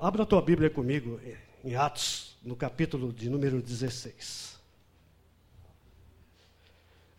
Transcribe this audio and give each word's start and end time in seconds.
Abra 0.00 0.22
a 0.22 0.26
tua 0.26 0.40
Bíblia 0.40 0.70
comigo 0.70 1.20
em 1.64 1.74
Atos, 1.74 2.36
no 2.42 2.54
capítulo 2.54 3.12
de 3.12 3.28
número 3.28 3.60
16. 3.60 4.58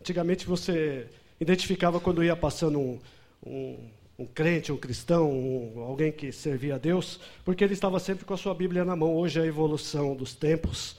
Antigamente 0.00 0.46
você 0.46 1.06
identificava 1.38 2.00
quando 2.00 2.24
ia 2.24 2.34
passando 2.34 2.78
um, 2.78 2.98
um, 3.46 3.90
um 4.18 4.26
crente, 4.26 4.72
um 4.72 4.76
cristão, 4.76 5.30
um, 5.30 5.80
alguém 5.80 6.10
que 6.10 6.32
servia 6.32 6.76
a 6.76 6.78
Deus, 6.78 7.20
porque 7.44 7.62
ele 7.62 7.74
estava 7.74 7.98
sempre 7.98 8.24
com 8.24 8.34
a 8.34 8.36
sua 8.36 8.54
Bíblia 8.54 8.84
na 8.84 8.96
mão. 8.96 9.14
Hoje 9.14 9.40
a 9.40 9.46
evolução 9.46 10.14
dos 10.14 10.34
tempos 10.34 10.96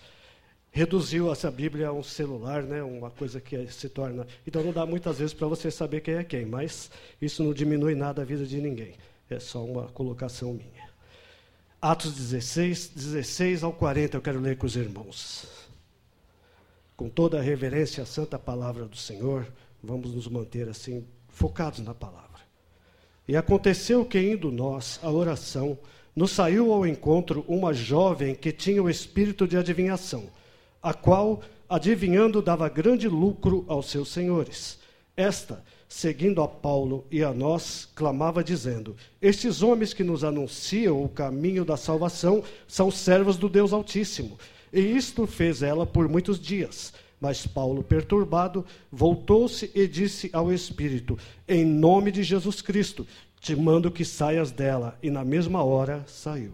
reduziu 0.71 1.31
essa 1.31 1.49
Bíblia 1.49 1.87
a 1.87 1.93
um 1.93 2.03
celular, 2.03 2.63
né, 2.63 2.83
uma 2.83 3.09
coisa 3.09 3.41
que 3.41 3.67
se 3.71 3.89
torna. 3.89 4.27
Então 4.45 4.63
não 4.63 4.71
dá 4.71 4.85
muitas 4.85 5.17
vezes 5.17 5.33
para 5.33 5.47
você 5.47 5.71
saber 5.71 6.01
quem 6.01 6.15
é 6.15 6.23
quem, 6.23 6.45
mas 6.45 6.91
isso 7.21 7.43
não 7.43 7.53
diminui 7.53 7.95
nada 7.95 8.21
a 8.21 8.25
vida 8.25 8.45
de 8.45 8.61
ninguém. 8.61 8.93
É 9.29 9.39
só 9.39 9.63
uma 9.63 9.87
colocação 9.87 10.53
minha. 10.53 10.90
Atos 11.81 12.13
16, 12.13 12.91
16 12.95 13.63
ao 13.63 13.73
40, 13.73 14.15
eu 14.15 14.21
quero 14.21 14.39
ler 14.39 14.55
com 14.55 14.67
os 14.67 14.75
irmãos. 14.75 15.47
Com 16.95 17.09
toda 17.09 17.39
a 17.39 17.41
reverência 17.41 18.03
à 18.03 18.05
santa 18.05 18.37
palavra 18.37 18.85
do 18.85 18.95
Senhor, 18.95 19.51
vamos 19.81 20.13
nos 20.13 20.27
manter 20.27 20.69
assim, 20.69 21.03
focados 21.27 21.79
na 21.79 21.95
palavra. 21.95 22.41
E 23.27 23.35
aconteceu 23.35 24.05
que, 24.05 24.19
indo 24.19 24.51
nós 24.51 24.99
à 25.01 25.09
oração, 25.09 25.75
nos 26.15 26.29
saiu 26.29 26.71
ao 26.71 26.85
encontro 26.85 27.43
uma 27.47 27.73
jovem 27.73 28.35
que 28.35 28.51
tinha 28.51 28.83
o 28.83 28.89
espírito 28.89 29.47
de 29.47 29.57
adivinhação, 29.57 30.25
a 30.83 30.93
qual, 30.93 31.41
adivinhando, 31.67 32.43
dava 32.43 32.69
grande 32.69 33.07
lucro 33.07 33.65
aos 33.67 33.89
seus 33.89 34.09
senhores. 34.09 34.77
Esta, 35.17 35.63
seguindo 35.91 36.41
a 36.41 36.47
Paulo 36.47 37.05
e 37.11 37.21
a 37.21 37.33
nós, 37.33 37.89
clamava, 37.93 38.41
dizendo: 38.41 38.95
Estes 39.21 39.61
homens 39.61 39.93
que 39.93 40.05
nos 40.05 40.23
anunciam 40.23 41.03
o 41.03 41.09
caminho 41.09 41.65
da 41.65 41.75
salvação 41.75 42.41
são 42.65 42.89
servos 42.89 43.35
do 43.35 43.49
Deus 43.49 43.73
Altíssimo. 43.73 44.39
E 44.71 44.79
isto 44.79 45.27
fez 45.27 45.61
ela 45.61 45.85
por 45.85 46.07
muitos 46.07 46.39
dias. 46.39 46.93
Mas 47.19 47.45
Paulo, 47.45 47.83
perturbado, 47.83 48.65
voltou-se 48.89 49.69
e 49.75 49.85
disse 49.85 50.29
ao 50.31 50.53
Espírito: 50.53 51.19
Em 51.45 51.65
nome 51.65 52.09
de 52.09 52.23
Jesus 52.23 52.61
Cristo, 52.61 53.05
te 53.41 53.53
mando 53.53 53.91
que 53.91 54.05
saias 54.05 54.49
dela. 54.49 54.97
E 55.03 55.09
na 55.09 55.25
mesma 55.25 55.61
hora 55.61 56.05
saiu. 56.07 56.53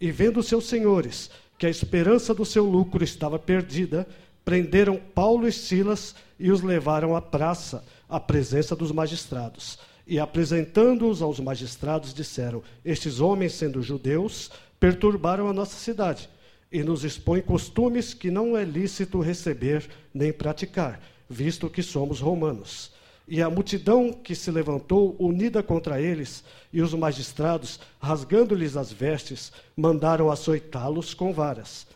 E 0.00 0.10
vendo 0.10 0.42
seus 0.42 0.64
senhores 0.64 1.30
que 1.58 1.66
a 1.66 1.70
esperança 1.70 2.32
do 2.32 2.44
seu 2.44 2.64
lucro 2.64 3.04
estava 3.04 3.38
perdida, 3.38 4.08
prenderam 4.42 4.98
Paulo 5.14 5.46
e 5.46 5.52
Silas 5.52 6.14
e 6.40 6.50
os 6.50 6.62
levaram 6.62 7.14
à 7.14 7.20
praça 7.20 7.84
à 8.12 8.20
presença 8.20 8.76
dos 8.76 8.92
magistrados. 8.92 9.78
E 10.06 10.20
apresentando-os 10.20 11.22
aos 11.22 11.40
magistrados, 11.40 12.12
disseram: 12.12 12.62
Estes 12.84 13.18
homens, 13.20 13.54
sendo 13.54 13.82
judeus, 13.82 14.50
perturbaram 14.78 15.48
a 15.48 15.52
nossa 15.52 15.76
cidade 15.76 16.28
e 16.70 16.82
nos 16.82 17.04
expõem 17.04 17.40
costumes 17.40 18.12
que 18.12 18.30
não 18.30 18.56
é 18.56 18.64
lícito 18.64 19.20
receber 19.20 19.88
nem 20.12 20.32
praticar, 20.32 21.00
visto 21.28 21.70
que 21.70 21.82
somos 21.82 22.20
romanos. 22.20 22.92
E 23.28 23.40
a 23.40 23.48
multidão 23.48 24.12
que 24.12 24.34
se 24.34 24.50
levantou, 24.50 25.16
unida 25.18 25.62
contra 25.62 26.00
eles, 26.00 26.44
e 26.72 26.82
os 26.82 26.92
magistrados, 26.92 27.78
rasgando-lhes 28.00 28.76
as 28.76 28.92
vestes, 28.92 29.52
mandaram 29.76 30.30
açoitá-los 30.30 31.14
com 31.14 31.32
varas. 31.32 31.86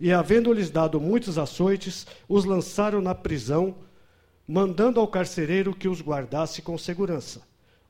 E, 0.00 0.12
havendo-lhes 0.12 0.68
dado 0.68 1.00
muitos 1.00 1.38
açoites, 1.38 2.06
os 2.28 2.44
lançaram 2.44 3.00
na 3.00 3.14
prisão 3.14 3.74
mandando 4.52 5.00
ao 5.00 5.08
carcereiro 5.08 5.74
que 5.74 5.88
os 5.88 6.02
guardasse 6.02 6.60
com 6.60 6.76
segurança, 6.76 7.40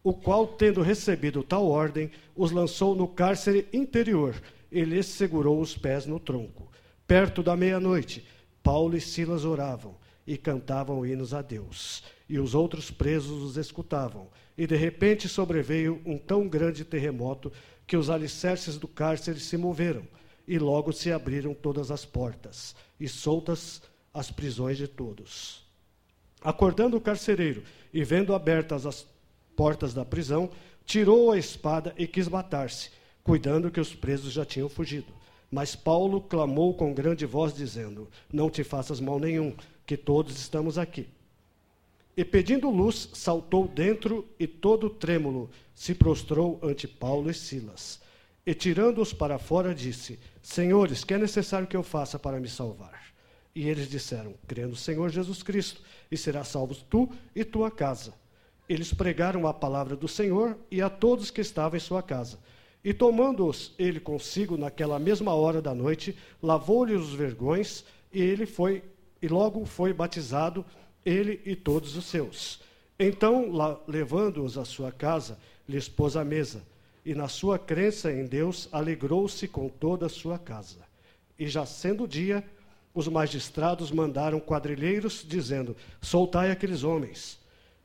o 0.01 0.15
qual, 0.15 0.47
tendo 0.47 0.81
recebido 0.81 1.43
tal 1.43 1.69
ordem, 1.69 2.09
os 2.37 2.53
lançou 2.53 2.95
no 2.95 3.09
cárcere 3.09 3.67
interior 3.73 4.41
e 4.71 4.85
lhes 4.85 5.07
segurou 5.07 5.61
os 5.61 5.77
pés 5.77 6.07
no 6.07 6.21
tronco. 6.21 6.71
Perto 7.05 7.43
da 7.43 7.57
meia-noite, 7.57 8.25
Paulo 8.63 8.97
e 8.97 9.01
Silas 9.01 9.45
oravam 9.45 9.97
e 10.25 10.39
cantavam 10.39 11.05
hinos 11.05 11.35
a 11.35 11.43
Deus, 11.43 12.05
e 12.29 12.39
os 12.39 12.55
outros 12.55 12.93
presos 12.93 13.43
os 13.43 13.57
escutavam. 13.57 14.29
E 14.57 14.65
de 14.65 14.77
repente 14.77 15.29
sobreveio 15.29 16.01
um 16.07 16.17
tão 16.17 16.47
grande 16.47 16.85
terremoto 16.85 17.51
que 17.89 17.97
os 17.97 18.09
alicerces 18.09 18.79
do 18.79 18.87
cárcere 18.87 19.41
se 19.41 19.57
moveram, 19.57 20.05
e 20.47 20.61
logo 20.61 20.93
se 20.93 21.11
abriram 21.11 21.55
todas 21.55 21.91
as 21.91 22.05
portas, 22.05 22.77
e 23.01 23.09
soltas 23.09 23.83
as 24.15 24.31
prisões 24.31 24.77
de 24.77 24.87
todos. 24.87 25.62
Acordando 26.45 26.97
o 26.97 27.01
carcereiro 27.01 27.63
e 27.93 28.03
vendo 28.03 28.35
abertas 28.35 28.87
as 28.87 29.07
portas 29.55 29.95
da 29.95 30.05
prisão, 30.05 30.51
tirou 30.85 31.31
a 31.31 31.39
espada 31.39 31.95
e 31.97 32.07
quis 32.07 32.29
matar-se, 32.29 32.91
cuidando 33.23 33.71
que 33.71 33.81
os 33.81 33.95
presos 33.95 34.33
já 34.33 34.45
tinham 34.45 34.69
fugido. 34.69 35.13
Mas 35.51 35.77
Paulo 35.77 36.21
clamou 36.21 36.75
com 36.75 36.95
grande 36.95 37.27
voz, 37.27 37.55
dizendo: 37.55 38.09
Não 38.33 38.49
te 38.49 38.65
faças 38.65 38.99
mal 38.99 39.21
nenhum, 39.21 39.55
que 39.87 39.97
todos 39.97 40.39
estamos 40.39 40.79
aqui. 40.79 41.07
E 42.17 42.25
pedindo 42.25 42.71
luz, 42.71 43.09
saltou 43.13 43.69
dentro 43.69 44.27
e 44.39 44.47
todo 44.47 44.91
trêmulo 44.91 45.51
se 45.75 45.95
prostrou 45.95 46.59
ante 46.63 46.87
Paulo 46.87 47.31
e 47.31 47.35
Silas. 47.35 48.01
E 48.47 48.55
tirando-os 48.55 49.13
para 49.13 49.39
fora, 49.39 49.75
disse: 49.75 50.19
Senhores, 50.43 51.05
que 51.05 51.15
é 51.15 51.19
necessário 51.19 51.69
que 51.69 51.77
eu 51.77 51.83
faça 51.83 52.19
para 52.19 52.41
me 52.41 52.49
salvar? 52.49 53.12
E 53.55 53.69
eles 53.69 53.89
disseram: 53.89 54.35
Crê 54.47 54.67
no 54.67 54.77
Senhor 54.77 55.11
Jesus 55.11 55.43
Cristo, 55.43 55.81
e 56.11 56.17
serás 56.17 56.49
salvo 56.49 56.75
tu 56.75 57.09
e 57.35 57.45
tua 57.45 57.71
casa. 57.71 58.15
Eles 58.69 58.95
pregaram 58.95 59.47
a 59.47 59.53
palavra 59.53 59.97
do 59.97 60.09
Senhor 60.09 60.57
e 60.71 60.81
a 60.81 60.89
todos 60.89 61.31
que 61.31 61.41
estavam 61.41 61.77
em 61.77 61.81
sua 61.81 62.03
casa. 62.03 62.39
E 62.85 62.93
tomando-os 62.93 63.75
ele 63.79 64.01
consigo 64.01 64.57
naquela 64.57 64.99
mesma 64.99 65.35
hora 65.35 65.61
da 65.61 65.75
noite, 65.75 66.17
lavou-lhe 66.43 66.95
os 66.95 67.13
vergões, 67.13 67.85
e 68.13 68.21
ele 68.21 68.47
foi 68.47 68.83
e 69.21 69.29
logo 69.29 69.65
foi 69.65 69.93
batizado 69.93 70.65
ele 71.05 71.41
e 71.45 71.55
todos 71.55 71.97
os 71.97 72.07
seus. 72.07 72.61
Então, 72.99 73.51
levando-os 73.87 74.59
à 74.59 74.65
sua 74.65 74.91
casa, 74.91 75.39
lhes 75.69 75.89
pôs 75.89 76.17
a 76.17 76.25
mesa, 76.25 76.63
e 77.05 77.15
na 77.15 77.29
sua 77.29 77.59
crença 77.59 78.13
em 78.13 78.27
Deus 78.27 78.69
alegrou-se 78.73 79.47
com 79.49 79.69
toda 79.69 80.07
a 80.07 80.09
sua 80.09 80.39
casa. 80.39 80.79
E 81.39 81.47
já 81.47 81.65
sendo 81.65 82.07
dia, 82.07 82.45
os 82.95 83.09
magistrados 83.09 83.91
mandaram 83.91 84.39
quadrilheiros, 84.39 85.25
dizendo: 85.27 85.77
Soltai 86.01 86.51
aqueles 86.51 86.85
homens. 86.85 87.39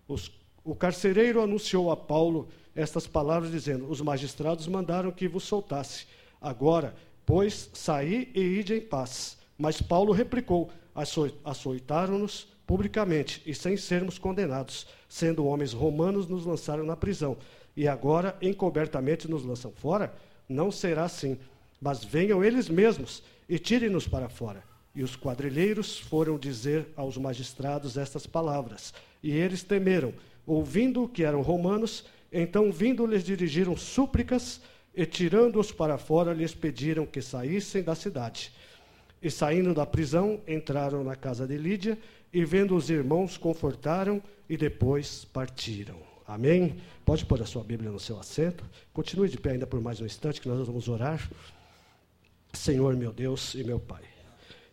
Os, 0.07 0.31
o 0.63 0.75
carcereiro 0.75 1.41
anunciou 1.41 1.91
a 1.91 1.97
Paulo 1.97 2.47
estas 2.75 3.07
palavras, 3.07 3.51
dizendo: 3.51 3.89
Os 3.89 4.01
magistrados 4.01 4.67
mandaram 4.67 5.11
que 5.11 5.27
vos 5.27 5.43
soltasse. 5.43 6.05
Agora, 6.41 6.95
pois, 7.25 7.69
saí 7.73 8.31
e 8.35 8.41
ide 8.41 8.75
em 8.75 8.81
paz. 8.81 9.37
Mas 9.57 9.81
Paulo 9.81 10.11
replicou: 10.11 10.69
Açoitaram-nos 11.43 12.47
publicamente 12.65 13.41
e 13.45 13.55
sem 13.55 13.77
sermos 13.77 14.19
condenados. 14.19 14.87
Sendo 15.07 15.45
homens 15.45 15.71
romanos, 15.71 16.27
nos 16.27 16.45
lançaram 16.45 16.83
na 16.83 16.97
prisão. 16.97 17.37
E 17.75 17.87
agora, 17.87 18.35
encobertamente, 18.41 19.29
nos 19.29 19.45
lançam 19.45 19.71
fora? 19.71 20.13
Não 20.49 20.69
será 20.71 21.05
assim. 21.05 21.37
Mas 21.79 22.03
venham 22.03 22.43
eles 22.43 22.67
mesmos 22.67 23.23
e 23.47 23.57
tirem-nos 23.57 24.07
para 24.07 24.27
fora. 24.27 24.63
E 24.97 25.03
os 25.03 25.15
quadrilheiros 25.15 25.99
foram 25.99 26.39
dizer 26.39 26.87
aos 26.95 27.19
magistrados 27.19 27.97
estas 27.97 28.25
palavras. 28.25 28.95
E 29.21 29.29
eles 29.29 29.61
temeram, 29.61 30.11
ouvindo 30.43 31.07
que 31.07 31.23
eram 31.23 31.43
romanos, 31.43 32.05
então 32.33 32.71
vindo 32.71 33.05
lhes 33.05 33.23
dirigiram 33.23 33.77
súplicas 33.77 34.59
e 34.95 35.05
tirando-os 35.05 35.71
para 35.71 35.99
fora 35.99 36.33
lhes 36.33 36.55
pediram 36.55 37.05
que 37.05 37.21
saíssem 37.21 37.83
da 37.83 37.93
cidade. 37.93 38.51
E 39.21 39.29
saindo 39.29 39.71
da 39.71 39.85
prisão, 39.85 40.41
entraram 40.47 41.03
na 41.03 41.15
casa 41.15 41.45
de 41.45 41.57
Lídia 41.57 41.95
e 42.33 42.43
vendo 42.43 42.75
os 42.75 42.89
irmãos 42.89 43.37
confortaram 43.37 44.19
e 44.49 44.57
depois 44.57 45.25
partiram. 45.25 45.97
Amém? 46.25 46.77
Pode 47.05 47.23
pôr 47.23 47.39
a 47.39 47.45
sua 47.45 47.63
Bíblia 47.63 47.91
no 47.91 47.99
seu 47.99 48.19
assento. 48.19 48.65
Continue 48.91 49.29
de 49.29 49.37
pé 49.37 49.51
ainda 49.51 49.67
por 49.67 49.79
mais 49.79 50.01
um 50.01 50.07
instante 50.07 50.41
que 50.41 50.49
nós 50.49 50.65
vamos 50.65 50.89
orar. 50.89 51.29
Senhor 52.51 52.95
meu 52.95 53.13
Deus 53.13 53.53
e 53.53 53.63
meu 53.63 53.79
Pai. 53.79 54.16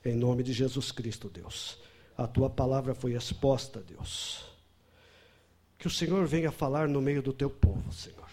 Em 0.04 0.14
nome 0.14 0.42
de 0.42 0.52
Jesus 0.52 0.92
Cristo, 0.92 1.28
Deus. 1.28 1.78
A 2.16 2.26
tua 2.26 2.50
palavra 2.50 2.94
foi 2.94 3.14
exposta, 3.14 3.80
Deus. 3.80 4.44
Que 5.78 5.86
o 5.86 5.90
Senhor 5.90 6.26
venha 6.26 6.52
falar 6.52 6.88
no 6.88 7.00
meio 7.00 7.22
do 7.22 7.32
teu 7.32 7.48
povo, 7.48 7.92
Senhor. 7.92 8.28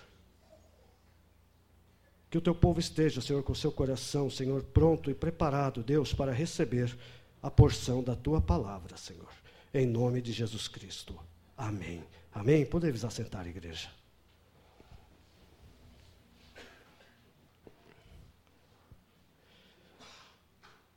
Que 2.29 2.38
o 2.38 2.41
teu 2.41 2.56
povo 2.56 2.79
esteja, 2.79 3.21
Senhor, 3.21 3.44
com 3.44 3.51
o 3.51 3.56
seu 3.56 3.71
coração, 3.71 4.29
Senhor, 4.29 4.63
pronto 4.63 5.09
e 5.09 5.13
preparado, 5.13 5.83
Deus, 5.83 6.13
para 6.13 6.31
receber 6.31 6.97
a 7.41 7.50
porção 7.50 8.03
da 8.03 8.15
tua 8.15 8.39
palavra, 8.39 8.95
Senhor. 8.95 9.29
Em 9.74 9.85
nome 9.85 10.21
de 10.21 10.31
Jesus 10.31 10.67
Cristo. 10.67 11.17
Amém. 11.57 12.03
Amém. 12.33 12.65
Podemos 12.65 13.03
assentar, 13.03 13.47
igreja. 13.47 13.89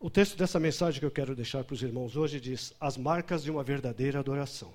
O 0.05 0.11
texto 0.11 0.37
dessa 0.37 0.61
mensagem 0.61 1.01
que 1.01 1.07
eu 1.07 1.11
quero 1.11 1.35
deixar 1.35 1.65
para 1.65 1.73
os 1.73 1.83
irmãos 1.83 2.15
hoje 2.15 2.39
diz: 2.39 2.75
As 2.79 2.95
marcas 2.95 3.43
de 3.43 3.51
uma 3.51 3.65
verdadeira 3.65 4.19
adoração. 4.19 4.71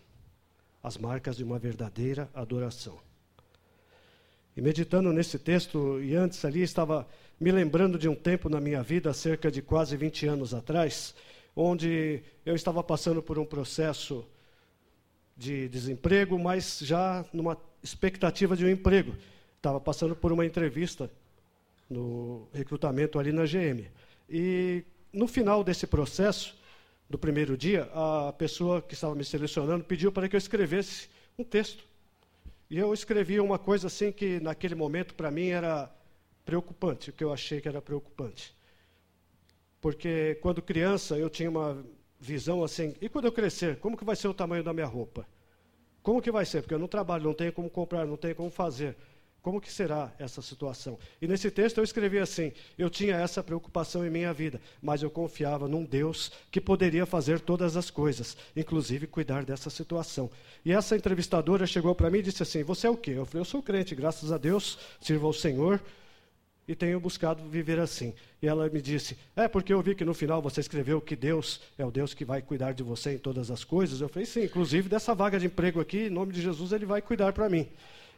As 0.82 0.98
marcas 0.98 1.38
de 1.38 1.44
uma 1.44 1.60
verdadeira 1.60 2.28
adoração. 2.34 2.98
E 4.58 4.60
meditando 4.60 5.14
nesse 5.14 5.38
texto, 5.38 6.02
e 6.02 6.16
antes 6.16 6.44
ali, 6.44 6.64
estava 6.64 7.08
me 7.40 7.52
lembrando 7.52 8.00
de 8.00 8.10
um 8.10 8.16
tempo 8.16 8.50
na 8.50 8.60
minha 8.60 8.82
vida, 8.82 9.14
cerca 9.14 9.52
de 9.52 9.62
quase 9.62 9.96
20 9.96 10.26
anos 10.26 10.52
atrás, 10.52 11.14
onde 11.56 12.24
eu 12.44 12.56
estava 12.56 12.82
passando 12.82 13.22
por 13.22 13.38
um 13.38 13.46
processo 13.46 14.26
de 15.38 15.70
desemprego, 15.70 16.40
mas 16.40 16.80
já 16.82 17.24
numa 17.32 17.56
expectativa 17.84 18.58
de 18.58 18.66
um 18.66 18.70
emprego. 18.70 19.16
Estava 19.58 19.80
passando 19.80 20.16
por 20.16 20.32
uma 20.32 20.44
entrevista 20.44 21.08
no 21.88 22.48
recrutamento 22.52 23.20
ali 23.20 23.32
na 23.32 23.46
GM. 23.46 23.86
E 24.28 24.84
no 25.12 25.28
final 25.28 25.64
desse 25.64 25.88
processo, 25.88 26.56
do 27.10 27.18
primeiro 27.18 27.58
dia, 27.58 27.90
a 27.94 28.32
pessoa 28.34 28.82
que 28.82 28.94
estava 28.94 29.16
me 29.16 29.26
selecionando 29.26 29.84
pediu 29.84 30.12
para 30.12 30.30
que 30.30 30.36
eu 30.36 30.38
escrevesse 30.38 31.10
um 31.38 31.44
texto. 31.44 31.84
E 32.70 32.78
eu 32.78 32.94
escrevi 32.94 33.40
uma 33.40 33.58
coisa 33.58 33.88
assim 33.88 34.12
que 34.12 34.40
naquele 34.40 34.76
momento 34.76 35.16
para 35.16 35.32
mim 35.32 35.48
era 35.48 35.92
preocupante, 36.46 37.10
o 37.10 37.14
que 37.14 37.24
eu 37.24 37.34
achei 37.34 37.60
que 37.60 37.68
era 37.68 37.82
preocupante. 37.82 38.56
Porque 39.82 40.38
quando 40.42 40.62
criança 40.62 41.18
eu 41.18 41.30
tinha 41.30 41.50
uma 41.50 41.84
visão 42.20 42.64
assim, 42.64 42.96
e 43.02 43.10
quando 43.10 43.26
eu 43.26 43.32
crescer, 43.32 43.78
como 43.78 43.98
que 43.98 44.04
vai 44.04 44.16
ser 44.16 44.28
o 44.28 44.34
tamanho 44.34 44.64
da 44.64 44.74
minha 44.74 44.86
roupa? 44.86 45.26
Como 46.04 46.22
que 46.22 46.32
vai 46.32 46.46
ser? 46.46 46.62
Porque 46.62 46.74
eu 46.74 46.80
não 46.80 46.88
trabalho, 46.88 47.24
não 47.24 47.34
tenho 47.34 47.52
como 47.52 47.70
comprar, 47.70 48.06
não 48.06 48.18
tenho 48.18 48.36
como 48.36 48.52
fazer. 48.52 48.96
Como 49.42 49.62
que 49.62 49.72
será 49.72 50.14
essa 50.20 50.42
situação? 50.42 51.00
E 51.22 51.28
nesse 51.28 51.50
texto 51.50 51.78
eu 51.78 51.84
escrevi 51.84 52.20
assim: 52.20 52.52
eu 52.78 52.90
tinha 52.90 53.16
essa 53.16 53.42
preocupação 53.42 54.06
em 54.06 54.10
minha 54.10 54.34
vida, 54.34 54.60
mas 54.82 55.02
eu 55.02 55.10
confiava 55.10 55.68
num 55.68 55.86
Deus 55.86 56.32
que 56.52 56.60
poderia 56.60 57.06
fazer 57.06 57.40
todas 57.40 57.78
as 57.78 57.90
coisas, 57.90 58.36
inclusive 58.56 59.08
cuidar 59.08 59.46
dessa 59.46 59.70
situação. 59.70 60.30
E 60.66 60.74
essa 60.74 60.96
entrevistadora 60.96 61.66
chegou 61.66 61.96
para 61.96 62.10
mim 62.10 62.20
e 62.20 62.24
disse 62.24 62.44
assim: 62.44 62.64
Você 62.64 62.88
é 62.88 62.90
o 62.90 62.98
quê? 62.98 63.12
Eu 63.12 63.26
falei: 63.26 63.42
Eu 63.42 63.46
sou 63.46 63.64
crente, 63.64 63.96
graças 63.96 64.32
a 64.32 64.38
Deus, 64.38 64.78
sirvo 65.00 65.28
ao 65.28 65.34
Senhor 65.34 65.82
e 66.70 66.76
tenho 66.76 67.00
buscado 67.00 67.42
viver 67.50 67.80
assim. 67.80 68.14
E 68.40 68.48
ela 68.48 68.70
me 68.70 68.80
disse: 68.80 69.18
É 69.36 69.48
porque 69.48 69.74
eu 69.74 69.82
vi 69.82 69.96
que 69.96 70.06
no 70.06 70.14
final 70.14 70.40
você 70.40 70.60
escreveu 70.60 71.02
que 71.02 71.16
Deus 71.16 71.60
é 71.76 71.84
o 71.84 71.90
Deus 71.90 72.14
que 72.14 72.24
vai 72.24 72.44
cuidar 72.44 72.74
de 72.74 72.84
você 72.84 73.16
em 73.16 73.18
todas 73.18 73.50
as 73.50 73.64
coisas. 73.64 74.02
Eu 74.02 74.08
falei: 74.08 74.28
Sim, 74.28 74.44
inclusive 74.44 74.88
dessa 74.88 75.16
vaga 75.16 75.40
de 75.40 75.48
emprego 75.48 75.80
aqui, 75.82 76.02
em 76.02 76.10
nome 76.12 76.32
de 76.32 76.42
Jesus, 76.44 76.72
Ele 76.72 76.86
vai 76.86 77.02
cuidar 77.02 77.34
para 77.34 77.50
mim. 77.50 77.68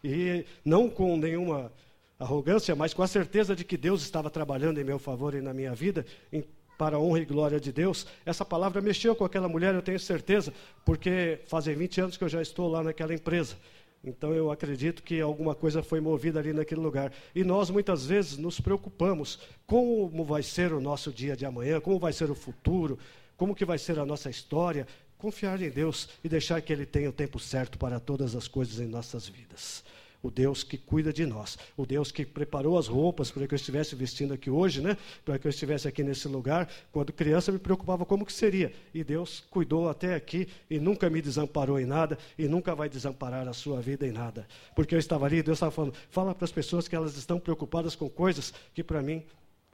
E 0.03 0.45
não 0.63 0.89
com 0.89 1.15
nenhuma 1.17 1.71
arrogância, 2.17 2.75
mas 2.75 2.93
com 2.93 3.01
a 3.01 3.07
certeza 3.07 3.55
de 3.55 3.63
que 3.63 3.77
Deus 3.77 4.01
estava 4.01 4.29
trabalhando 4.29 4.79
em 4.79 4.83
meu 4.83 4.99
favor 4.99 5.33
e 5.33 5.41
na 5.41 5.53
minha 5.53 5.73
vida, 5.73 6.05
em, 6.31 6.43
para 6.77 6.95
a 6.95 6.99
honra 6.99 7.19
e 7.19 7.25
glória 7.25 7.59
de 7.59 7.71
Deus. 7.71 8.07
Essa 8.25 8.45
palavra 8.45 8.81
mexeu 8.81 9.15
com 9.15 9.25
aquela 9.25 9.47
mulher, 9.47 9.73
eu 9.73 9.81
tenho 9.81 9.99
certeza, 9.99 10.53
porque 10.85 11.39
fazem 11.47 11.75
20 11.75 12.01
anos 12.01 12.17
que 12.17 12.23
eu 12.23 12.29
já 12.29 12.41
estou 12.41 12.67
lá 12.69 12.83
naquela 12.83 13.13
empresa. 13.13 13.55
Então 14.03 14.33
eu 14.33 14.49
acredito 14.49 15.03
que 15.03 15.21
alguma 15.21 15.53
coisa 15.53 15.83
foi 15.83 15.99
movida 15.99 16.39
ali 16.39 16.53
naquele 16.53 16.81
lugar. 16.81 17.13
E 17.35 17.43
nós 17.43 17.69
muitas 17.69 18.05
vezes 18.05 18.37
nos 18.37 18.59
preocupamos 18.59 19.39
como 19.67 20.23
vai 20.23 20.41
ser 20.41 20.73
o 20.73 20.81
nosso 20.81 21.11
dia 21.11 21.35
de 21.35 21.45
amanhã, 21.45 21.79
como 21.79 21.99
vai 21.99 22.11
ser 22.11 22.31
o 22.31 22.35
futuro, 22.35 22.97
como 23.37 23.55
que 23.55 23.65
vai 23.65 23.77
ser 23.77 23.99
a 23.99 24.05
nossa 24.05 24.29
história. 24.29 24.87
Confiar 25.21 25.61
em 25.61 25.69
Deus 25.69 26.09
e 26.23 26.27
deixar 26.27 26.59
que 26.63 26.73
Ele 26.73 26.83
tenha 26.83 27.07
o 27.07 27.13
tempo 27.13 27.39
certo 27.39 27.77
para 27.77 27.99
todas 27.99 28.35
as 28.35 28.47
coisas 28.47 28.79
em 28.79 28.87
nossas 28.87 29.27
vidas 29.27 29.83
o 30.23 30.29
Deus 30.29 30.63
que 30.63 30.77
cuida 30.77 31.11
de 31.11 31.25
nós, 31.25 31.57
o 31.75 31.85
Deus 31.85 32.11
que 32.11 32.25
preparou 32.25 32.77
as 32.77 32.87
roupas 32.87 33.31
para 33.31 33.47
que 33.47 33.53
eu 33.53 33.55
estivesse 33.55 33.95
vestindo 33.95 34.33
aqui 34.33 34.49
hoje, 34.49 34.79
né? 34.79 34.95
Para 35.25 35.39
que 35.39 35.47
eu 35.47 35.49
estivesse 35.49 35.87
aqui 35.87 36.03
nesse 36.03 36.27
lugar. 36.27 36.69
Quando 36.91 37.11
criança 37.11 37.51
me 37.51 37.57
preocupava 37.57 38.05
como 38.05 38.23
que 38.23 38.31
seria, 38.31 38.71
e 38.93 39.03
Deus 39.03 39.43
cuidou 39.49 39.89
até 39.89 40.13
aqui 40.13 40.47
e 40.69 40.79
nunca 40.79 41.09
me 41.09 41.23
desamparou 41.23 41.79
em 41.79 41.85
nada 41.85 42.19
e 42.37 42.47
nunca 42.47 42.75
vai 42.75 42.87
desamparar 42.87 43.47
a 43.47 43.53
sua 43.53 43.81
vida 43.81 44.05
em 44.05 44.11
nada. 44.11 44.47
Porque 44.75 44.93
eu 44.93 44.99
estava 44.99 45.25
ali, 45.25 45.41
Deus 45.41 45.57
estava 45.57 45.71
falando, 45.71 45.95
fala 46.11 46.35
para 46.35 46.45
as 46.45 46.51
pessoas 46.51 46.87
que 46.87 46.95
elas 46.95 47.17
estão 47.17 47.39
preocupadas 47.39 47.95
com 47.95 48.07
coisas 48.07 48.53
que 48.75 48.83
para 48.83 49.01
mim 49.01 49.23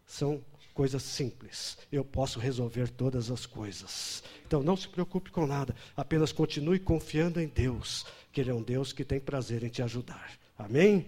são 0.06 0.42
coisas 0.78 1.02
simples. 1.02 1.76
Eu 1.92 2.06
posso 2.06 2.40
resolver 2.40 2.88
todas 2.92 3.32
as 3.32 3.48
coisas. 3.48 4.24
Então 4.46 4.62
não 4.62 4.78
se 4.78 4.88
preocupe 4.88 5.32
com 5.32 5.48
nada, 5.48 5.76
apenas 5.96 6.32
continue 6.32 6.78
confiando 6.78 7.42
em 7.42 7.48
Deus 7.48 8.06
que 8.32 8.42
Ele 8.42 8.52
é 8.52 8.54
um 8.54 8.62
Deus 8.62 8.94
que 8.94 9.04
tem 9.04 9.20
prazer 9.20 9.64
em 9.64 9.70
te 9.70 9.82
ajudar. 9.82 10.34
Amém? 10.56 11.08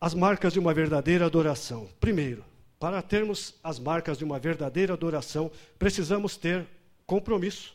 As 0.00 0.14
marcas 0.14 0.54
de 0.54 0.58
uma 0.58 0.72
verdadeira 0.72 1.26
adoração. 1.26 1.86
Primeiro, 2.00 2.42
para 2.80 3.02
termos 3.02 3.54
as 3.62 3.78
marcas 3.78 4.16
de 4.16 4.24
uma 4.24 4.38
verdadeira 4.38 4.94
adoração, 4.94 5.50
precisamos 5.78 6.38
ter 6.38 6.66
compromisso. 7.04 7.74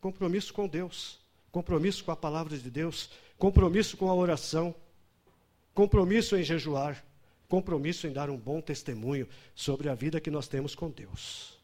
Compromisso 0.00 0.52
com 0.52 0.66
Deus, 0.66 1.20
compromisso 1.52 2.02
com 2.02 2.10
a 2.10 2.16
palavra 2.16 2.58
de 2.58 2.68
Deus, 2.68 3.10
compromisso 3.38 3.96
com 3.96 4.10
a 4.10 4.14
oração, 4.14 4.74
compromisso 5.72 6.36
em 6.36 6.42
jejuar, 6.42 7.04
compromisso 7.50 8.06
em 8.06 8.12
dar 8.12 8.30
um 8.30 8.36
bom 8.38 8.60
testemunho 8.60 9.28
sobre 9.56 9.88
a 9.88 9.94
vida 9.94 10.20
que 10.20 10.30
nós 10.30 10.46
temos 10.46 10.76
com 10.76 10.88
Deus. 10.88 11.58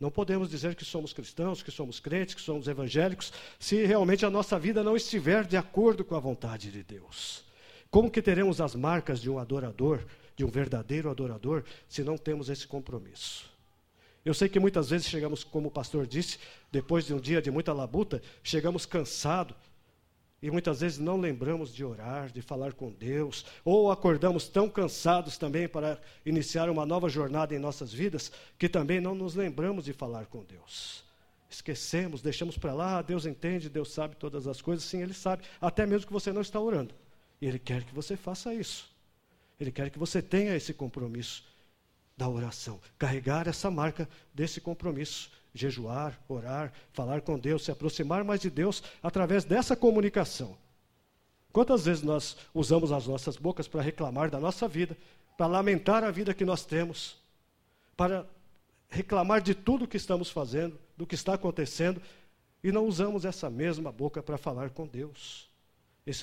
Não 0.00 0.10
podemos 0.10 0.48
dizer 0.48 0.74
que 0.74 0.84
somos 0.84 1.12
cristãos, 1.12 1.62
que 1.62 1.70
somos 1.70 2.00
crentes, 2.00 2.34
que 2.34 2.40
somos 2.40 2.66
evangélicos, 2.66 3.30
se 3.58 3.84
realmente 3.84 4.24
a 4.24 4.30
nossa 4.30 4.58
vida 4.58 4.82
não 4.82 4.96
estiver 4.96 5.44
de 5.44 5.58
acordo 5.58 6.02
com 6.02 6.14
a 6.16 6.20
vontade 6.20 6.72
de 6.72 6.82
Deus. 6.82 7.44
Como 7.90 8.10
que 8.10 8.22
teremos 8.22 8.62
as 8.62 8.74
marcas 8.74 9.20
de 9.20 9.28
um 9.28 9.38
adorador, 9.38 10.02
de 10.34 10.42
um 10.42 10.48
verdadeiro 10.48 11.10
adorador, 11.10 11.64
se 11.86 12.02
não 12.02 12.16
temos 12.16 12.48
esse 12.48 12.66
compromisso? 12.66 13.50
Eu 14.24 14.32
sei 14.32 14.48
que 14.48 14.58
muitas 14.58 14.88
vezes 14.88 15.06
chegamos, 15.06 15.44
como 15.44 15.68
o 15.68 15.70
pastor 15.70 16.06
disse, 16.06 16.38
depois 16.72 17.04
de 17.04 17.12
um 17.12 17.20
dia 17.20 17.42
de 17.42 17.50
muita 17.50 17.74
labuta, 17.74 18.22
chegamos 18.42 18.86
cansados, 18.86 19.54
e 20.42 20.50
muitas 20.50 20.80
vezes 20.80 20.98
não 20.98 21.18
lembramos 21.18 21.74
de 21.74 21.84
orar, 21.84 22.30
de 22.30 22.40
falar 22.40 22.72
com 22.72 22.90
Deus, 22.90 23.44
ou 23.64 23.90
acordamos 23.90 24.48
tão 24.48 24.68
cansados 24.68 25.36
também 25.36 25.68
para 25.68 26.00
iniciar 26.24 26.70
uma 26.70 26.86
nova 26.86 27.08
jornada 27.08 27.54
em 27.54 27.58
nossas 27.58 27.92
vidas, 27.92 28.32
que 28.58 28.68
também 28.68 29.00
não 29.00 29.14
nos 29.14 29.34
lembramos 29.34 29.84
de 29.84 29.92
falar 29.92 30.26
com 30.26 30.42
Deus. 30.42 31.04
Esquecemos, 31.50 32.22
deixamos 32.22 32.56
para 32.56 32.72
lá, 32.72 33.02
Deus 33.02 33.26
entende, 33.26 33.68
Deus 33.68 33.92
sabe 33.92 34.16
todas 34.16 34.46
as 34.46 34.62
coisas, 34.62 34.84
sim, 34.84 35.02
Ele 35.02 35.12
sabe, 35.12 35.42
até 35.60 35.84
mesmo 35.84 36.06
que 36.06 36.12
você 36.12 36.32
não 36.32 36.40
está 36.40 36.58
orando. 36.58 36.94
E 37.40 37.46
Ele 37.46 37.58
quer 37.58 37.84
que 37.84 37.94
você 37.94 38.16
faça 38.16 38.54
isso. 38.54 38.90
Ele 39.58 39.70
quer 39.70 39.90
que 39.90 39.98
você 39.98 40.22
tenha 40.22 40.56
esse 40.56 40.72
compromisso 40.72 41.44
da 42.16 42.28
oração, 42.28 42.80
carregar 42.98 43.46
essa 43.48 43.70
marca 43.70 44.08
desse 44.32 44.60
compromisso 44.60 45.30
jejuar, 45.54 46.18
orar, 46.28 46.72
falar 46.92 47.20
com 47.20 47.38
Deus, 47.38 47.64
se 47.64 47.70
aproximar 47.70 48.24
mais 48.24 48.40
de 48.40 48.50
Deus 48.50 48.82
através 49.02 49.44
dessa 49.44 49.76
comunicação. 49.76 50.56
Quantas 51.52 51.84
vezes 51.84 52.02
nós 52.02 52.36
usamos 52.54 52.92
as 52.92 53.06
nossas 53.06 53.36
bocas 53.36 53.66
para 53.66 53.82
reclamar 53.82 54.30
da 54.30 54.38
nossa 54.38 54.68
vida, 54.68 54.96
para 55.36 55.46
lamentar 55.46 56.04
a 56.04 56.10
vida 56.10 56.32
que 56.32 56.44
nós 56.44 56.64
temos, 56.64 57.16
para 57.96 58.26
reclamar 58.88 59.40
de 59.40 59.54
tudo 59.54 59.88
que 59.88 59.96
estamos 59.96 60.30
fazendo, 60.30 60.78
do 60.96 61.06
que 61.06 61.14
está 61.14 61.34
acontecendo, 61.34 62.00
e 62.62 62.70
não 62.70 62.86
usamos 62.86 63.24
essa 63.24 63.48
mesma 63.48 63.90
boca 63.90 64.22
para 64.22 64.36
falar 64.36 64.70
com 64.70 64.86
Deus, 64.86 65.48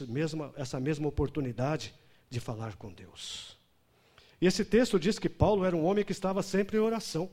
mesma, 0.08 0.54
essa 0.56 0.80
mesma 0.80 1.08
oportunidade 1.08 1.94
de 2.30 2.40
falar 2.40 2.76
com 2.76 2.92
Deus. 2.92 3.58
E 4.40 4.46
esse 4.46 4.64
texto 4.64 5.00
diz 5.00 5.18
que 5.18 5.30
Paulo 5.30 5.66
era 5.66 5.76
um 5.76 5.84
homem 5.84 6.06
que 6.06 6.12
estava 6.12 6.44
sempre 6.44 6.78
em 6.78 6.80
oração. 6.80 7.30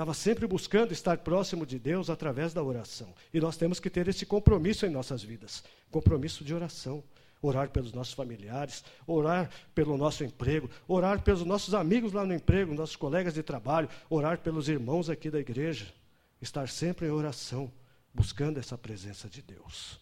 Estava 0.00 0.14
sempre 0.14 0.46
buscando 0.46 0.92
estar 0.92 1.18
próximo 1.18 1.66
de 1.66 1.78
Deus 1.78 2.08
através 2.08 2.54
da 2.54 2.62
oração. 2.62 3.14
E 3.34 3.38
nós 3.38 3.58
temos 3.58 3.78
que 3.78 3.90
ter 3.90 4.08
esse 4.08 4.24
compromisso 4.24 4.86
em 4.86 4.88
nossas 4.88 5.22
vidas 5.22 5.62
compromisso 5.90 6.42
de 6.42 6.54
oração. 6.54 7.04
Orar 7.42 7.68
pelos 7.68 7.92
nossos 7.92 8.14
familiares, 8.14 8.82
orar 9.06 9.50
pelo 9.74 9.98
nosso 9.98 10.24
emprego, 10.24 10.70
orar 10.88 11.20
pelos 11.20 11.44
nossos 11.44 11.74
amigos 11.74 12.14
lá 12.14 12.24
no 12.24 12.32
emprego, 12.32 12.72
nossos 12.72 12.96
colegas 12.96 13.34
de 13.34 13.42
trabalho, 13.42 13.90
orar 14.08 14.38
pelos 14.38 14.70
irmãos 14.70 15.10
aqui 15.10 15.28
da 15.28 15.38
igreja. 15.38 15.92
Estar 16.40 16.66
sempre 16.70 17.06
em 17.06 17.10
oração, 17.10 17.70
buscando 18.14 18.58
essa 18.58 18.78
presença 18.78 19.28
de 19.28 19.42
Deus. 19.42 20.00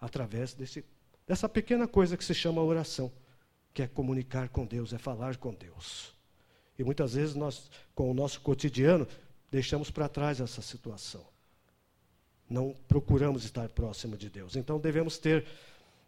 Através 0.00 0.54
desse, 0.54 0.82
dessa 1.26 1.50
pequena 1.50 1.86
coisa 1.86 2.16
que 2.16 2.24
se 2.24 2.32
chama 2.32 2.62
oração, 2.62 3.12
que 3.74 3.82
é 3.82 3.86
comunicar 3.86 4.48
com 4.48 4.64
Deus, 4.64 4.94
é 4.94 4.98
falar 4.98 5.36
com 5.36 5.52
Deus. 5.52 6.15
E 6.78 6.84
muitas 6.84 7.14
vezes 7.14 7.34
nós, 7.34 7.70
com 7.94 8.10
o 8.10 8.14
nosso 8.14 8.40
cotidiano, 8.40 9.06
deixamos 9.50 9.90
para 9.90 10.08
trás 10.08 10.40
essa 10.40 10.60
situação. 10.60 11.24
Não 12.48 12.74
procuramos 12.86 13.44
estar 13.44 13.68
próximo 13.68 14.16
de 14.16 14.28
Deus. 14.28 14.56
Então 14.56 14.78
devemos 14.78 15.18
ter 15.18 15.44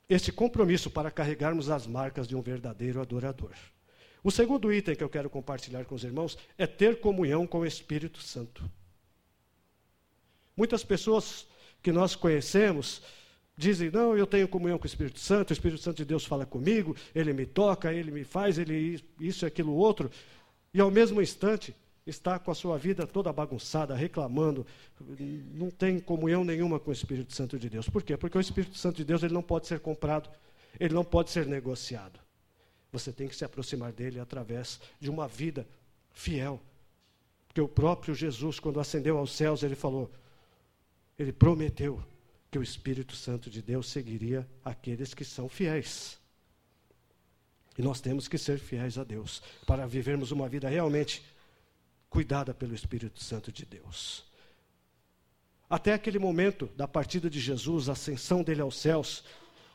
esse 0.08 0.32
compromisso 0.32 0.90
para 0.90 1.10
carregarmos 1.10 1.68
as 1.68 1.86
marcas 1.86 2.26
de 2.26 2.34
um 2.34 2.40
verdadeiro 2.40 3.00
adorador. 3.00 3.52
O 4.22 4.30
segundo 4.30 4.72
item 4.72 4.96
que 4.96 5.04
eu 5.04 5.08
quero 5.08 5.30
compartilhar 5.30 5.84
com 5.84 5.94
os 5.94 6.04
irmãos 6.04 6.36
é 6.56 6.66
ter 6.66 7.00
comunhão 7.00 7.46
com 7.46 7.60
o 7.60 7.66
Espírito 7.66 8.20
Santo. 8.20 8.68
Muitas 10.56 10.82
pessoas 10.82 11.46
que 11.82 11.92
nós 11.92 12.16
conhecemos 12.16 13.02
dizem: 13.56 13.90
Não, 13.90 14.16
eu 14.16 14.26
tenho 14.26 14.48
comunhão 14.48 14.78
com 14.78 14.84
o 14.84 14.86
Espírito 14.86 15.20
Santo, 15.20 15.50
o 15.50 15.52
Espírito 15.52 15.80
Santo 15.80 15.98
de 15.98 16.04
Deus 16.04 16.24
fala 16.24 16.44
comigo, 16.44 16.96
ele 17.14 17.32
me 17.32 17.46
toca, 17.46 17.92
ele 17.92 18.10
me 18.10 18.24
faz, 18.24 18.58
ele 18.58 19.02
isso 19.20 19.46
aquilo 19.46 19.74
outro. 19.74 20.10
E 20.72 20.80
ao 20.80 20.90
mesmo 20.90 21.22
instante, 21.22 21.74
está 22.10 22.38
com 22.38 22.50
a 22.50 22.54
sua 22.54 22.78
vida 22.78 23.06
toda 23.06 23.32
bagunçada, 23.32 23.94
reclamando, 23.94 24.66
não 25.52 25.70
tem 25.70 25.98
comunhão 26.00 26.44
nenhuma 26.44 26.80
com 26.80 26.90
o 26.90 26.92
Espírito 26.92 27.32
Santo 27.34 27.58
de 27.58 27.68
Deus. 27.68 27.88
Por 27.88 28.02
quê? 28.02 28.16
Porque 28.16 28.38
o 28.38 28.40
Espírito 28.40 28.76
Santo 28.76 28.96
de 28.96 29.04
Deus 29.04 29.22
ele 29.22 29.34
não 29.34 29.42
pode 29.42 29.66
ser 29.66 29.80
comprado, 29.80 30.30
ele 30.78 30.94
não 30.94 31.04
pode 31.04 31.30
ser 31.30 31.46
negociado. 31.46 32.18
Você 32.90 33.12
tem 33.12 33.28
que 33.28 33.36
se 33.36 33.44
aproximar 33.44 33.92
dele 33.92 34.18
através 34.18 34.80
de 34.98 35.10
uma 35.10 35.28
vida 35.28 35.66
fiel. 36.10 36.60
Porque 37.46 37.60
o 37.60 37.68
próprio 37.68 38.14
Jesus, 38.14 38.58
quando 38.58 38.80
ascendeu 38.80 39.18
aos 39.18 39.32
céus, 39.32 39.62
ele 39.62 39.74
falou, 39.74 40.10
ele 41.18 41.32
prometeu 41.32 42.02
que 42.50 42.58
o 42.58 42.62
Espírito 42.62 43.14
Santo 43.14 43.50
de 43.50 43.60
Deus 43.60 43.90
seguiria 43.90 44.48
aqueles 44.64 45.12
que 45.12 45.24
são 45.24 45.48
fiéis. 45.48 46.18
E 47.78 47.82
nós 47.82 48.00
temos 48.00 48.26
que 48.26 48.36
ser 48.36 48.58
fiéis 48.58 48.98
a 48.98 49.04
Deus 49.04 49.40
para 49.64 49.86
vivermos 49.86 50.32
uma 50.32 50.48
vida 50.48 50.68
realmente 50.68 51.22
cuidada 52.10 52.52
pelo 52.52 52.74
Espírito 52.74 53.22
Santo 53.22 53.52
de 53.52 53.64
Deus. 53.64 54.26
Até 55.70 55.92
aquele 55.92 56.18
momento 56.18 56.68
da 56.76 56.88
partida 56.88 57.30
de 57.30 57.38
Jesus, 57.38 57.88
a 57.88 57.92
ascensão 57.92 58.42
dele 58.42 58.62
aos 58.62 58.76
céus, 58.76 59.22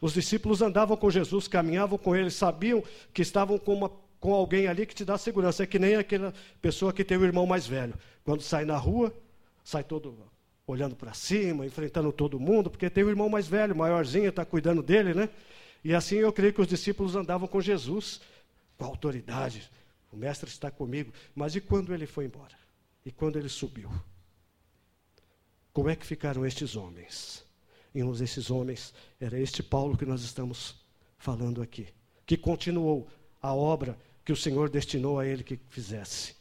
os 0.01 0.13
discípulos 0.13 0.62
andavam 0.62 0.98
com 0.98 1.10
Jesus, 1.10 1.48
caminhavam 1.48 1.98
com 1.98 2.13
ele, 2.13 2.29
sabiam 2.29 2.83
que 3.13 3.22
estavam 3.22 3.57
com, 3.57 3.74
uma, 3.74 3.91
com 4.19 4.33
alguém 4.33 4.67
ali 4.67 4.86
que 4.86 4.95
te 4.95 5.05
dá 5.05 5.17
segurança. 5.17 5.63
É 5.63 5.65
que 5.65 5.79
nem 5.79 5.95
aquela 5.95 6.33
pessoa 6.62 6.91
que 6.91 7.05
tem 7.05 7.17
o 7.17 7.24
irmão 7.24 7.45
mais 7.45 7.65
velho. 7.65 7.93
Quando 8.25 8.41
sai 8.41 8.65
na 8.65 8.75
rua, 8.75 9.15
sai 9.63 9.83
todo 9.83 10.29
olhando 10.67 10.95
para 10.95 11.13
cima, 11.13 11.65
enfrentando 11.65 12.12
todo 12.12 12.39
mundo, 12.39 12.69
porque 12.69 12.89
tem 12.89 13.03
o 13.03 13.10
irmão 13.10 13.29
mais 13.29 13.48
velho, 13.48 13.75
maiorzinho, 13.75 14.29
está 14.29 14.43
cuidando 14.43 14.81
dele, 14.81 15.13
né? 15.13 15.29
E 15.83 15.93
assim 15.93 16.15
eu 16.15 16.31
creio 16.31 16.53
que 16.53 16.61
os 16.61 16.67
discípulos 16.67 17.15
andavam 17.15 17.47
com 17.47 17.59
Jesus, 17.59 18.21
com 18.77 18.85
autoridade, 18.85 19.69
o 20.11 20.15
mestre 20.15 20.49
está 20.49 20.69
comigo. 20.69 21.11
Mas 21.35 21.55
e 21.55 21.61
quando 21.61 21.93
ele 21.93 22.05
foi 22.05 22.25
embora? 22.25 22.55
E 23.05 23.11
quando 23.11 23.37
ele 23.37 23.49
subiu? 23.49 23.89
Como 25.73 25.89
é 25.89 25.95
que 25.95 26.05
ficaram 26.05 26.45
estes 26.45 26.75
homens? 26.75 27.43
E 27.93 28.03
um 28.03 28.13
desses 28.13 28.49
homens 28.49 28.93
era 29.19 29.39
este 29.39 29.61
Paulo 29.61 29.97
que 29.97 30.05
nós 30.05 30.21
estamos 30.21 30.75
falando 31.17 31.61
aqui, 31.61 31.87
que 32.25 32.37
continuou 32.37 33.07
a 33.41 33.53
obra 33.53 33.97
que 34.23 34.31
o 34.31 34.37
Senhor 34.37 34.69
destinou 34.69 35.19
a 35.19 35.25
ele 35.25 35.43
que 35.43 35.59
fizesse. 35.69 36.35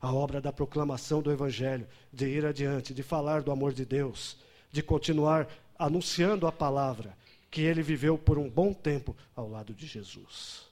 A 0.00 0.12
obra 0.12 0.40
da 0.40 0.52
proclamação 0.52 1.20
do 1.20 1.32
Evangelho, 1.32 1.86
de 2.12 2.26
ir 2.26 2.46
adiante, 2.46 2.94
de 2.94 3.02
falar 3.02 3.42
do 3.42 3.50
amor 3.50 3.72
de 3.72 3.84
Deus, 3.84 4.36
de 4.70 4.82
continuar 4.82 5.48
anunciando 5.78 6.46
a 6.46 6.52
palavra, 6.52 7.16
que 7.50 7.62
ele 7.62 7.82
viveu 7.82 8.18
por 8.18 8.38
um 8.38 8.48
bom 8.48 8.72
tempo 8.72 9.16
ao 9.34 9.48
lado 9.48 9.74
de 9.74 9.86
Jesus 9.86 10.66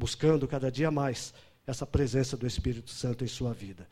buscando 0.00 0.48
cada 0.48 0.72
dia 0.72 0.90
mais 0.90 1.34
essa 1.66 1.84
presença 1.84 2.34
do 2.34 2.46
Espírito 2.46 2.90
Santo 2.90 3.22
em 3.22 3.26
sua 3.26 3.52
vida. 3.52 3.86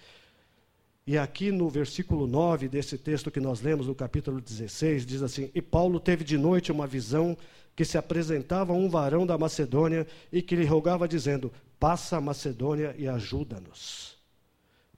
E 1.06 1.18
aqui 1.18 1.52
no 1.52 1.68
versículo 1.68 2.26
9 2.26 2.66
desse 2.66 2.96
texto 2.96 3.30
que 3.30 3.38
nós 3.38 3.60
lemos, 3.60 3.86
no 3.86 3.94
capítulo 3.94 4.40
16, 4.40 5.04
diz 5.04 5.22
assim: 5.22 5.50
E 5.54 5.60
Paulo 5.60 6.00
teve 6.00 6.24
de 6.24 6.38
noite 6.38 6.72
uma 6.72 6.86
visão 6.86 7.36
que 7.76 7.84
se 7.84 7.98
apresentava 7.98 8.72
um 8.72 8.88
varão 8.88 9.26
da 9.26 9.36
Macedônia 9.36 10.06
e 10.32 10.40
que 10.40 10.56
lhe 10.56 10.64
rogava, 10.64 11.06
dizendo: 11.06 11.52
Passa 11.78 12.16
a 12.16 12.20
Macedônia 12.22 12.94
e 12.96 13.06
ajuda-nos. 13.06 14.16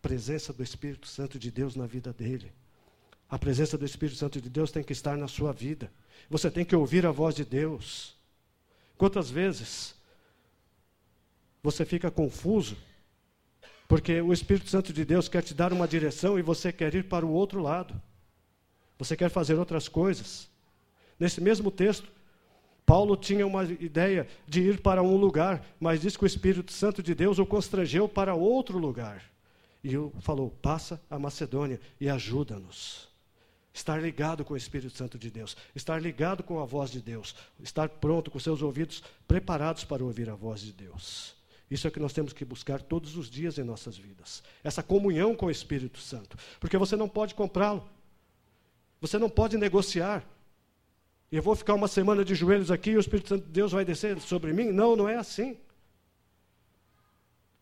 Presença 0.01 0.53
do 0.53 0.63
Espírito 0.63 1.09
Santo 1.09 1.41
de 1.41 1.51
Deus 1.51 1.75
na 1.75 1.87
vida 1.87 2.13
dele. 2.13 2.53
A 3.29 3.37
presença 3.37 3.77
do 3.77 3.85
Espírito 3.85 4.17
Santo 4.17 4.41
de 4.41 4.49
Deus 4.49 4.71
tem 4.71 4.83
que 4.85 4.93
estar 4.93 5.17
na 5.17 5.27
sua 5.27 5.53
vida. 5.53 5.91
Você 6.29 6.50
tem 6.50 6.65
que 6.65 6.77
ouvir 6.77 7.07
a 7.07 7.11
voz 7.11 7.35
de 7.35 7.45
Deus. 7.45 8.17
Quantas 8.97 9.31
vezes 9.31 9.95
você 11.62 11.85
fica 11.85 12.11
confuso, 12.11 12.77
porque 13.89 14.21
o 14.21 14.33
Espírito 14.33 14.71
Santo 14.71 14.93
de 14.93 15.05
Deus 15.05 15.29
quer 15.29 15.43
te 15.43 15.53
dar 15.53 15.73
uma 15.73 15.89
direção 15.89 16.39
e 16.39 16.43
você 16.43 16.73
quer 16.73 16.95
ir 16.95 17.09
para 17.09 17.27
o 17.27 17.33
outro 17.33 17.61
lado. 17.61 18.00
Você 18.99 19.17
quer 19.17 19.31
fazer 19.31 19.55
outras 19.55 19.89
coisas. 19.89 20.49
Nesse 21.19 21.41
mesmo 21.41 21.71
texto, 21.71 22.09
Paulo 22.87 23.17
tinha 23.17 23.47
uma 23.47 23.65
ideia 23.65 24.29
de 24.47 24.62
ir 24.62 24.81
para 24.81 25.03
um 25.03 25.17
lugar, 25.17 25.65
mas 25.79 26.00
diz 26.00 26.17
que 26.17 26.25
o 26.25 26.27
Espírito 26.27 26.73
Santo 26.73 27.03
de 27.03 27.15
Deus 27.15 27.39
o 27.39 27.47
constrangeu 27.47 28.09
para 28.09 28.35
outro 28.35 28.79
lugar. 28.79 29.23
E 29.83 29.91
falou: 30.21 30.50
passa 30.62 31.00
a 31.11 31.19
Macedônia 31.19 31.81
e 32.00 32.09
ajuda-nos. 32.09 33.10
Estar 33.73 34.03
ligado 34.03 34.45
com 34.45 34.55
o 34.55 34.57
Espírito 34.57 34.97
Santo 34.97 35.19
de 35.19 35.31
Deus, 35.31 35.57
estar 35.75 36.03
ligado 36.03 36.43
com 36.43 36.61
a 36.61 36.65
voz 36.65 36.91
de 36.91 37.00
Deus, 37.00 37.37
estar 37.61 37.89
pronto 37.89 38.31
com 38.31 38.39
seus 38.39 38.62
ouvidos 38.62 39.03
preparados 39.29 39.85
para 39.85 40.05
ouvir 40.05 40.29
a 40.29 40.35
voz 40.35 40.61
de 40.61 40.73
Deus. 40.73 41.35
Isso 41.71 41.87
é 41.87 41.89
o 41.89 41.93
que 41.93 42.00
nós 42.00 42.12
temos 42.12 42.33
que 42.33 42.45
buscar 42.45 42.83
todos 42.83 43.17
os 43.17 43.31
dias 43.31 43.57
em 43.57 43.62
nossas 43.62 43.97
vidas. 43.97 44.43
Essa 44.65 44.83
comunhão 44.83 45.37
com 45.37 45.47
o 45.47 45.50
Espírito 45.50 46.00
Santo. 46.00 46.37
Porque 46.59 46.77
você 46.77 46.97
não 46.97 47.09
pode 47.09 47.33
comprá-lo. 47.35 47.89
Você 49.00 49.19
não 49.19 49.31
pode 49.31 49.57
negociar. 49.57 50.25
Eu 51.31 51.41
vou 51.41 51.55
ficar 51.55 51.75
uma 51.75 51.87
semana 51.87 52.25
de 52.25 52.35
joelhos 52.35 52.73
aqui 52.73 52.91
e 52.91 52.97
o 52.97 53.00
Espírito 53.00 53.29
Santo 53.29 53.47
de 53.47 53.53
Deus 53.53 53.71
vai 53.71 53.85
descer 53.85 54.21
sobre 54.21 54.53
mim? 54.53 54.73
Não, 54.73 54.97
não 54.97 55.09
é 55.09 55.17
assim. 55.17 55.57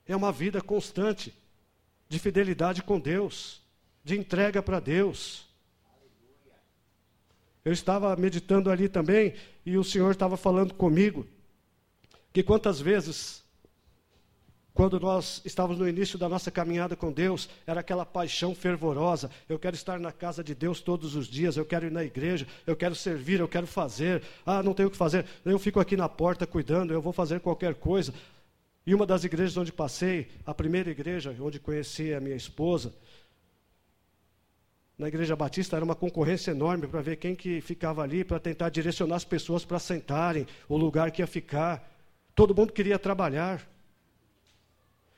É 0.07 0.17
uma 0.17 0.33
vida 0.33 0.62
constante 0.62 1.35
de 2.09 2.19
fidelidade 2.19 2.83
com 2.83 2.99
Deus, 2.99 3.61
de 4.03 4.19
entrega 4.19 4.62
para 4.62 4.81
Deus. 4.81 5.47
Eu 7.65 7.73
estava 7.73 8.15
meditando 8.17 8.71
ali 8.71 8.88
também 8.88 9.35
e 9.65 9.77
o 9.77 9.85
Senhor 9.85 10.11
estava 10.11 10.37
falando 10.37 10.75
comigo 10.75 11.27
que 12.33 12.43
quantas 12.43 12.81
vezes 12.81 13.45
quando 14.79 15.00
nós 15.00 15.43
estávamos 15.45 15.81
no 15.81 15.88
início 15.88 16.17
da 16.17 16.29
nossa 16.29 16.53
caminhada 16.53 16.95
com 16.95 17.11
Deus, 17.11 17.49
era 17.67 17.81
aquela 17.81 18.07
paixão 18.07 18.55
fervorosa. 18.55 19.29
Eu 19.49 19.59
quero 19.59 19.75
estar 19.75 19.99
na 19.99 20.12
casa 20.12 20.45
de 20.45 20.55
Deus 20.55 20.81
todos 20.81 21.17
os 21.17 21.27
dias, 21.27 21.57
eu 21.57 21.65
quero 21.65 21.87
ir 21.87 21.91
na 21.91 22.05
igreja, 22.05 22.47
eu 22.65 22.77
quero 22.77 22.95
servir, 22.95 23.41
eu 23.41 23.49
quero 23.49 23.67
fazer. 23.67 24.23
Ah, 24.47 24.62
não 24.62 24.73
tenho 24.75 24.87
o 24.87 24.91
que 24.93 24.97
fazer. 24.97 25.27
Eu 25.45 25.59
fico 25.59 25.81
aqui 25.81 25.97
na 25.97 26.09
porta 26.09 26.47
cuidando, 26.47 26.93
eu 26.93 27.03
vou 27.03 27.12
fazer 27.12 27.41
qualquer 27.41 27.75
coisa. 27.75 28.15
E 28.87 28.95
uma 28.95 29.05
das 29.05 29.25
igrejas 29.25 29.57
onde 29.57 29.73
passei, 29.73 30.29
a 30.47 30.55
primeira 30.55 30.91
igreja 30.91 31.35
onde 31.41 31.59
conheci 31.59 32.15
a 32.15 32.21
minha 32.21 32.37
esposa, 32.37 32.95
na 34.99 35.07
igreja 35.07 35.37
batista 35.37 35.76
era 35.76 35.85
uma 35.85 35.95
concorrência 35.95 36.50
enorme 36.50 36.88
para 36.88 37.00
ver 37.00 37.17
quem 37.17 37.35
que 37.37 37.61
ficava 37.61 38.02
ali, 38.02 38.25
para 38.25 38.40
tentar 38.40 38.69
direcionar 38.69 39.14
as 39.14 39.25
pessoas 39.25 39.64
para 39.64 39.78
sentarem, 39.78 40.47
o 40.69 40.76
lugar 40.76 41.12
que 41.12 41.23
ia 41.23 41.26
ficar. 41.26 41.88
Todo 42.35 42.55
mundo 42.55 42.73
queria 42.73 42.99
trabalhar. 42.99 43.64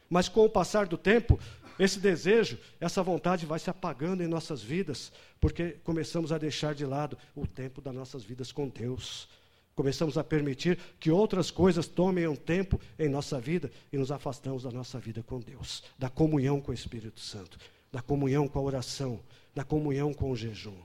Mas 0.09 0.29
com 0.29 0.45
o 0.45 0.51
passar 0.51 0.87
do 0.87 0.99
tempo, 0.99 1.41
esse 1.79 1.99
desejo, 1.99 2.59
essa 2.79 3.03
vontade 3.03 3.47
vai 3.47 3.59
se 3.59 3.71
apagando 3.71 4.23
em 4.23 4.27
nossas 4.27 4.63
vidas, 4.63 5.11
porque 5.41 5.79
começamos 5.83 6.31
a 6.31 6.37
deixar 6.37 6.75
de 6.75 6.85
lado 6.85 7.17
o 7.35 7.47
tempo 7.47 7.81
das 7.81 7.95
nossas 7.95 8.23
vidas 8.23 8.53
com 8.53 8.69
Deus. 8.69 9.31
Começamos 9.75 10.19
a 10.19 10.25
permitir 10.25 10.79
que 10.99 11.11
outras 11.11 11.51
coisas 11.51 11.89
tomem 11.89 12.29
um 12.29 12.37
tempo 12.37 12.79
em 12.99 13.09
nossa 13.09 13.41
vida 13.41 13.71
e 13.91 13.97
nos 13.97 14.13
afastamos 14.13 14.65
da 14.65 14.71
nossa 14.71 14.99
vida 14.99 15.23
com 15.23 15.41
Deus, 15.41 15.83
da 15.99 16.11
comunhão 16.11 16.61
com 16.61 16.71
o 16.71 16.75
Espírito 16.75 17.21
Santo, 17.21 17.57
da 17.91 18.03
comunhão 18.03 18.47
com 18.47 18.59
a 18.59 18.63
oração, 18.63 19.21
da 19.55 19.65
comunhão 19.65 20.13
com 20.13 20.31
o 20.31 20.37
jejum. 20.37 20.77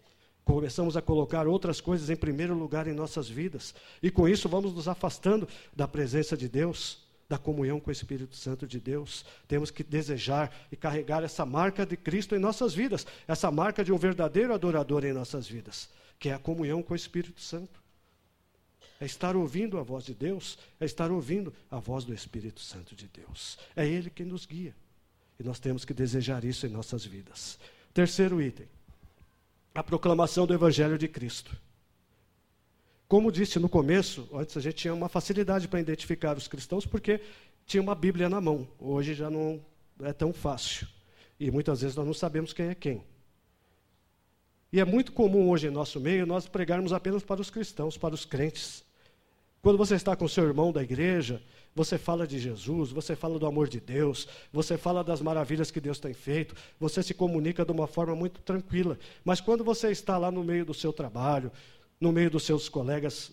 Começamos 0.43 0.95
a 0.95 1.01
colocar 1.01 1.47
outras 1.47 1.81
coisas 1.81 2.09
em 2.09 2.15
primeiro 2.15 2.53
lugar 2.53 2.87
em 2.87 2.93
nossas 2.93 3.27
vidas, 3.27 3.73
e 4.01 4.11
com 4.11 4.27
isso 4.29 4.47
vamos 4.47 4.73
nos 4.73 4.87
afastando 4.87 5.47
da 5.75 5.87
presença 5.87 6.37
de 6.37 6.47
Deus 6.47 7.05
da 7.27 7.37
comunhão 7.37 7.79
com 7.79 7.89
o 7.89 7.93
Espírito 7.93 8.35
Santo 8.35 8.67
de 8.67 8.79
Deus. 8.79 9.25
Temos 9.47 9.71
que 9.71 9.83
desejar 9.83 10.55
e 10.71 10.75
carregar 10.75 11.23
essa 11.23 11.45
marca 11.45 11.85
de 11.85 11.97
Cristo 11.97 12.35
em 12.35 12.39
nossas 12.39 12.73
vidas, 12.73 13.05
essa 13.27 13.51
marca 13.51 13.83
de 13.83 13.91
um 13.91 13.97
verdadeiro 13.97 14.53
adorador 14.53 15.03
em 15.03 15.13
nossas 15.13 15.47
vidas, 15.47 15.89
que 16.19 16.29
é 16.29 16.33
a 16.33 16.39
comunhão 16.39 16.83
com 16.83 16.93
o 16.93 16.95
Espírito 16.95 17.41
Santo. 17.41 17.83
É 18.99 19.05
estar 19.05 19.35
ouvindo 19.35 19.77
a 19.77 19.83
voz 19.83 20.05
de 20.05 20.13
Deus, 20.13 20.57
é 20.79 20.85
estar 20.85 21.11
ouvindo 21.11 21.53
a 21.69 21.79
voz 21.79 22.05
do 22.05 22.13
Espírito 22.13 22.61
Santo 22.61 22.95
de 22.95 23.07
Deus. 23.07 23.57
É 23.75 23.85
Ele 23.85 24.09
quem 24.09 24.25
nos 24.25 24.45
guia. 24.45 24.75
E 25.37 25.43
nós 25.43 25.59
temos 25.59 25.83
que 25.83 25.93
desejar 25.93 26.45
isso 26.45 26.65
em 26.65 26.69
nossas 26.69 27.03
vidas. 27.03 27.59
Terceiro 27.95 28.41
item: 28.41 28.67
a 29.73 29.81
proclamação 29.81 30.45
do 30.45 30.53
Evangelho 30.53 30.97
de 30.97 31.07
Cristo. 31.07 31.55
Como 33.07 33.31
disse 33.31 33.57
no 33.57 33.69
começo, 33.69 34.27
antes 34.33 34.57
a 34.57 34.59
gente 34.59 34.75
tinha 34.75 34.93
uma 34.93 35.07
facilidade 35.07 35.69
para 35.69 35.79
identificar 35.79 36.35
os 36.35 36.45
cristãos 36.45 36.85
porque 36.85 37.21
tinha 37.65 37.81
uma 37.81 37.95
Bíblia 37.95 38.27
na 38.27 38.41
mão. 38.41 38.67
Hoje 38.77 39.13
já 39.13 39.29
não 39.29 39.65
é 40.01 40.11
tão 40.11 40.33
fácil. 40.33 40.85
E 41.39 41.49
muitas 41.49 41.79
vezes 41.79 41.95
nós 41.95 42.05
não 42.05 42.13
sabemos 42.13 42.51
quem 42.51 42.67
é 42.67 42.75
quem. 42.75 43.01
E 44.73 44.79
é 44.81 44.83
muito 44.83 45.13
comum 45.13 45.49
hoje 45.49 45.67
em 45.67 45.71
nosso 45.71 45.97
meio 45.97 46.25
nós 46.25 46.49
pregarmos 46.49 46.91
apenas 46.91 47.23
para 47.23 47.39
os 47.39 47.49
cristãos, 47.49 47.97
para 47.97 48.13
os 48.13 48.25
crentes. 48.25 48.83
Quando 49.65 49.79
você 49.79 49.95
está 49.95 50.15
com 50.15 50.27
seu 50.27 50.43
irmão 50.43 50.71
da 50.71 50.83
igreja, 50.83 51.41
você 51.73 51.97
fala 51.97 52.27
de 52.27 52.37
Jesus, 52.37 52.91
você 52.91 53.15
fala 53.15 53.39
do 53.39 53.47
amor 53.47 53.67
de 53.67 53.79
Deus, 53.79 54.27
você 54.53 54.77
fala 54.77 55.03
das 55.03 55.21
maravilhas 55.21 55.71
que 55.71 55.81
Deus 55.81 55.97
tem 55.97 56.13
feito, 56.13 56.55
você 56.79 57.01
se 57.01 57.15
comunica 57.15 57.65
de 57.65 57.71
uma 57.71 57.87
forma 57.87 58.15
muito 58.15 58.41
tranquila. 58.41 58.95
Mas 59.23 59.41
quando 59.41 59.63
você 59.63 59.89
está 59.89 60.19
lá 60.19 60.29
no 60.29 60.43
meio 60.43 60.65
do 60.65 60.73
seu 60.75 60.93
trabalho, 60.93 61.51
no 61.99 62.11
meio 62.11 62.29
dos 62.29 62.43
seus 62.43 62.69
colegas 62.69 63.31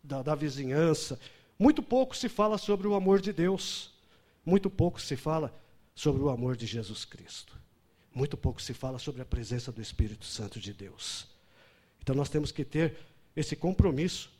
da, 0.00 0.22
da 0.22 0.36
vizinhança. 0.36 1.18
Muito 1.58 1.82
pouco 1.82 2.16
se 2.16 2.28
fala 2.28 2.56
sobre 2.56 2.86
o 2.86 2.94
amor 2.94 3.20
de 3.20 3.32
Deus. 3.32 3.92
muito 4.44 4.70
pouco 4.70 5.00
se 5.00 5.16
fala 5.16 5.52
sobre 5.92 6.22
o 6.22 6.28
amor 6.28 6.56
de 6.56 6.66
Jesus 6.66 7.04
Cristo. 7.04 7.58
Muito 8.14 8.36
pouco 8.36 8.62
se 8.62 8.72
fala 8.72 8.96
sobre 8.96 9.22
a 9.22 9.24
presença 9.24 9.72
do 9.72 9.82
Espírito 9.82 10.24
Santo 10.24 10.60
de 10.60 10.72
Deus. 10.72 11.26
Então 12.00 12.14
nós 12.14 12.28
temos 12.28 12.52
que 12.52 12.64
ter 12.64 12.96
esse 13.34 13.56
compromisso 13.56 14.35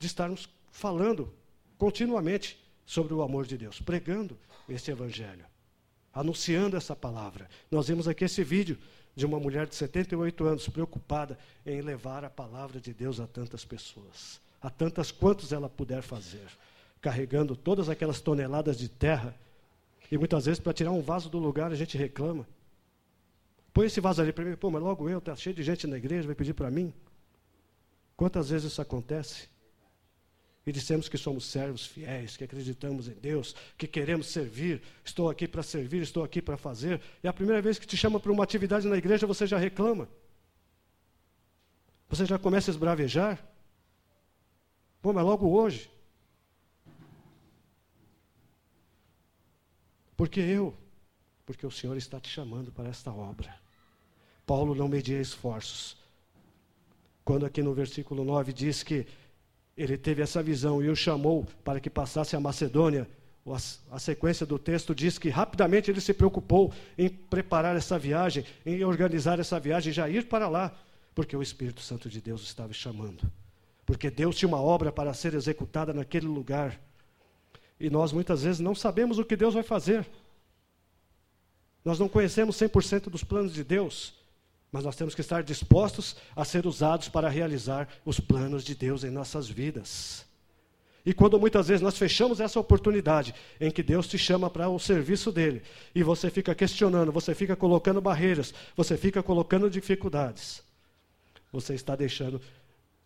de 0.00 0.06
estarmos 0.06 0.48
falando 0.72 1.32
continuamente 1.78 2.58
sobre 2.86 3.12
o 3.14 3.22
amor 3.22 3.46
de 3.46 3.56
Deus, 3.56 3.80
pregando 3.80 4.36
esse 4.68 4.90
evangelho, 4.90 5.44
anunciando 6.12 6.76
essa 6.76 6.96
palavra. 6.96 7.48
Nós 7.70 7.86
vimos 7.86 8.08
aqui 8.08 8.24
esse 8.24 8.42
vídeo 8.42 8.78
de 9.14 9.26
uma 9.26 9.38
mulher 9.38 9.66
de 9.66 9.74
78 9.74 10.44
anos 10.44 10.68
preocupada 10.68 11.38
em 11.66 11.82
levar 11.82 12.24
a 12.24 12.30
palavra 12.30 12.80
de 12.80 12.94
Deus 12.94 13.20
a 13.20 13.26
tantas 13.26 13.64
pessoas, 13.64 14.40
a 14.60 14.70
tantas 14.70 15.12
quantos 15.12 15.52
ela 15.52 15.68
puder 15.68 16.02
fazer, 16.02 16.48
carregando 17.00 17.54
todas 17.54 17.90
aquelas 17.90 18.22
toneladas 18.22 18.78
de 18.78 18.88
terra. 18.88 19.36
E 20.10 20.16
muitas 20.16 20.46
vezes, 20.46 20.58
para 20.58 20.72
tirar 20.72 20.92
um 20.92 21.02
vaso 21.02 21.28
do 21.28 21.38
lugar, 21.38 21.70
a 21.70 21.76
gente 21.76 21.98
reclama. 21.98 22.48
Põe 23.72 23.86
esse 23.86 24.00
vaso 24.00 24.22
ali 24.22 24.32
para 24.32 24.44
mim, 24.44 24.56
pô, 24.56 24.70
mas 24.70 24.82
logo 24.82 25.08
eu, 25.10 25.18
está 25.18 25.36
cheio 25.36 25.54
de 25.54 25.62
gente 25.62 25.86
na 25.86 25.98
igreja, 25.98 26.26
vai 26.26 26.34
pedir 26.34 26.54
para 26.54 26.70
mim. 26.70 26.92
Quantas 28.16 28.48
vezes 28.48 28.72
isso 28.72 28.80
acontece? 28.80 29.48
E 30.66 30.72
dissemos 30.72 31.08
que 31.08 31.16
somos 31.16 31.46
servos 31.46 31.86
fiéis, 31.86 32.36
que 32.36 32.44
acreditamos 32.44 33.08
em 33.08 33.14
Deus, 33.14 33.54
que 33.78 33.86
queremos 33.86 34.26
servir. 34.26 34.82
Estou 35.04 35.30
aqui 35.30 35.48
para 35.48 35.62
servir, 35.62 36.02
estou 36.02 36.22
aqui 36.22 36.42
para 36.42 36.56
fazer. 36.56 37.00
E 37.22 37.28
a 37.28 37.32
primeira 37.32 37.62
vez 37.62 37.78
que 37.78 37.86
te 37.86 37.96
chama 37.96 38.20
para 38.20 38.30
uma 38.30 38.44
atividade 38.44 38.86
na 38.86 38.96
igreja, 38.96 39.26
você 39.26 39.46
já 39.46 39.56
reclama. 39.56 40.08
Você 42.08 42.26
já 42.26 42.38
começa 42.38 42.70
a 42.70 42.72
esbravejar. 42.72 43.42
Bom, 45.02 45.12
mas 45.12 45.24
logo 45.24 45.48
hoje. 45.48 45.90
Porque 50.16 50.40
eu, 50.40 50.76
porque 51.46 51.66
o 51.66 51.70
Senhor 51.70 51.96
está 51.96 52.20
te 52.20 52.28
chamando 52.28 52.70
para 52.70 52.90
esta 52.90 53.10
obra. 53.10 53.58
Paulo 54.44 54.74
não 54.74 54.88
media 54.88 55.18
esforços. 55.18 55.96
Quando 57.24 57.46
aqui 57.46 57.62
no 57.62 57.72
versículo 57.72 58.24
9 58.24 58.52
diz 58.52 58.82
que 58.82 59.06
ele 59.82 59.96
teve 59.96 60.20
essa 60.20 60.42
visão 60.42 60.82
e 60.82 60.88
o 60.88 60.94
chamou 60.94 61.46
para 61.64 61.80
que 61.80 61.88
passasse 61.88 62.36
a 62.36 62.40
Macedônia. 62.40 63.08
A 63.90 63.98
sequência 63.98 64.44
do 64.44 64.58
texto 64.58 64.94
diz 64.94 65.18
que 65.18 65.30
rapidamente 65.30 65.90
ele 65.90 66.00
se 66.00 66.12
preocupou 66.12 66.72
em 66.96 67.08
preparar 67.08 67.74
essa 67.74 67.98
viagem, 67.98 68.44
em 68.64 68.84
organizar 68.84 69.40
essa 69.40 69.58
viagem, 69.58 69.92
já 69.92 70.08
ir 70.08 70.26
para 70.26 70.48
lá, 70.48 70.78
porque 71.14 71.34
o 71.34 71.42
Espírito 71.42 71.80
Santo 71.80 72.08
de 72.08 72.20
Deus 72.20 72.42
estava 72.42 72.72
chamando. 72.72 73.30
Porque 73.86 74.10
Deus 74.10 74.36
tinha 74.36 74.48
uma 74.48 74.60
obra 74.60 74.92
para 74.92 75.14
ser 75.14 75.34
executada 75.34 75.92
naquele 75.94 76.26
lugar. 76.26 76.78
E 77.80 77.88
nós 77.88 78.12
muitas 78.12 78.42
vezes 78.42 78.60
não 78.60 78.74
sabemos 78.74 79.18
o 79.18 79.24
que 79.24 79.34
Deus 79.34 79.54
vai 79.54 79.62
fazer. 79.62 80.06
Nós 81.82 81.98
não 81.98 82.08
conhecemos 82.08 82.56
100% 82.56 83.08
dos 83.08 83.24
planos 83.24 83.54
de 83.54 83.64
Deus. 83.64 84.19
Mas 84.72 84.84
nós 84.84 84.96
temos 84.96 85.14
que 85.14 85.20
estar 85.20 85.42
dispostos 85.42 86.16
a 86.34 86.44
ser 86.44 86.66
usados 86.66 87.08
para 87.08 87.28
realizar 87.28 87.88
os 88.04 88.20
planos 88.20 88.62
de 88.62 88.74
Deus 88.74 89.02
em 89.02 89.10
nossas 89.10 89.48
vidas. 89.48 90.24
E 91.04 91.14
quando 91.14 91.40
muitas 91.40 91.68
vezes 91.68 91.80
nós 91.80 91.96
fechamos 91.96 92.40
essa 92.40 92.60
oportunidade 92.60 93.34
em 93.60 93.70
que 93.70 93.82
Deus 93.82 94.06
te 94.06 94.18
chama 94.18 94.50
para 94.50 94.68
o 94.68 94.78
serviço 94.78 95.32
dele, 95.32 95.62
e 95.94 96.02
você 96.02 96.30
fica 96.30 96.54
questionando, 96.54 97.10
você 97.10 97.34
fica 97.34 97.56
colocando 97.56 98.00
barreiras, 98.00 98.52
você 98.76 98.96
fica 98.96 99.22
colocando 99.22 99.70
dificuldades, 99.70 100.62
você 101.50 101.74
está 101.74 101.96
deixando 101.96 102.40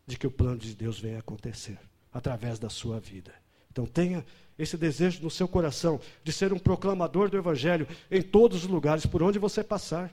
de 0.06 0.18
que 0.18 0.26
o 0.26 0.30
plano 0.30 0.58
de 0.58 0.74
Deus 0.74 0.98
venha 0.98 1.20
acontecer 1.20 1.78
através 2.12 2.58
da 2.58 2.68
sua 2.68 2.98
vida. 2.98 3.32
Então 3.70 3.86
tenha 3.86 4.24
esse 4.58 4.76
desejo 4.76 5.22
no 5.22 5.30
seu 5.30 5.48
coração 5.48 6.00
de 6.22 6.32
ser 6.32 6.52
um 6.52 6.58
proclamador 6.58 7.28
do 7.28 7.36
Evangelho 7.36 7.88
em 8.10 8.22
todos 8.22 8.64
os 8.64 8.70
lugares 8.70 9.06
por 9.06 9.22
onde 9.22 9.38
você 9.38 9.64
passar 9.64 10.12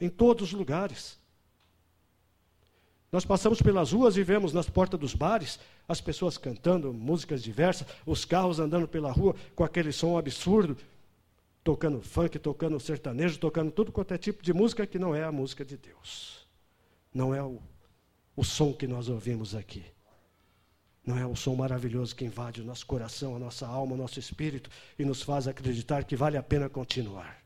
em 0.00 0.08
todos 0.08 0.48
os 0.48 0.52
lugares. 0.52 1.18
Nós 3.10 3.24
passamos 3.24 3.62
pelas 3.62 3.92
ruas 3.92 4.16
e 4.16 4.22
vemos 4.22 4.52
nas 4.52 4.68
portas 4.68 4.98
dos 4.98 5.14
bares 5.14 5.58
as 5.88 6.00
pessoas 6.00 6.36
cantando 6.36 6.92
músicas 6.92 7.42
diversas, 7.42 7.86
os 8.04 8.24
carros 8.24 8.58
andando 8.58 8.88
pela 8.88 9.12
rua 9.12 9.34
com 9.54 9.64
aquele 9.64 9.92
som 9.92 10.18
absurdo, 10.18 10.76
tocando 11.62 12.00
funk, 12.02 12.38
tocando 12.38 12.78
sertanejo, 12.80 13.38
tocando 13.38 13.70
tudo 13.70 13.92
quanto 13.92 14.12
é 14.12 14.18
tipo 14.18 14.42
de 14.42 14.52
música 14.52 14.86
que 14.86 14.98
não 14.98 15.14
é 15.14 15.24
a 15.24 15.32
música 15.32 15.64
de 15.64 15.76
Deus. 15.76 16.46
Não 17.14 17.34
é 17.34 17.42
o, 17.42 17.60
o 18.36 18.44
som 18.44 18.72
que 18.72 18.86
nós 18.86 19.08
ouvimos 19.08 19.54
aqui. 19.54 19.84
Não 21.06 21.16
é 21.16 21.24
o 21.24 21.36
som 21.36 21.54
maravilhoso 21.54 22.14
que 22.16 22.24
invade 22.24 22.60
o 22.60 22.64
nosso 22.64 22.84
coração, 22.84 23.36
a 23.36 23.38
nossa 23.38 23.66
alma, 23.66 23.94
o 23.94 23.96
nosso 23.96 24.18
espírito 24.18 24.68
e 24.98 25.04
nos 25.04 25.22
faz 25.22 25.46
acreditar 25.46 26.02
que 26.02 26.16
vale 26.16 26.36
a 26.36 26.42
pena 26.42 26.68
continuar. 26.68 27.45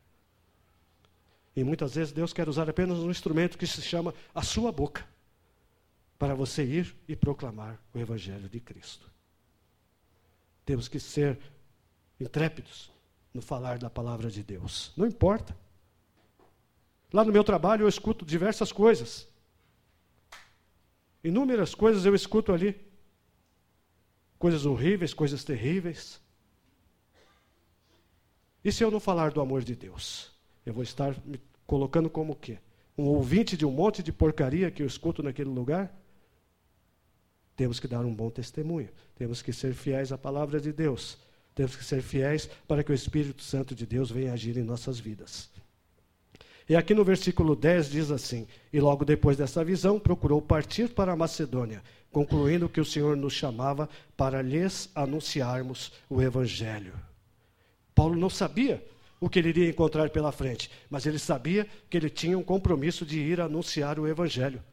E 1.55 1.63
muitas 1.63 1.95
vezes 1.95 2.13
Deus 2.13 2.31
quer 2.31 2.47
usar 2.47 2.69
apenas 2.69 2.99
um 2.99 3.11
instrumento 3.11 3.57
que 3.57 3.67
se 3.67 3.81
chama 3.81 4.13
a 4.33 4.41
sua 4.41 4.71
boca, 4.71 5.05
para 6.17 6.33
você 6.33 6.63
ir 6.63 6.95
e 7.07 7.15
proclamar 7.15 7.79
o 7.93 7.99
Evangelho 7.99 8.47
de 8.47 8.59
Cristo. 8.59 9.11
Temos 10.65 10.87
que 10.87 10.99
ser 10.99 11.39
intrépidos 12.19 12.91
no 13.33 13.41
falar 13.41 13.77
da 13.79 13.89
palavra 13.89 14.29
de 14.29 14.43
Deus. 14.43 14.93
Não 14.95 15.05
importa. 15.05 15.57
Lá 17.11 17.25
no 17.25 17.31
meu 17.31 17.43
trabalho 17.43 17.83
eu 17.83 17.89
escuto 17.89 18.25
diversas 18.25 18.71
coisas. 18.71 19.27
Inúmeras 21.23 21.75
coisas 21.75 22.05
eu 22.05 22.15
escuto 22.15 22.53
ali. 22.53 22.79
Coisas 24.39 24.65
horríveis, 24.65 25.13
coisas 25.13 25.43
terríveis. 25.43 26.21
E 28.63 28.71
se 28.71 28.83
eu 28.83 28.91
não 28.91 28.99
falar 28.99 29.31
do 29.31 29.41
amor 29.41 29.63
de 29.63 29.75
Deus? 29.75 30.31
Eu 30.65 30.73
vou 30.73 30.83
estar 30.83 31.15
me 31.25 31.39
colocando 31.65 32.09
como 32.09 32.33
o 32.33 32.35
quê? 32.35 32.59
Um 32.97 33.05
ouvinte 33.05 33.57
de 33.57 33.65
um 33.65 33.71
monte 33.71 34.03
de 34.03 34.11
porcaria 34.11 34.69
que 34.69 34.83
eu 34.83 34.87
escuto 34.87 35.23
naquele 35.23 35.49
lugar? 35.49 35.91
Temos 37.55 37.79
que 37.79 37.87
dar 37.87 38.05
um 38.05 38.13
bom 38.13 38.29
testemunho. 38.29 38.89
Temos 39.15 39.41
que 39.41 39.53
ser 39.53 39.73
fiéis 39.73 40.11
à 40.11 40.17
palavra 40.17 40.59
de 40.59 40.71
Deus. 40.71 41.17
Temos 41.53 41.75
que 41.75 41.83
ser 41.83 42.01
fiéis 42.01 42.49
para 42.67 42.83
que 42.83 42.91
o 42.91 42.95
Espírito 42.95 43.43
Santo 43.43 43.75
de 43.75 43.85
Deus 43.85 44.09
venha 44.09 44.33
agir 44.33 44.57
em 44.57 44.63
nossas 44.63 44.99
vidas. 44.99 45.49
E 46.69 46.75
aqui 46.75 46.93
no 46.93 47.03
versículo 47.03 47.55
10 47.55 47.89
diz 47.89 48.11
assim: 48.11 48.47
E 48.71 48.79
logo 48.79 49.03
depois 49.03 49.37
dessa 49.37 49.63
visão, 49.63 49.99
procurou 49.99 50.41
partir 50.41 50.89
para 50.89 51.11
a 51.11 51.15
Macedônia, 51.15 51.83
concluindo 52.11 52.69
que 52.69 52.79
o 52.79 52.85
Senhor 52.85 53.17
nos 53.17 53.33
chamava 53.33 53.89
para 54.15 54.41
lhes 54.41 54.89
anunciarmos 54.95 55.91
o 56.09 56.21
Evangelho. 56.21 56.93
Paulo 57.93 58.15
não 58.15 58.29
sabia 58.29 58.83
o 59.21 59.29
que 59.29 59.37
ele 59.37 59.49
iria 59.49 59.69
encontrar 59.69 60.09
pela 60.09 60.31
frente, 60.31 60.71
mas 60.89 61.05
ele 61.05 61.19
sabia 61.19 61.69
que 61.87 61.95
ele 61.95 62.09
tinha 62.09 62.35
um 62.35 62.43
compromisso 62.43 63.05
de 63.05 63.19
ir 63.19 63.39
anunciar 63.39 63.99
o 63.99 64.07
Evangelho. 64.07 64.63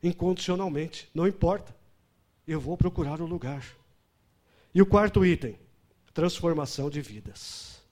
Incondicionalmente, 0.00 1.10
não 1.12 1.26
importa. 1.26 1.74
Eu 2.46 2.60
vou 2.60 2.76
procurar 2.76 3.20
o 3.20 3.26
lugar. 3.26 3.66
E 4.72 4.80
o 4.80 4.86
quarto 4.86 5.26
item: 5.26 5.58
transformação 6.14 6.88
de 6.88 7.00
vidas. 7.00 7.82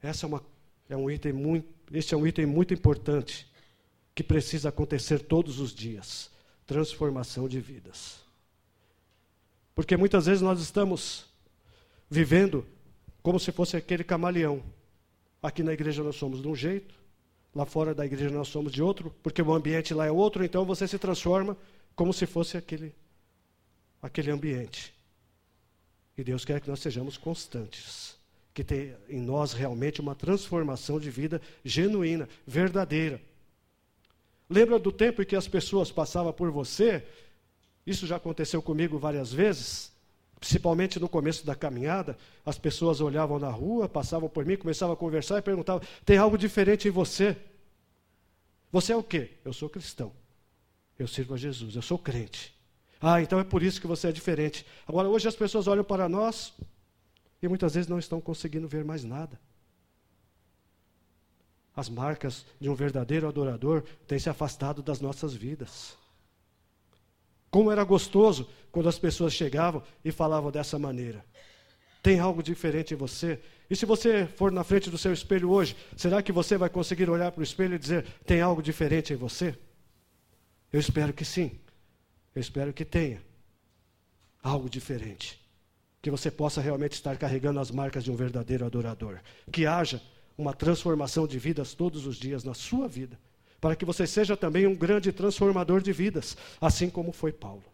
Essa 0.00 0.24
é, 0.24 0.28
uma, 0.28 0.44
é 0.88 0.96
um 0.96 1.10
item 1.10 1.32
muito, 1.32 1.66
este 1.92 2.14
é 2.14 2.16
um 2.16 2.26
item 2.26 2.46
muito 2.46 2.72
importante 2.72 3.50
que 4.14 4.22
precisa 4.22 4.68
acontecer 4.68 5.20
todos 5.20 5.58
os 5.58 5.74
dias. 5.74 6.30
Transformação 6.66 7.48
de 7.48 7.60
vidas. 7.60 8.20
Porque 9.74 9.96
muitas 9.96 10.26
vezes 10.26 10.40
nós 10.40 10.60
estamos 10.60 11.33
vivendo 12.08 12.66
como 13.22 13.40
se 13.40 13.50
fosse 13.52 13.76
aquele 13.76 14.04
camaleão. 14.04 14.62
Aqui 15.42 15.62
na 15.62 15.72
igreja 15.72 16.02
nós 16.02 16.16
somos 16.16 16.40
de 16.40 16.48
um 16.48 16.54
jeito, 16.54 16.94
lá 17.54 17.64
fora 17.64 17.94
da 17.94 18.04
igreja 18.04 18.30
nós 18.30 18.48
somos 18.48 18.72
de 18.72 18.82
outro, 18.82 19.14
porque 19.22 19.40
o 19.40 19.52
ambiente 19.52 19.94
lá 19.94 20.06
é 20.06 20.10
outro, 20.10 20.44
então 20.44 20.64
você 20.64 20.86
se 20.86 20.98
transforma 20.98 21.56
como 21.94 22.12
se 22.12 22.26
fosse 22.26 22.56
aquele, 22.56 22.94
aquele 24.02 24.30
ambiente. 24.30 24.92
E 26.16 26.22
Deus 26.22 26.44
quer 26.44 26.60
que 26.60 26.68
nós 26.68 26.80
sejamos 26.80 27.16
constantes, 27.16 28.16
que 28.52 28.62
tenha 28.62 28.96
em 29.08 29.20
nós 29.20 29.52
realmente 29.52 30.00
uma 30.00 30.14
transformação 30.14 31.00
de 31.00 31.10
vida 31.10 31.40
genuína, 31.64 32.28
verdadeira. 32.46 33.20
Lembra 34.48 34.78
do 34.78 34.92
tempo 34.92 35.22
em 35.22 35.24
que 35.26 35.34
as 35.34 35.48
pessoas 35.48 35.90
passavam 35.90 36.32
por 36.32 36.50
você? 36.50 37.04
Isso 37.86 38.06
já 38.06 38.16
aconteceu 38.16 38.62
comigo 38.62 38.98
várias 38.98 39.32
vezes. 39.32 39.93
Principalmente 40.44 41.00
no 41.00 41.08
começo 41.08 41.46
da 41.46 41.54
caminhada, 41.54 42.18
as 42.44 42.58
pessoas 42.58 43.00
olhavam 43.00 43.38
na 43.38 43.48
rua, 43.48 43.88
passavam 43.88 44.28
por 44.28 44.44
mim, 44.44 44.58
começavam 44.58 44.92
a 44.92 44.96
conversar 44.96 45.38
e 45.38 45.42
perguntavam: 45.42 45.80
tem 46.04 46.18
algo 46.18 46.36
diferente 46.36 46.86
em 46.86 46.90
você? 46.90 47.34
Você 48.70 48.92
é 48.92 48.96
o 48.96 49.02
quê? 49.02 49.38
Eu 49.42 49.54
sou 49.54 49.70
cristão. 49.70 50.12
Eu 50.98 51.08
sirvo 51.08 51.32
a 51.32 51.38
Jesus, 51.38 51.74
eu 51.74 51.80
sou 51.80 51.98
crente. 51.98 52.54
Ah, 53.00 53.22
então 53.22 53.40
é 53.40 53.44
por 53.44 53.62
isso 53.62 53.80
que 53.80 53.86
você 53.86 54.08
é 54.08 54.12
diferente. 54.12 54.66
Agora, 54.86 55.08
hoje 55.08 55.26
as 55.26 55.34
pessoas 55.34 55.66
olham 55.66 55.82
para 55.82 56.10
nós 56.10 56.52
e 57.42 57.48
muitas 57.48 57.72
vezes 57.72 57.88
não 57.88 57.98
estão 57.98 58.20
conseguindo 58.20 58.68
ver 58.68 58.84
mais 58.84 59.02
nada. 59.02 59.40
As 61.74 61.88
marcas 61.88 62.44
de 62.60 62.68
um 62.68 62.74
verdadeiro 62.74 63.26
adorador 63.26 63.82
têm 64.06 64.18
se 64.18 64.28
afastado 64.28 64.82
das 64.82 65.00
nossas 65.00 65.32
vidas. 65.32 65.96
Como 67.54 67.70
era 67.70 67.84
gostoso 67.84 68.48
quando 68.72 68.88
as 68.88 68.98
pessoas 68.98 69.32
chegavam 69.32 69.80
e 70.04 70.10
falavam 70.10 70.50
dessa 70.50 70.76
maneira. 70.76 71.24
Tem 72.02 72.18
algo 72.18 72.42
diferente 72.42 72.94
em 72.94 72.96
você? 72.96 73.38
E 73.70 73.76
se 73.76 73.86
você 73.86 74.26
for 74.26 74.50
na 74.50 74.64
frente 74.64 74.90
do 74.90 74.98
seu 74.98 75.12
espelho 75.12 75.48
hoje, 75.48 75.76
será 75.96 76.20
que 76.20 76.32
você 76.32 76.58
vai 76.58 76.68
conseguir 76.68 77.08
olhar 77.08 77.30
para 77.30 77.42
o 77.42 77.44
espelho 77.44 77.76
e 77.76 77.78
dizer: 77.78 78.06
tem 78.26 78.40
algo 78.40 78.60
diferente 78.60 79.12
em 79.12 79.16
você? 79.16 79.56
Eu 80.72 80.80
espero 80.80 81.12
que 81.12 81.24
sim. 81.24 81.52
Eu 82.34 82.40
espero 82.40 82.72
que 82.72 82.84
tenha 82.84 83.22
algo 84.42 84.68
diferente. 84.68 85.40
Que 86.02 86.10
você 86.10 86.32
possa 86.32 86.60
realmente 86.60 86.94
estar 86.94 87.16
carregando 87.16 87.60
as 87.60 87.70
marcas 87.70 88.02
de 88.02 88.10
um 88.10 88.16
verdadeiro 88.16 88.66
adorador. 88.66 89.20
Que 89.52 89.64
haja 89.64 90.02
uma 90.36 90.52
transformação 90.52 91.24
de 91.24 91.38
vidas 91.38 91.72
todos 91.72 92.04
os 92.04 92.16
dias 92.16 92.42
na 92.42 92.52
sua 92.52 92.88
vida. 92.88 93.16
Para 93.64 93.74
que 93.74 93.86
você 93.86 94.06
seja 94.06 94.36
também 94.36 94.66
um 94.66 94.74
grande 94.74 95.10
transformador 95.10 95.80
de 95.80 95.90
vidas, 95.90 96.36
assim 96.60 96.90
como 96.90 97.12
foi 97.12 97.32
Paulo. 97.32 97.64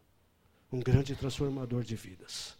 Um 0.73 0.79
grande 0.79 1.17
transformador 1.17 1.83
de 1.83 1.97
vidas. 1.97 2.55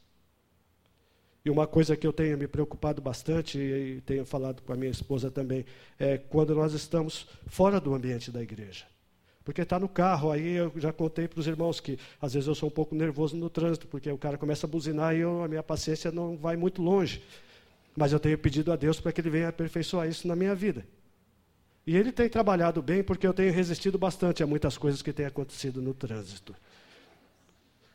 E 1.45 1.49
uma 1.49 1.65
coisa 1.65 1.97
que 1.97 2.05
eu 2.05 2.13
tenho 2.13 2.37
me 2.37 2.49
preocupado 2.49 3.01
bastante, 3.01 3.57
e 3.57 4.01
tenho 4.01 4.25
falado 4.25 4.63
com 4.63 4.73
a 4.73 4.77
minha 4.77 4.91
esposa 4.91 5.31
também, 5.31 5.65
é 5.97 6.19
quando 6.19 6.57
nós 6.57 6.73
estamos 6.73 7.29
fora 7.47 7.81
do 7.81 7.95
ambiente 7.95 8.33
da 8.33 8.43
igreja. 8.43 8.85
Porque 9.45 9.63
está 9.63 9.79
no 9.79 9.89
carro, 9.89 10.33
aí 10.33 10.55
eu 10.55 10.73
já 10.75 10.93
contei 10.93 11.29
para 11.29 11.39
os 11.39 11.47
irmãos 11.47 11.79
que 11.79 12.01
às 12.21 12.35
vezes 12.35 12.49
eu 12.49 12.55
sou 12.57 12.69
um 12.69 12.73
pouco 12.73 12.97
nervoso 12.97 13.37
no 13.37 13.49
trânsito, 13.49 13.87
porque 13.87 14.11
o 14.11 14.19
cara 14.19 14.37
começa 14.39 14.67
a 14.67 14.69
buzinar 14.69 15.15
e 15.15 15.21
eu, 15.21 15.45
a 15.45 15.47
minha 15.47 15.63
paciência 15.63 16.11
não 16.11 16.37
vai 16.37 16.57
muito 16.57 16.83
longe. 16.83 17.23
Mas 17.97 18.13
eu 18.13 18.19
tenho 18.19 18.37
pedido 18.37 18.73
a 18.73 18.77
Deus 18.77 18.99
para 18.99 19.13
que 19.13 19.21
Ele 19.21 19.31
venha 19.31 19.51
aperfeiçoar 19.51 20.09
isso 20.09 20.27
na 20.27 20.35
minha 20.35 20.53
vida. 20.53 20.85
E 21.87 21.97
Ele 21.97 22.13
tem 22.13 22.29
trabalhado 22.29 22.83
bem, 22.83 23.03
porque 23.03 23.27
eu 23.27 23.33
tenho 23.33 23.53
resistido 23.53 23.99
bastante 23.99 24.43
a 24.43 24.47
muitas 24.47 24.77
coisas 24.77 25.03
que 25.03 25.13
têm 25.13 25.27
acontecido 25.27 25.81
no 25.81 25.95
trânsito. 25.95 26.55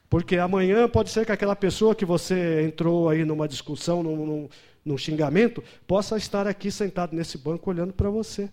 Porque 0.09 0.37
amanhã 0.37 0.87
pode 0.87 1.09
ser 1.09 1.25
que 1.25 1.31
aquela 1.31 1.55
pessoa 1.55 1.95
que 1.95 2.05
você 2.05 2.63
entrou 2.63 3.09
aí 3.09 3.25
numa 3.25 3.47
discussão, 3.47 4.03
num, 4.03 4.25
num, 4.25 4.49
num 4.83 4.97
xingamento, 4.97 5.63
possa 5.87 6.17
estar 6.17 6.47
aqui 6.47 6.71
sentado 6.71 7.15
nesse 7.15 7.37
banco 7.37 7.69
olhando 7.69 7.93
para 7.93 8.09
você. 8.09 8.49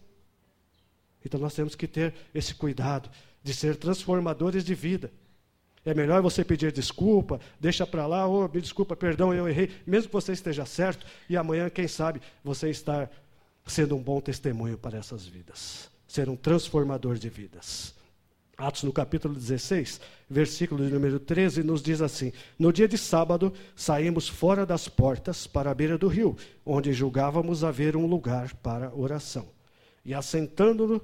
Então 1.24 1.38
nós 1.38 1.54
temos 1.54 1.74
que 1.74 1.86
ter 1.86 2.14
esse 2.34 2.54
cuidado 2.54 3.10
de 3.42 3.54
ser 3.54 3.76
transformadores 3.76 4.64
de 4.64 4.74
vida. 4.74 5.10
É 5.84 5.92
melhor 5.92 6.22
você 6.22 6.44
pedir 6.44 6.70
desculpa, 6.70 7.40
deixa 7.58 7.84
para 7.84 8.06
lá, 8.06 8.26
oh, 8.26 8.48
me 8.48 8.60
desculpa, 8.60 8.94
perdão, 8.94 9.34
eu 9.34 9.48
errei, 9.48 9.68
mesmo 9.84 10.08
que 10.08 10.12
você 10.12 10.32
esteja 10.32 10.64
certo, 10.64 11.04
e 11.28 11.36
amanhã, 11.36 11.68
quem 11.68 11.88
sabe, 11.88 12.22
você 12.44 12.70
estar 12.70 13.10
sendo 13.66 13.96
um 13.96 14.02
bom 14.02 14.20
testemunho 14.20 14.76
para 14.76 14.98
essas 14.98 15.26
vidas, 15.26 15.90
ser 16.06 16.28
um 16.28 16.36
transformador 16.36 17.16
de 17.16 17.28
vidas. 17.28 17.94
Atos 18.56 18.82
no 18.82 18.92
capítulo 18.92 19.34
16, 19.34 20.00
versículo 20.28 20.84
de 20.86 20.92
número 20.92 21.18
13, 21.18 21.62
nos 21.62 21.82
diz 21.82 22.00
assim: 22.00 22.32
No 22.58 22.72
dia 22.72 22.86
de 22.86 22.98
sábado, 22.98 23.52
saímos 23.74 24.28
fora 24.28 24.66
das 24.66 24.88
portas 24.88 25.46
para 25.46 25.70
a 25.70 25.74
beira 25.74 25.96
do 25.96 26.06
rio, 26.06 26.36
onde 26.64 26.92
julgávamos 26.92 27.64
haver 27.64 27.96
um 27.96 28.06
lugar 28.06 28.54
para 28.56 28.94
oração. 28.94 29.48
E 30.04 30.12
assentando-nos, 30.12 31.00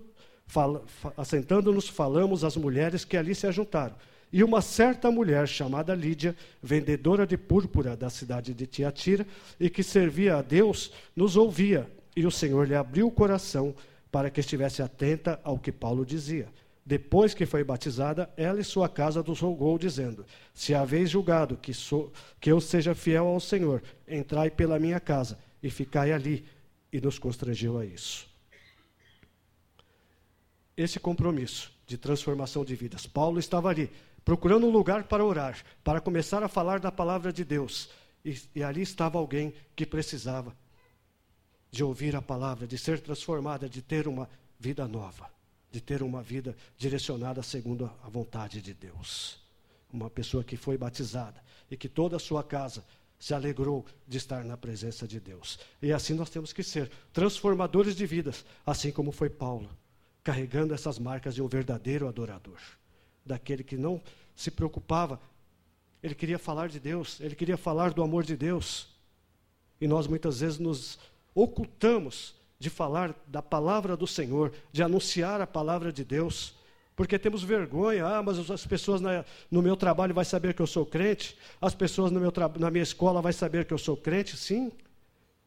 fal 0.46 0.84
assentando 1.16 1.80
falamos 1.80 2.44
às 2.44 2.56
mulheres 2.56 3.04
que 3.04 3.16
ali 3.16 3.34
se 3.34 3.46
ajuntaram. 3.46 3.96
E 4.30 4.44
uma 4.44 4.60
certa 4.60 5.10
mulher 5.10 5.48
chamada 5.48 5.94
Lídia, 5.94 6.36
vendedora 6.62 7.26
de 7.26 7.38
púrpura 7.38 7.96
da 7.96 8.10
cidade 8.10 8.52
de 8.52 8.66
Tiatira, 8.66 9.26
e 9.58 9.70
que 9.70 9.82
servia 9.82 10.36
a 10.36 10.42
Deus, 10.42 10.92
nos 11.16 11.34
ouvia, 11.34 11.90
e 12.18 12.26
o 12.26 12.32
Senhor 12.32 12.66
lhe 12.66 12.74
abriu 12.74 13.06
o 13.06 13.12
coração 13.12 13.72
para 14.10 14.28
que 14.28 14.40
estivesse 14.40 14.82
atenta 14.82 15.40
ao 15.44 15.56
que 15.56 15.70
Paulo 15.70 16.04
dizia. 16.04 16.48
Depois 16.84 17.32
que 17.32 17.46
foi 17.46 17.62
batizada, 17.62 18.28
ela 18.36 18.58
e 18.58 18.64
sua 18.64 18.88
casa 18.88 19.22
nos 19.22 19.38
rogou, 19.38 19.78
dizendo: 19.78 20.26
Se 20.52 20.74
haveis 20.74 21.08
julgado 21.10 21.56
que, 21.56 21.72
sou, 21.72 22.12
que 22.40 22.50
eu 22.50 22.60
seja 22.60 22.92
fiel 22.92 23.28
ao 23.28 23.38
Senhor, 23.38 23.84
entrai 24.08 24.50
pela 24.50 24.80
minha 24.80 24.98
casa 24.98 25.38
e 25.62 25.70
ficai 25.70 26.10
ali. 26.10 26.44
E 26.92 27.00
nos 27.00 27.20
constrangeu 27.20 27.78
a 27.78 27.86
isso. 27.86 28.28
Esse 30.76 30.98
compromisso 30.98 31.70
de 31.86 31.96
transformação 31.96 32.64
de 32.64 32.74
vidas. 32.74 33.06
Paulo 33.06 33.38
estava 33.38 33.68
ali, 33.68 33.92
procurando 34.24 34.66
um 34.66 34.70
lugar 34.70 35.04
para 35.04 35.24
orar, 35.24 35.56
para 35.84 36.00
começar 36.00 36.42
a 36.42 36.48
falar 36.48 36.80
da 36.80 36.90
palavra 36.90 37.32
de 37.32 37.44
Deus. 37.44 37.90
E, 38.24 38.36
e 38.56 38.62
ali 38.64 38.82
estava 38.82 39.18
alguém 39.18 39.54
que 39.76 39.86
precisava 39.86 40.56
de 41.70 41.84
ouvir 41.84 42.16
a 42.16 42.22
palavra, 42.22 42.66
de 42.66 42.78
ser 42.78 43.00
transformada, 43.00 43.68
de 43.68 43.82
ter 43.82 44.08
uma 44.08 44.28
vida 44.58 44.86
nova 44.88 45.30
de 45.70 45.80
ter 45.80 46.02
uma 46.02 46.22
vida 46.22 46.56
direcionada 46.76 47.42
segundo 47.42 47.90
a 48.02 48.08
vontade 48.08 48.62
de 48.62 48.72
Deus. 48.72 49.38
Uma 49.92 50.10
pessoa 50.10 50.44
que 50.44 50.56
foi 50.56 50.76
batizada 50.76 51.42
e 51.70 51.76
que 51.76 51.88
toda 51.88 52.16
a 52.16 52.20
sua 52.20 52.42
casa 52.42 52.84
se 53.18 53.34
alegrou 53.34 53.84
de 54.06 54.16
estar 54.16 54.44
na 54.44 54.56
presença 54.56 55.06
de 55.06 55.18
Deus. 55.18 55.58
E 55.82 55.92
assim 55.92 56.14
nós 56.14 56.30
temos 56.30 56.52
que 56.52 56.62
ser 56.62 56.90
transformadores 57.12 57.96
de 57.96 58.06
vidas, 58.06 58.44
assim 58.64 58.90
como 58.90 59.12
foi 59.12 59.28
Paulo, 59.28 59.68
carregando 60.22 60.72
essas 60.72 60.98
marcas 60.98 61.34
de 61.34 61.42
um 61.42 61.48
verdadeiro 61.48 62.06
adorador, 62.06 62.58
daquele 63.24 63.64
que 63.64 63.76
não 63.76 64.00
se 64.36 64.50
preocupava, 64.50 65.20
ele 66.02 66.14
queria 66.14 66.38
falar 66.38 66.68
de 66.68 66.78
Deus, 66.78 67.20
ele 67.20 67.34
queria 67.34 67.56
falar 67.56 67.92
do 67.92 68.02
amor 68.02 68.24
de 68.24 68.36
Deus. 68.36 68.88
E 69.80 69.88
nós 69.88 70.06
muitas 70.06 70.40
vezes 70.40 70.58
nos 70.58 70.98
ocultamos 71.42 72.34
de 72.58 72.68
falar 72.68 73.14
da 73.28 73.40
palavra 73.40 73.96
do 73.96 74.06
Senhor, 74.06 74.52
de 74.72 74.82
anunciar 74.82 75.40
a 75.40 75.46
palavra 75.46 75.92
de 75.92 76.04
Deus, 76.04 76.54
porque 76.96 77.16
temos 77.16 77.44
vergonha, 77.44 78.04
ah, 78.04 78.20
mas 78.20 78.50
as 78.50 78.66
pessoas 78.66 79.00
na, 79.00 79.24
no 79.48 79.62
meu 79.62 79.76
trabalho 79.76 80.12
vão 80.12 80.24
saber 80.24 80.52
que 80.52 80.60
eu 80.60 80.66
sou 80.66 80.84
crente, 80.84 81.38
as 81.60 81.72
pessoas 81.76 82.10
no 82.10 82.18
meu 82.18 82.32
na 82.58 82.70
minha 82.72 82.82
escola 82.82 83.22
vão 83.22 83.32
saber 83.32 83.64
que 83.64 83.72
eu 83.72 83.78
sou 83.78 83.96
crente, 83.96 84.36
sim, 84.36 84.72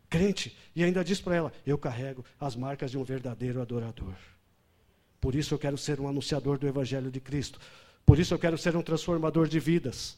crente, 0.10 0.58
e 0.74 0.82
ainda 0.82 1.04
diz 1.04 1.20
para 1.20 1.36
ela, 1.36 1.54
eu 1.66 1.78
carrego 1.78 2.24
as 2.40 2.56
marcas 2.56 2.92
de 2.92 2.98
um 2.98 3.04
verdadeiro 3.04 3.62
adorador. 3.62 4.14
Por 5.20 5.36
isso 5.36 5.54
eu 5.54 5.60
quero 5.60 5.78
ser 5.78 6.00
um 6.00 6.08
anunciador 6.08 6.58
do 6.58 6.68
Evangelho 6.68 7.12
de 7.12 7.20
Cristo, 7.20 7.60
por 8.06 8.18
isso 8.18 8.34
eu 8.34 8.40
quero 8.40 8.58
ser 8.58 8.78
um 8.78 8.82
transformador 8.82 9.50
de 9.50 9.60
vidas, 9.60 10.18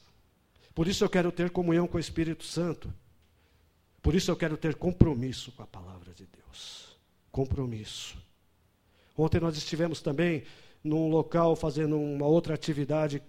por 0.76 0.88
isso 0.88 1.04
eu 1.04 1.10
quero 1.10 1.32
ter 1.32 1.50
comunhão 1.50 1.88
com 1.88 1.98
o 1.98 2.00
Espírito 2.00 2.44
Santo, 2.44 2.94
por 4.04 4.14
isso 4.14 4.30
eu 4.30 4.36
quero 4.36 4.56
ter 4.56 4.76
compromisso 4.76 5.52
com 5.54 5.64
a 5.64 5.68
palavra 5.68 6.14
de 6.14 6.28
Deus 6.28 6.94
compromisso. 7.34 8.16
Ontem 9.18 9.42
nós 9.42 9.58
estivemos 9.58 10.02
também 10.02 10.44
num 10.84 11.10
local 11.10 11.56
fazendo 11.56 12.00
uma 12.00 12.28
outra 12.28 12.54
atividade 12.54 13.22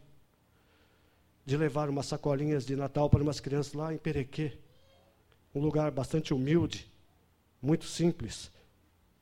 de 1.44 1.56
levar 1.56 1.88
umas 1.88 2.06
sacolinhas 2.06 2.66
de 2.66 2.76
Natal 2.76 3.08
para 3.08 3.22
umas 3.22 3.40
crianças 3.40 3.72
lá 3.72 3.92
em 3.92 3.98
Perequê. 3.98 4.52
Um 5.54 5.60
lugar 5.60 5.90
bastante 5.90 6.34
humilde, 6.34 6.86
muito 7.62 7.86
simples. 7.86 8.50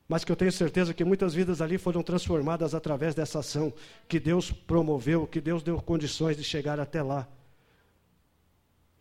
Mas 0.07 0.25
que 0.25 0.31
eu 0.31 0.35
tenho 0.35 0.51
certeza 0.51 0.93
que 0.93 1.05
muitas 1.05 1.33
vidas 1.33 1.61
ali 1.61 1.77
foram 1.77 2.03
transformadas 2.03 2.75
através 2.75 3.15
dessa 3.15 3.39
ação 3.39 3.73
que 4.07 4.19
Deus 4.19 4.51
promoveu, 4.51 5.25
que 5.25 5.39
Deus 5.39 5.63
deu 5.63 5.81
condições 5.81 6.35
de 6.35 6.43
chegar 6.43 6.79
até 6.79 7.01
lá. 7.01 7.27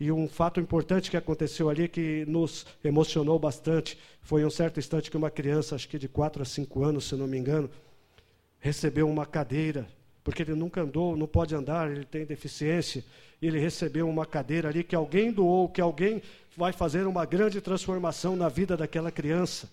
E 0.00 0.10
um 0.10 0.28
fato 0.28 0.58
importante 0.58 1.10
que 1.10 1.16
aconteceu 1.16 1.68
ali 1.68 1.88
que 1.88 2.24
nos 2.26 2.66
emocionou 2.82 3.38
bastante 3.38 3.98
foi 4.20 4.44
um 4.44 4.50
certo 4.50 4.80
instante 4.80 5.10
que 5.10 5.16
uma 5.16 5.30
criança, 5.30 5.74
acho 5.74 5.88
que 5.88 5.98
de 5.98 6.08
4 6.08 6.42
a 6.42 6.44
5 6.44 6.82
anos, 6.84 7.04
se 7.04 7.14
não 7.14 7.26
me 7.26 7.38
engano, 7.38 7.70
recebeu 8.58 9.08
uma 9.08 9.26
cadeira, 9.26 9.86
porque 10.24 10.42
ele 10.42 10.54
nunca 10.54 10.82
andou, 10.82 11.16
não 11.16 11.26
pode 11.26 11.54
andar, 11.54 11.90
ele 11.90 12.04
tem 12.04 12.24
deficiência, 12.24 13.04
e 13.40 13.46
ele 13.46 13.58
recebeu 13.58 14.08
uma 14.08 14.24
cadeira 14.24 14.68
ali 14.68 14.84
que 14.84 14.94
alguém 14.94 15.32
doou, 15.32 15.68
que 15.68 15.80
alguém 15.80 16.22
vai 16.56 16.72
fazer 16.72 17.06
uma 17.06 17.24
grande 17.24 17.60
transformação 17.60 18.36
na 18.36 18.48
vida 18.48 18.76
daquela 18.76 19.10
criança. 19.10 19.68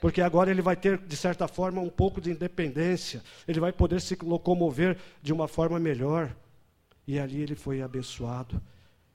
Porque 0.00 0.20
agora 0.20 0.50
ele 0.50 0.60
vai 0.60 0.76
ter, 0.76 0.98
de 0.98 1.16
certa 1.16 1.48
forma, 1.48 1.80
um 1.80 1.88
pouco 1.88 2.20
de 2.20 2.30
independência, 2.30 3.22
ele 3.46 3.60
vai 3.60 3.72
poder 3.72 4.00
se 4.00 4.16
locomover 4.22 4.96
de 5.22 5.32
uma 5.32 5.48
forma 5.48 5.78
melhor. 5.78 6.34
E 7.06 7.18
ali 7.18 7.40
ele 7.40 7.54
foi 7.54 7.80
abençoado. 7.80 8.60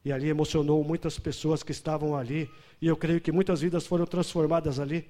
E 0.04 0.12
ali 0.12 0.30
emocionou 0.30 0.84
muitas 0.84 1.20
pessoas 1.20 1.62
que 1.62 1.72
estavam 1.72 2.16
ali. 2.16 2.50
E 2.82 2.88
eu 2.88 2.98
creio 2.98 3.22
que 3.22 3.32
muitas 3.32 3.62
vidas 3.62 3.86
foram 3.86 4.06
transformadas 4.06 4.80
ali. 4.80 5.08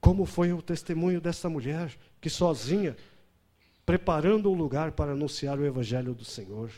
Como 0.00 0.24
foi 0.24 0.52
o 0.52 0.62
testemunho 0.62 1.20
dessa 1.20 1.48
mulher 1.48 1.96
que 2.20 2.30
sozinha, 2.30 2.96
preparando 3.84 4.50
um 4.50 4.54
lugar 4.54 4.92
para 4.92 5.12
anunciar 5.12 5.58
o 5.58 5.64
Evangelho 5.64 6.14
do 6.14 6.24
Senhor, 6.24 6.70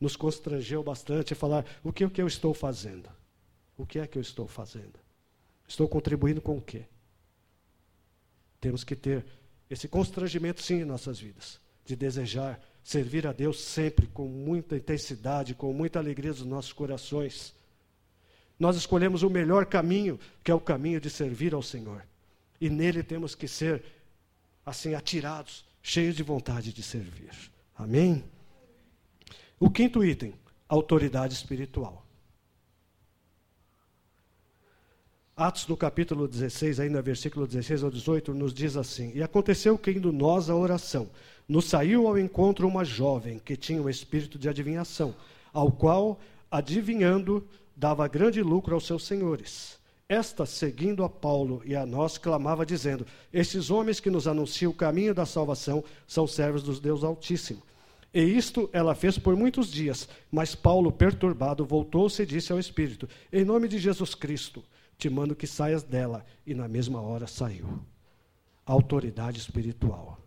nos 0.00 0.16
constrangeu 0.16 0.82
bastante 0.82 1.32
a 1.32 1.36
falar: 1.36 1.64
o 1.82 1.92
que, 1.92 2.04
o 2.04 2.10
que 2.10 2.20
eu 2.20 2.26
estou 2.26 2.52
fazendo? 2.52 3.08
O 3.76 3.86
que 3.86 3.98
é 3.98 4.06
que 4.06 4.18
eu 4.18 4.22
estou 4.22 4.48
fazendo? 4.48 4.98
Estou 5.66 5.88
contribuindo 5.88 6.42
com 6.42 6.58
o 6.58 6.60
quê? 6.60 6.84
Temos 8.60 8.84
que 8.84 8.94
ter 8.94 9.24
esse 9.70 9.88
constrangimento, 9.88 10.60
sim, 10.60 10.82
em 10.82 10.84
nossas 10.84 11.18
vidas, 11.18 11.60
de 11.84 11.96
desejar 11.96 12.60
servir 12.82 13.26
a 13.26 13.32
Deus 13.32 13.60
sempre 13.60 14.06
com 14.06 14.26
muita 14.26 14.76
intensidade, 14.76 15.54
com 15.54 15.72
muita 15.72 15.98
alegria 15.98 16.32
dos 16.32 16.44
nossos 16.44 16.72
corações. 16.72 17.54
Nós 18.58 18.76
escolhemos 18.76 19.22
o 19.22 19.30
melhor 19.30 19.66
caminho, 19.66 20.18
que 20.42 20.50
é 20.50 20.54
o 20.54 20.60
caminho 20.60 21.00
de 21.00 21.10
servir 21.10 21.54
ao 21.54 21.62
Senhor. 21.62 22.04
E 22.60 22.68
nele 22.68 23.02
temos 23.02 23.34
que 23.34 23.48
ser 23.48 23.82
assim 24.64 24.94
atirados, 24.94 25.64
cheios 25.82 26.14
de 26.14 26.22
vontade 26.22 26.72
de 26.72 26.82
servir. 26.82 27.32
Amém? 27.76 28.24
O 29.58 29.70
quinto 29.70 30.04
item, 30.04 30.34
autoridade 30.68 31.34
espiritual. 31.34 32.06
Atos 35.36 35.66
no 35.66 35.76
capítulo 35.76 36.28
16, 36.28 36.78
ainda 36.78 37.00
versículo 37.00 37.46
16 37.46 37.82
ao 37.82 37.90
18, 37.90 38.34
nos 38.34 38.52
diz 38.52 38.76
assim: 38.76 39.12
E 39.14 39.22
aconteceu 39.22 39.78
que 39.78 39.90
indo 39.90 40.12
nós 40.12 40.50
à 40.50 40.54
oração, 40.54 41.10
nos 41.52 41.66
saiu 41.66 42.08
ao 42.08 42.18
encontro 42.18 42.66
uma 42.66 42.82
jovem 42.82 43.38
que 43.38 43.58
tinha 43.58 43.82
um 43.82 43.90
espírito 43.90 44.38
de 44.38 44.48
adivinhação, 44.48 45.14
ao 45.52 45.70
qual, 45.70 46.18
adivinhando, 46.50 47.46
dava 47.76 48.08
grande 48.08 48.40
lucro 48.40 48.74
aos 48.74 48.86
seus 48.86 49.04
senhores. 49.04 49.78
Esta, 50.08 50.46
seguindo 50.46 51.04
a 51.04 51.10
Paulo 51.10 51.60
e 51.66 51.76
a 51.76 51.84
nós, 51.84 52.16
clamava, 52.16 52.64
dizendo: 52.64 53.06
Estes 53.30 53.70
homens 53.70 54.00
que 54.00 54.08
nos 54.08 54.26
anunciam 54.26 54.72
o 54.72 54.74
caminho 54.74 55.14
da 55.14 55.26
salvação 55.26 55.84
são 56.06 56.26
servos 56.26 56.62
dos 56.62 56.80
Deus 56.80 57.04
Altíssimo. 57.04 57.62
E 58.14 58.22
isto 58.22 58.70
ela 58.72 58.94
fez 58.94 59.18
por 59.18 59.36
muitos 59.36 59.70
dias, 59.70 60.08
mas 60.30 60.54
Paulo, 60.54 60.90
perturbado, 60.90 61.66
voltou-se 61.66 62.22
e 62.22 62.26
disse 62.26 62.50
ao 62.50 62.58
Espírito: 62.58 63.06
Em 63.30 63.44
nome 63.44 63.68
de 63.68 63.78
Jesus 63.78 64.14
Cristo, 64.14 64.64
te 64.96 65.10
mando 65.10 65.36
que 65.36 65.46
saias 65.46 65.82
dela. 65.82 66.24
E 66.46 66.54
na 66.54 66.66
mesma 66.66 67.02
hora 67.02 67.26
saiu. 67.26 67.78
Autoridade 68.64 69.38
espiritual. 69.38 70.21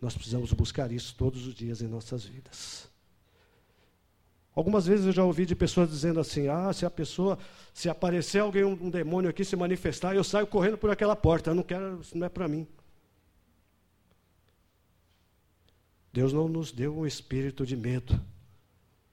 Nós 0.00 0.14
precisamos 0.14 0.52
buscar 0.52 0.92
isso 0.92 1.14
todos 1.16 1.46
os 1.46 1.54
dias 1.54 1.82
em 1.82 1.88
nossas 1.88 2.24
vidas. 2.24 2.88
Algumas 4.54 4.86
vezes 4.86 5.06
eu 5.06 5.12
já 5.12 5.24
ouvi 5.24 5.46
de 5.46 5.54
pessoas 5.54 5.88
dizendo 5.88 6.18
assim: 6.18 6.48
ah, 6.48 6.72
se 6.72 6.84
a 6.84 6.90
pessoa, 6.90 7.38
se 7.72 7.88
aparecer 7.88 8.40
alguém, 8.40 8.64
um, 8.64 8.90
demônio 8.90 9.30
aqui 9.30 9.44
se 9.44 9.54
manifestar, 9.54 10.14
eu 10.14 10.24
saio 10.24 10.46
correndo 10.46 10.76
por 10.76 10.90
aquela 10.90 11.14
porta. 11.14 11.50
Eu 11.50 11.54
não 11.54 11.62
quero, 11.62 12.00
isso 12.00 12.16
não 12.18 12.26
é 12.26 12.28
para 12.28 12.48
mim. 12.48 12.66
Deus 16.12 16.32
não 16.32 16.48
nos 16.48 16.72
deu 16.72 16.96
um 16.96 17.06
espírito 17.06 17.64
de 17.64 17.76
medo, 17.76 18.20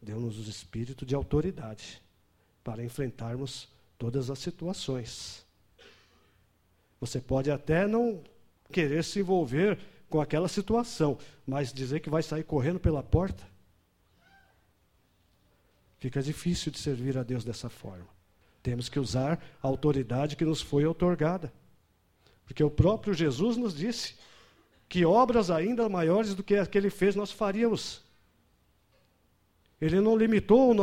deu-nos 0.01 0.39
um 0.39 0.49
espírito 0.49 1.05
de 1.05 1.13
autoridade 1.13 2.01
para 2.63 2.83
enfrentarmos 2.83 3.67
todas 3.97 4.31
as 4.31 4.39
situações. 4.39 5.45
Você 6.99 7.19
pode 7.19 7.51
até 7.51 7.85
não 7.85 8.23
querer 8.71 9.03
se 9.03 9.19
envolver 9.19 9.77
com 10.15 10.21
aquela 10.21 10.47
situação, 10.47 11.17
mas 11.45 11.73
dizer 11.73 11.99
que 11.99 12.09
vai 12.09 12.23
sair 12.23 12.45
correndo 12.45 12.79
pela 12.79 13.03
porta, 13.03 13.43
fica 15.99 16.21
difícil 16.21 16.71
de 16.71 16.79
servir 16.79 17.17
a 17.17 17.23
Deus 17.23 17.43
dessa 17.43 17.69
forma. 17.69 18.07
Temos 18.63 18.87
que 18.87 18.97
usar 18.97 19.43
a 19.61 19.67
autoridade 19.67 20.37
que 20.37 20.45
nos 20.45 20.61
foi 20.61 20.85
otorgada. 20.85 21.51
Porque 22.45 22.63
o 22.63 22.71
próprio 22.71 23.13
Jesus 23.13 23.57
nos 23.57 23.75
disse 23.75 24.15
que 24.87 25.03
obras 25.03 25.51
ainda 25.51 25.89
maiores 25.89 26.33
do 26.33 26.41
que 26.41 26.55
as 26.55 26.69
que 26.69 26.77
ele 26.77 26.89
fez 26.89 27.13
nós 27.13 27.29
faríamos. 27.29 28.01
Ele 29.79 29.99
não 29.99 30.15
limitou 30.15 30.73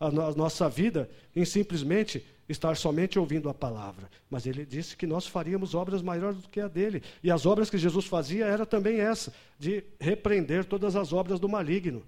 a 0.00 0.10
nossa 0.10 0.68
vida 0.68 1.08
em 1.34 1.44
simplesmente 1.44 2.24
estar 2.48 2.76
somente 2.76 3.18
ouvindo 3.18 3.48
a 3.48 3.54
palavra, 3.54 4.10
mas 4.28 4.46
ele 4.46 4.64
disse 4.64 4.96
que 4.96 5.06
nós 5.06 5.26
faríamos 5.26 5.74
obras 5.74 6.02
maiores 6.02 6.42
do 6.42 6.48
que 6.48 6.60
a 6.60 6.68
dele. 6.68 7.02
E 7.22 7.30
as 7.30 7.46
obras 7.46 7.70
que 7.70 7.78
Jesus 7.78 8.06
fazia 8.06 8.46
era 8.46 8.66
também 8.66 9.00
essa, 9.00 9.32
de 9.58 9.84
repreender 9.98 10.64
todas 10.64 10.96
as 10.96 11.12
obras 11.12 11.38
do 11.38 11.48
maligno. 11.48 12.02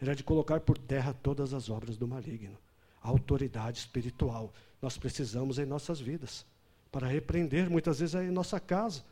Era 0.00 0.14
de 0.14 0.24
colocar 0.24 0.60
por 0.60 0.78
terra 0.78 1.14
todas 1.22 1.52
as 1.52 1.68
obras 1.68 1.96
do 1.96 2.08
maligno. 2.08 2.56
A 3.02 3.08
autoridade 3.08 3.78
espiritual 3.78 4.52
nós 4.80 4.96
precisamos 4.96 5.58
em 5.58 5.66
nossas 5.66 6.00
vidas 6.00 6.44
para 6.90 7.06
repreender, 7.06 7.70
muitas 7.70 8.00
vezes 8.00 8.14
em 8.14 8.30
nossa 8.30 8.58
casa. 8.58 9.02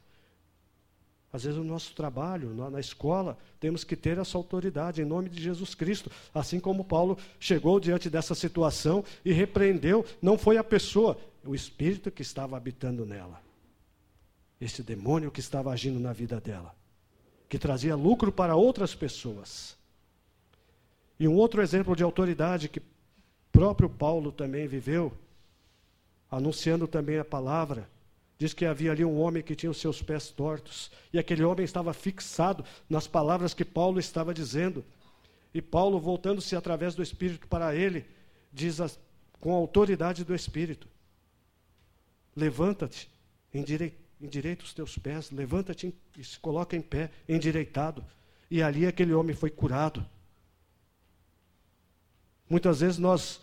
Às 1.33 1.45
vezes 1.45 1.59
no 1.59 1.65
nosso 1.65 1.95
trabalho, 1.95 2.55
na, 2.55 2.71
na, 2.71 2.81
escola, 2.81 3.37
temos 3.61 3.85
que 3.85 3.95
ter 3.95 4.17
essa 4.17 4.39
autoridade 4.39 5.03
em 5.03 5.05
nome 5.05 5.29
de 5.29 5.43
Jesus 5.43 5.75
Cristo. 5.75 6.11
Assim 6.35 6.59
como 6.59 6.85
Paulo 6.85 7.19
chegou 7.39 7.79
diante 7.79 8.09
dessa 8.09 8.35
situação 8.35 9.05
e 9.25 9.33
repreendeu, 9.33 10.05
não 10.23 10.39
foi 10.39 10.57
a 10.57 10.65
pessoa, 10.65 11.19
o 11.45 11.55
espírito 11.55 12.11
que 12.11 12.23
estava 12.23 12.57
habitando 12.57 13.05
nela. 13.05 13.43
Esse 14.59 14.83
demônio 14.83 15.31
que 15.31 15.41
estava 15.41 15.71
agindo 15.71 16.01
na 16.01 16.13
vida 16.13 16.41
dela, 16.41 16.75
que 17.49 17.59
trazia 17.59 17.95
lucro 17.95 18.33
para 18.33 18.57
outras 18.57 18.95
pessoas. 18.95 19.77
E 21.21 21.29
um 21.29 21.35
outro 21.35 21.61
exemplo 21.61 21.95
de 21.95 22.03
autoridade 22.03 22.69
que 22.69 22.81
próprio 23.53 23.91
Paulo 23.91 24.33
também 24.33 24.67
viveu, 24.67 25.13
anunciando 26.31 26.87
também 26.87 27.19
a 27.19 27.25
palavra, 27.25 27.89
Diz 28.39 28.55
que 28.55 28.65
havia 28.65 28.93
ali 28.93 29.05
um 29.05 29.19
homem 29.21 29.43
que 29.43 29.57
tinha 29.57 29.71
os 29.71 29.79
seus 29.79 30.01
pés 30.01 30.31
tortos, 30.31 30.93
e 31.13 31.19
aquele 31.19 31.43
homem 31.43 31.65
estava 31.65 31.93
fixado 31.93 32.65
nas 32.89 33.09
palavras 33.09 33.53
que 33.53 33.65
Paulo 33.65 33.99
estava 33.99 34.33
dizendo. 34.33 34.85
E 35.53 35.61
Paulo, 35.61 35.99
voltando-se 35.99 36.55
através 36.55 36.95
do 36.95 37.03
Espírito 37.03 37.49
para 37.49 37.75
ele, 37.75 38.07
diz 38.53 38.79
com 39.41 39.53
a 39.53 39.57
autoridade 39.57 40.25
do 40.25 40.37
Espírito: 40.37 40.87
Levanta-te, 42.37 43.11
endireita 43.53 44.63
os 44.65 44.73
teus 44.73 44.97
pés, 44.97 45.33
levanta-te 45.33 45.93
e 46.17 46.23
se 46.23 46.39
coloca 46.39 46.77
em 46.77 46.83
pé, 46.83 47.11
endireitado. 47.29 48.05
E 48.49 48.63
ali 48.63 48.87
aquele 48.87 49.13
homem 49.13 49.35
foi 49.35 49.51
curado. 49.51 50.07
Muitas 52.49 52.81
vezes 52.81 52.99
nós 52.99 53.41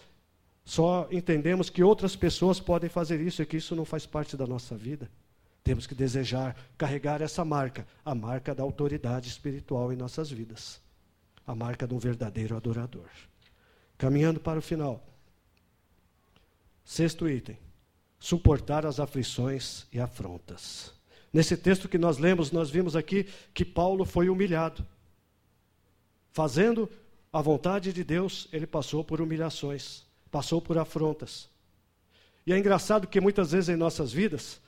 só 0.66 1.08
entendemos 1.12 1.70
que 1.70 1.84
outras 1.84 2.16
pessoas 2.16 2.60
podem 2.60 2.90
fazer 2.90 3.22
isso 3.22 3.40
e 3.40 3.46
que 3.46 3.58
isso 3.58 3.76
não 3.76 3.86
faz 3.86 4.08
parte 4.08 4.36
da 4.36 4.48
nossa 4.48 4.76
vida. 4.76 5.10
Temos 5.64 5.86
que 5.86 5.94
desejar 5.94 6.58
carregar 6.76 7.22
essa 7.22 7.46
marca, 7.46 7.88
a 8.04 8.16
marca 8.16 8.54
da 8.54 8.64
autoridade 8.64 9.30
espiritual 9.30 9.94
em 9.94 9.96
nossas 9.96 10.32
vidas, 10.32 10.82
a 11.46 11.54
marca 11.54 11.88
de 11.88 11.94
um 11.94 12.00
verdadeiro 12.00 12.58
adorador. 12.58 13.08
Caminhando 13.96 14.40
para 14.40 14.58
o 14.58 14.62
final. 14.62 15.06
Sexto 16.84 17.30
item: 17.30 17.58
suportar 18.20 18.88
as 18.88 19.00
aflições 19.00 19.86
e 19.94 20.00
afrontas. 20.00 20.94
Nesse 21.32 21.56
texto 21.56 21.88
que 21.88 21.98
nós 21.98 22.18
lemos, 22.18 22.52
nós 22.52 22.72
vimos 22.72 22.96
aqui 22.96 23.28
que 23.54 23.64
Paulo 23.64 24.04
foi 24.04 24.30
humilhado. 24.30 24.86
Fazendo 26.32 26.90
a 27.32 27.42
vontade 27.42 27.94
de 27.94 28.04
Deus, 28.04 28.48
ele 28.52 28.66
passou 28.66 29.04
por 29.04 29.22
humilhações 29.22 30.06
passou 30.36 30.62
por 30.62 30.78
afrontas. 30.78 31.50
E 32.46 32.52
é 32.52 32.60
engraçado 32.60 33.08
que 33.08 33.22
muitas 33.22 33.54
vezes 33.54 33.70
em 33.70 33.78
nossas 33.78 34.12
vidas, 34.12 34.60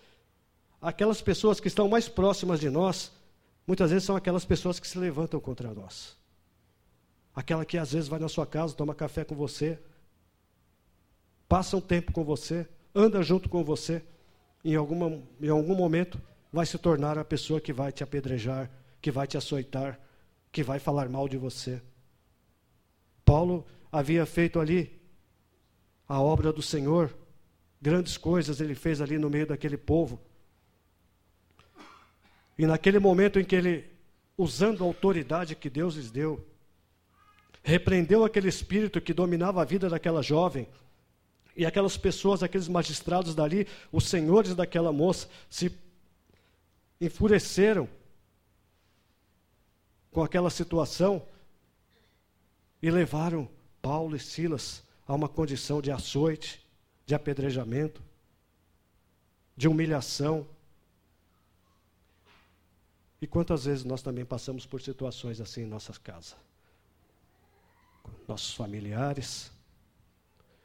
aquelas 0.81 1.21
pessoas 1.21 1.59
que 1.59 1.67
estão 1.67 1.89
mais 1.89 2.07
próximas 2.07 2.61
de 2.61 2.69
nós, 2.69 3.11
muitas 3.67 3.91
vezes 3.91 4.05
são 4.05 4.15
aquelas 4.15 4.45
pessoas 4.45 4.79
que 4.79 4.87
se 4.87 4.97
levantam 4.97 5.41
contra 5.41 5.73
nós. 5.73 6.15
Aquela 7.35 7.65
que 7.65 7.77
às 7.77 7.91
vezes 7.91 8.07
vai 8.07 8.17
na 8.17 8.29
sua 8.29 8.47
casa, 8.47 8.75
toma 8.75 8.95
café 8.95 9.25
com 9.25 9.35
você, 9.35 9.77
passa 11.49 11.75
um 11.75 11.81
tempo 11.81 12.13
com 12.13 12.23
você, 12.23 12.65
anda 12.95 13.21
junto 13.21 13.49
com 13.49 13.61
você, 13.61 14.01
em, 14.63 14.73
alguma, 14.73 15.21
em 15.41 15.49
algum 15.49 15.75
momento 15.75 16.17
vai 16.49 16.65
se 16.65 16.77
tornar 16.77 17.17
a 17.17 17.25
pessoa 17.25 17.59
que 17.59 17.73
vai 17.73 17.91
te 17.91 18.05
apedrejar, 18.05 18.71
que 19.01 19.11
vai 19.11 19.27
te 19.27 19.35
açoitar, 19.35 19.99
que 20.49 20.63
vai 20.63 20.79
falar 20.79 21.09
mal 21.09 21.27
de 21.27 21.35
você. 21.35 21.81
Paulo 23.25 23.65
havia 23.91 24.25
feito 24.25 24.61
ali 24.61 24.96
a 26.07 26.21
obra 26.21 26.53
do 26.53 26.61
Senhor. 26.61 27.13
Grandes 27.81 28.17
coisas 28.17 28.59
ele 28.61 28.73
fez 28.73 29.01
ali 29.01 29.17
no 29.17 29.29
meio 29.29 29.47
daquele 29.47 29.77
povo. 29.77 30.19
E 32.57 32.65
naquele 32.65 32.97
momento 32.97 33.39
em 33.39 33.43
que 33.43 33.55
ele, 33.55 33.85
usando 34.37 34.83
a 34.83 34.87
autoridade 34.87 35.55
que 35.55 35.69
Deus 35.69 35.95
lhes 35.95 36.09
deu, 36.09 36.43
repreendeu 37.63 38.23
aquele 38.23 38.47
espírito 38.47 39.01
que 39.01 39.13
dominava 39.13 39.61
a 39.61 39.65
vida 39.65 39.89
daquela 39.89 40.23
jovem, 40.23 40.67
e 41.55 41.65
aquelas 41.65 41.97
pessoas, 41.97 42.43
aqueles 42.43 42.67
magistrados 42.67 43.33
dali, 43.33 43.67
os 43.91 44.05
senhores 44.05 44.53
daquela 44.55 44.91
moça, 44.93 45.27
se 45.49 45.75
enfureceram 47.01 47.89
com 50.11 50.23
aquela 50.23 50.51
situação 50.51 51.25
e 52.81 52.91
levaram 52.91 53.49
Paulo 53.81 54.15
e 54.15 54.19
Silas 54.19 54.83
a 55.07 55.15
uma 55.15 55.29
condição 55.29 55.81
de 55.81 55.89
açoite, 55.89 56.65
de 57.05 57.15
apedrejamento, 57.15 58.03
de 59.55 59.67
humilhação. 59.67 60.45
E 63.21 63.25
quantas 63.25 63.65
vezes 63.65 63.85
nós 63.85 64.01
também 64.01 64.25
passamos 64.25 64.65
por 64.65 64.81
situações 64.81 65.39
assim 65.39 65.61
em 65.61 65.65
nossas 65.65 65.97
casas? 65.97 66.35
Nossos 68.27 68.53
familiares. 68.53 69.49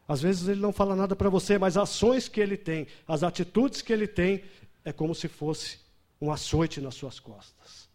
Às 0.09 0.21
vezes 0.21 0.49
ele 0.49 0.61
não 0.61 0.73
fala 0.73 0.97
nada 0.97 1.15
para 1.15 1.31
você, 1.31 1.57
mas 1.57 1.77
as 1.77 1.85
ações 1.85 2.29
que 2.29 2.41
ele 2.41 2.57
tem, 2.57 2.89
as 3.07 3.23
atitudes 3.23 3.81
que 3.81 3.93
ele 3.93 4.09
tem, 4.09 4.45
é 4.85 4.93
como 4.93 5.15
se 5.15 5.29
fosse 5.29 5.79
um 6.21 6.33
açoite 6.33 6.81
nas 6.81 6.97
suas 6.97 7.21
costas. 7.21 7.89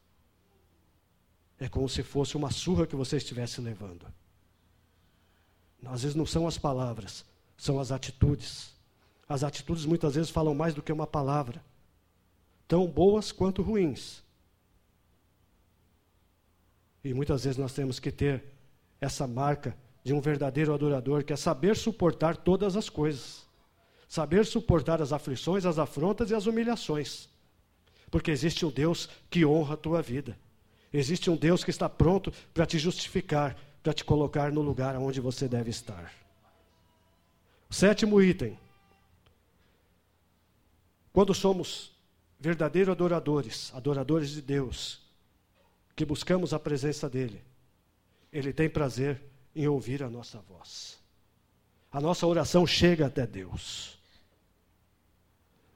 É 1.60 1.68
como 1.68 1.90
se 1.90 2.04
fosse 2.04 2.38
uma 2.38 2.52
surra 2.52 2.88
que 2.88 2.96
você 2.96 3.18
estivesse 3.18 3.60
levando. 3.60 4.06
Às 5.86 6.02
vezes 6.02 6.16
não 6.16 6.26
são 6.26 6.48
as 6.48 6.58
palavras, 6.58 7.24
são 7.58 7.80
as 7.80 7.92
atitudes. 7.92 8.74
As 9.28 9.44
atitudes 9.44 9.86
muitas 9.86 10.16
vezes 10.16 10.30
falam 10.30 10.54
mais 10.54 10.74
do 10.74 10.82
que 10.82 10.92
uma 10.92 11.08
palavra, 11.08 11.63
tão 12.68 12.88
boas 12.88 13.32
quanto 13.32 13.62
ruins. 13.62 14.24
E 17.04 17.13
muitas 17.13 17.44
vezes 17.44 17.58
nós 17.58 17.74
temos 17.74 18.00
que 18.00 18.12
ter 18.12 18.44
essa 19.00 19.28
marca 19.28 19.78
de 20.04 20.13
um 20.13 20.22
verdadeiro 20.22 20.74
adorador, 20.74 21.24
que 21.24 21.34
é 21.34 21.36
saber 21.36 21.76
suportar 21.76 22.38
todas 22.38 22.76
as 22.76 22.90
coisas. 22.90 23.46
Saber 24.08 24.46
suportar 24.46 25.02
as 25.02 25.12
aflições, 25.12 25.66
as 25.66 25.78
afrontas 25.78 26.32
e 26.32 26.36
as 26.36 26.46
humilhações. 26.46 27.30
Porque 28.10 28.32
existe 28.32 28.66
um 28.66 28.72
Deus 28.72 29.10
que 29.30 29.46
honra 29.46 29.74
a 29.74 29.78
tua 29.78 30.02
vida. 30.02 30.38
Existe 30.94 31.30
um 31.30 31.36
Deus 31.36 31.63
que 31.63 31.70
está 31.70 31.90
pronto 31.90 32.32
para 32.54 32.66
te 32.66 32.80
justificar, 32.80 33.58
para 33.88 33.93
te 33.93 34.04
colocar 34.04 34.52
no 34.52 34.60
lugar 34.60 34.97
onde 34.97 35.21
você 35.21 35.47
deve 35.47 35.69
estar. 35.69 36.13
Sétimo 37.69 38.21
item. 38.21 38.60
Quando 41.13 41.34
somos 41.34 41.95
verdadeiros 42.38 42.91
adoradores, 42.91 43.71
adoradores 43.73 44.32
de 44.32 44.41
Deus, 44.41 45.00
que 45.95 46.04
buscamos 46.04 46.54
a 46.54 46.60
presença 46.60 47.10
dEle, 47.10 47.41
Ele 48.30 48.52
tem 48.52 48.69
prazer 48.69 49.21
em 49.56 49.69
ouvir 49.69 50.04
a 50.04 50.10
nossa 50.10 50.39
voz. 50.39 51.00
A 51.89 52.02
nossa 52.02 52.28
oração 52.28 52.67
chega 52.67 53.06
até 53.06 53.26
Deus. 53.26 53.97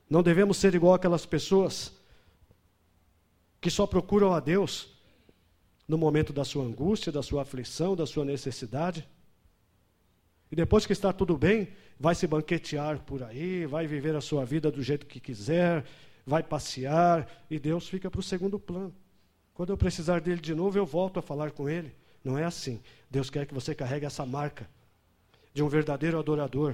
Não 0.09 0.21
devemos 0.21 0.57
ser 0.57 0.75
igual 0.75 0.95
aquelas 0.95 1.25
pessoas 1.25 1.93
que 3.61 3.71
só 3.71 3.87
procuram 3.87 4.33
a 4.33 4.41
Deus 4.41 4.89
no 5.91 5.97
momento 5.97 6.31
da 6.31 6.45
sua 6.45 6.63
angústia, 6.63 7.11
da 7.11 7.21
sua 7.21 7.41
aflição, 7.41 7.97
da 7.97 8.05
sua 8.05 8.23
necessidade. 8.23 9.05
E 10.49 10.55
depois 10.55 10.85
que 10.85 10.93
está 10.93 11.11
tudo 11.11 11.37
bem, 11.37 11.67
vai 11.99 12.15
se 12.15 12.25
banquetear 12.25 12.99
por 12.99 13.21
aí, 13.21 13.65
vai 13.65 13.85
viver 13.87 14.15
a 14.15 14.21
sua 14.21 14.45
vida 14.45 14.71
do 14.71 14.81
jeito 14.81 15.05
que 15.05 15.19
quiser, 15.19 15.83
vai 16.25 16.41
passear, 16.41 17.29
e 17.49 17.59
Deus 17.59 17.89
fica 17.89 18.09
para 18.09 18.21
o 18.21 18.23
segundo 18.23 18.57
plano. 18.57 18.95
Quando 19.53 19.71
eu 19.71 19.77
precisar 19.77 20.21
dele 20.21 20.39
de 20.39 20.55
novo, 20.55 20.77
eu 20.77 20.85
volto 20.85 21.19
a 21.19 21.21
falar 21.21 21.51
com 21.51 21.67
ele. 21.67 21.93
Não 22.23 22.37
é 22.37 22.45
assim. 22.45 22.79
Deus 23.09 23.29
quer 23.29 23.45
que 23.45 23.53
você 23.53 23.75
carregue 23.75 24.05
essa 24.05 24.25
marca 24.25 24.69
de 25.53 25.61
um 25.61 25.67
verdadeiro 25.67 26.17
adorador, 26.17 26.73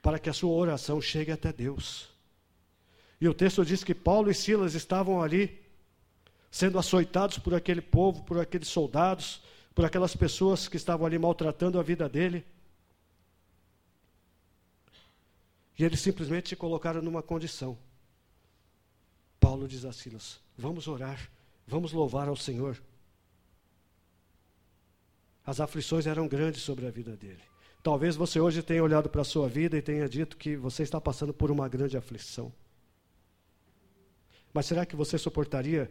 para 0.00 0.18
que 0.18 0.30
a 0.30 0.32
sua 0.32 0.52
oração 0.52 0.98
chegue 0.98 1.30
até 1.30 1.52
Deus. 1.52 2.08
E 3.20 3.28
o 3.28 3.34
texto 3.34 3.66
diz 3.66 3.84
que 3.84 3.94
Paulo 3.94 4.30
e 4.30 4.34
Silas 4.34 4.74
estavam 4.74 5.22
ali, 5.22 5.60
sendo 6.50 6.78
açoitados 6.78 7.38
por 7.38 7.54
aquele 7.54 7.80
povo, 7.80 8.24
por 8.24 8.38
aqueles 8.38 8.68
soldados, 8.68 9.42
por 9.74 9.84
aquelas 9.84 10.16
pessoas 10.16 10.66
que 10.68 10.76
estavam 10.76 11.06
ali 11.06 11.18
maltratando 11.18 11.78
a 11.78 11.82
vida 11.82 12.08
dele. 12.08 12.44
E 15.78 15.84
eles 15.84 16.00
simplesmente 16.00 16.50
se 16.50 16.56
colocaram 16.56 17.00
numa 17.00 17.22
condição. 17.22 17.78
Paulo 19.38 19.68
diz 19.68 19.84
a 19.84 19.92
Silas: 19.92 20.40
Vamos 20.58 20.88
orar, 20.88 21.30
vamos 21.66 21.92
louvar 21.92 22.28
ao 22.28 22.36
Senhor. 22.36 22.80
As 25.46 25.60
aflições 25.60 26.06
eram 26.06 26.28
grandes 26.28 26.62
sobre 26.62 26.86
a 26.86 26.90
vida 26.90 27.16
dele. 27.16 27.42
Talvez 27.82 28.14
você 28.14 28.38
hoje 28.38 28.62
tenha 28.62 28.82
olhado 28.84 29.08
para 29.08 29.22
a 29.22 29.24
sua 29.24 29.48
vida 29.48 29.76
e 29.76 29.82
tenha 29.82 30.06
dito 30.06 30.36
que 30.36 30.54
você 30.54 30.82
está 30.82 31.00
passando 31.00 31.32
por 31.32 31.50
uma 31.50 31.66
grande 31.66 31.96
aflição. 31.96 32.52
Mas 34.52 34.66
será 34.66 34.84
que 34.84 34.94
você 34.94 35.16
suportaria 35.16 35.90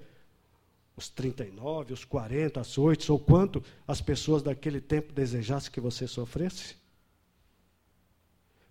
os 0.99 1.09
39, 1.09 1.93
os 1.93 2.03
40 2.03 2.59
açoites, 2.59 3.09
ou 3.09 3.17
quanto 3.17 3.63
as 3.87 4.01
pessoas 4.01 4.43
daquele 4.43 4.81
tempo 4.81 5.13
desejassem 5.13 5.71
que 5.71 5.79
você 5.79 6.05
sofresse? 6.05 6.75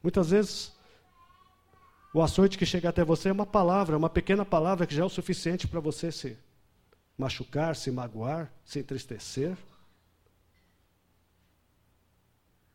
Muitas 0.03 0.31
vezes, 0.31 0.73
o 2.13 2.23
açoite 2.23 2.59
que 2.59 2.67
chega 2.67 2.91
até 2.91 3.03
você 3.03 3.31
é 3.31 3.33
uma 3.33 3.47
palavra, 3.47 3.97
uma 3.97 4.11
pequena 4.11 4.45
palavra 4.45 4.87
que 4.87 4.95
já 4.95 5.03
é 5.03 5.07
o 5.07 5.09
suficiente 5.09 5.67
para 5.67 5.81
você 5.81 6.13
se 6.13 6.37
machucar, 7.17 7.75
se 7.75 7.91
magoar, 7.91 8.53
se 8.65 8.79
entristecer. 8.79 9.57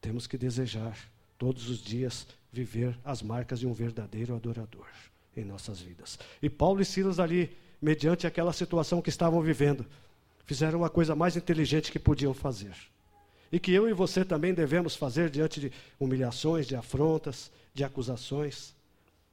Temos 0.02 0.28
que 0.28 0.38
desejar 0.38 0.98
todos 1.38 1.70
os 1.70 1.82
dias 1.82 2.28
viver 2.52 3.00
as 3.06 3.22
marcas 3.22 3.60
de 3.60 3.68
um 3.68 3.74
verdadeiro 3.74 4.36
adorador 4.36 4.88
em 5.36 5.46
nossas 5.46 5.80
vidas. 5.80 6.20
E 6.42 6.50
Paulo 6.50 6.82
e 6.82 6.86
Silas 6.86 7.20
ali, 7.20 7.56
mediante 7.84 8.26
aquela 8.26 8.54
situação 8.54 9.02
que 9.02 9.10
estavam 9.10 9.41
vivendo, 9.41 9.86
fizeram 10.46 10.86
a 10.86 10.89
coisa 10.89 11.13
mais 11.15 11.36
inteligente 11.36 11.91
que 11.91 12.00
podiam 12.00 12.34
fazer. 12.34 12.74
E 13.52 13.60
que 13.60 13.74
eu 13.74 13.89
e 13.89 13.93
você 13.93 14.24
também 14.24 14.54
devemos 14.54 14.96
fazer 14.96 15.30
diante 15.30 15.60
de 15.60 15.72
humilhações, 16.00 16.65
de 16.65 16.78
afrontas, 16.78 17.52
de 17.74 17.84
acusações, 17.84 18.74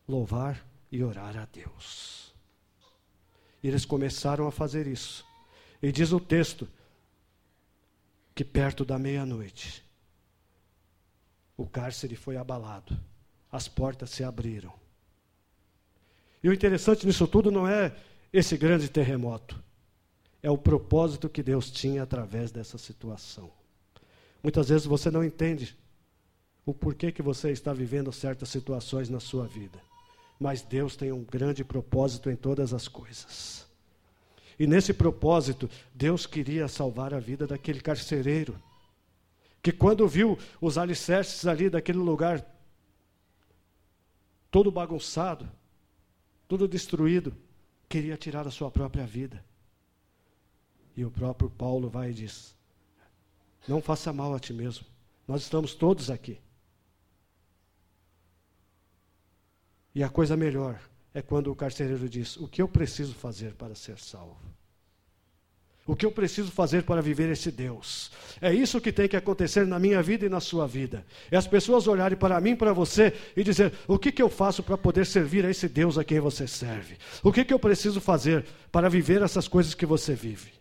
louvar 0.06 0.66
e 0.90 1.02
orar 1.04 1.38
a 1.38 1.46
Deus. 1.52 2.34
E 3.62 3.68
eles 3.68 3.84
começaram 3.84 4.48
a 4.48 4.52
fazer 4.52 4.88
isso. 4.88 5.24
E 5.80 5.92
diz 5.92 6.10
o 6.10 6.18
texto 6.18 6.68
que 8.34 8.44
perto 8.44 8.84
da 8.84 8.98
meia-noite, 8.98 9.84
o 11.56 11.66
cárcere 11.66 12.16
foi 12.16 12.36
abalado, 12.36 12.98
as 13.50 13.68
portas 13.68 14.10
se 14.10 14.24
abriram. 14.24 14.72
E 16.42 16.48
o 16.48 16.52
interessante 16.52 17.06
nisso 17.06 17.28
tudo 17.28 17.50
não 17.50 17.68
é 17.68 17.94
esse 18.32 18.56
grande 18.56 18.88
terremoto, 18.88 19.62
é 20.42 20.50
o 20.50 20.56
propósito 20.56 21.28
que 21.28 21.42
Deus 21.42 21.70
tinha 21.70 22.02
através 22.02 22.50
dessa 22.50 22.78
situação. 22.78 23.50
Muitas 24.42 24.68
vezes 24.68 24.86
você 24.86 25.10
não 25.10 25.24
entende 25.24 25.76
o 26.64 26.72
porquê 26.72 27.10
que 27.12 27.22
você 27.22 27.50
está 27.50 27.72
vivendo 27.72 28.12
certas 28.12 28.48
situações 28.48 29.08
na 29.08 29.20
sua 29.20 29.46
vida, 29.46 29.78
mas 30.38 30.62
Deus 30.62 30.96
tem 30.96 31.12
um 31.12 31.24
grande 31.24 31.64
propósito 31.64 32.30
em 32.30 32.36
todas 32.36 32.72
as 32.72 32.88
coisas. 32.88 33.66
E 34.58 34.66
nesse 34.66 34.92
propósito, 34.92 35.68
Deus 35.94 36.26
queria 36.26 36.68
salvar 36.68 37.12
a 37.12 37.18
vida 37.18 37.46
daquele 37.46 37.80
carcereiro 37.80 38.60
que 39.62 39.72
quando 39.72 40.08
viu 40.08 40.38
os 40.60 40.78
alicerces 40.78 41.46
ali 41.46 41.68
daquele 41.68 41.98
lugar 41.98 42.44
todo 44.50 44.70
bagunçado, 44.70 45.48
tudo 46.48 46.66
destruído, 46.66 47.34
queria 47.90 48.16
tirar 48.16 48.46
a 48.46 48.53
sua 48.53 48.70
própria 48.70 49.05
vida. 49.05 49.44
E 50.96 51.05
o 51.05 51.11
próprio 51.11 51.50
Paulo 51.50 51.90
vai 51.90 52.11
e 52.11 52.14
diz: 52.14 52.57
Não 53.66 53.83
faça 53.83 54.12
mal 54.12 54.33
a 54.33 54.38
ti 54.38 54.53
mesmo. 54.53 54.87
Nós 55.26 55.42
estamos 55.42 55.74
todos 55.74 56.09
aqui. 56.09 56.40
E 59.92 60.05
a 60.05 60.09
coisa 60.09 60.37
melhor 60.37 60.81
é 61.12 61.20
quando 61.20 61.50
o 61.50 61.57
carcereiro 61.57 62.09
diz: 62.09 62.37
O 62.37 62.46
que 62.46 62.62
eu 62.62 62.68
preciso 62.68 63.12
fazer 63.12 63.55
para 63.55 63.74
ser 63.74 63.98
salvo? 63.98 64.40
O 65.90 65.96
que 65.96 66.07
eu 66.07 66.12
preciso 66.12 66.53
fazer 66.53 66.85
para 66.85 67.03
viver 67.03 67.29
esse 67.31 67.50
Deus? 67.50 68.12
É 68.40 68.55
isso 68.55 68.81
que 68.81 68.92
tem 68.92 69.09
que 69.09 69.16
acontecer 69.16 69.66
na 69.66 69.76
minha 69.76 70.00
vida 70.00 70.24
e 70.24 70.29
na 70.29 70.38
sua 70.38 70.64
vida. 70.64 71.05
É 71.33 71.37
as 71.37 71.48
pessoas 71.48 71.88
olharem 71.88 72.16
para 72.16 72.40
mim, 72.40 72.55
para 72.55 72.72
você 72.72 73.12
e 73.37 73.42
dizer: 73.42 73.72
o 73.88 73.98
que, 73.98 74.12
que 74.12 74.22
eu 74.22 74.29
faço 74.29 74.62
para 74.62 74.79
poder 74.79 75.05
servir 75.05 75.44
a 75.44 75.50
esse 75.50 75.68
Deus 75.68 75.98
a 75.98 76.05
quem 76.05 76.20
você 76.20 76.46
serve? 76.46 76.96
O 77.24 77.33
que, 77.33 77.44
que 77.44 77.53
eu 77.53 77.59
preciso 77.59 78.00
fazer 78.00 78.46
para 78.70 78.88
viver 78.88 79.20
essas 79.20 79.48
coisas 79.48 79.74
que 79.74 79.85
você 79.85 80.14
vive? 80.14 80.53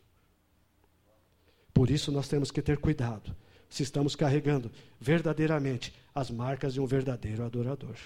Por 1.76 1.92
isso 1.92 2.12
nós 2.12 2.28
temos 2.28 2.50
que 2.50 2.60
ter 2.60 2.80
cuidado 2.80 3.36
se 3.70 3.84
estamos 3.84 4.16
carregando 4.16 4.72
verdadeiramente 5.00 5.94
as 6.16 6.32
marcas 6.32 6.74
de 6.74 6.82
um 6.82 6.88
verdadeiro 6.88 7.46
adorador. 7.46 7.98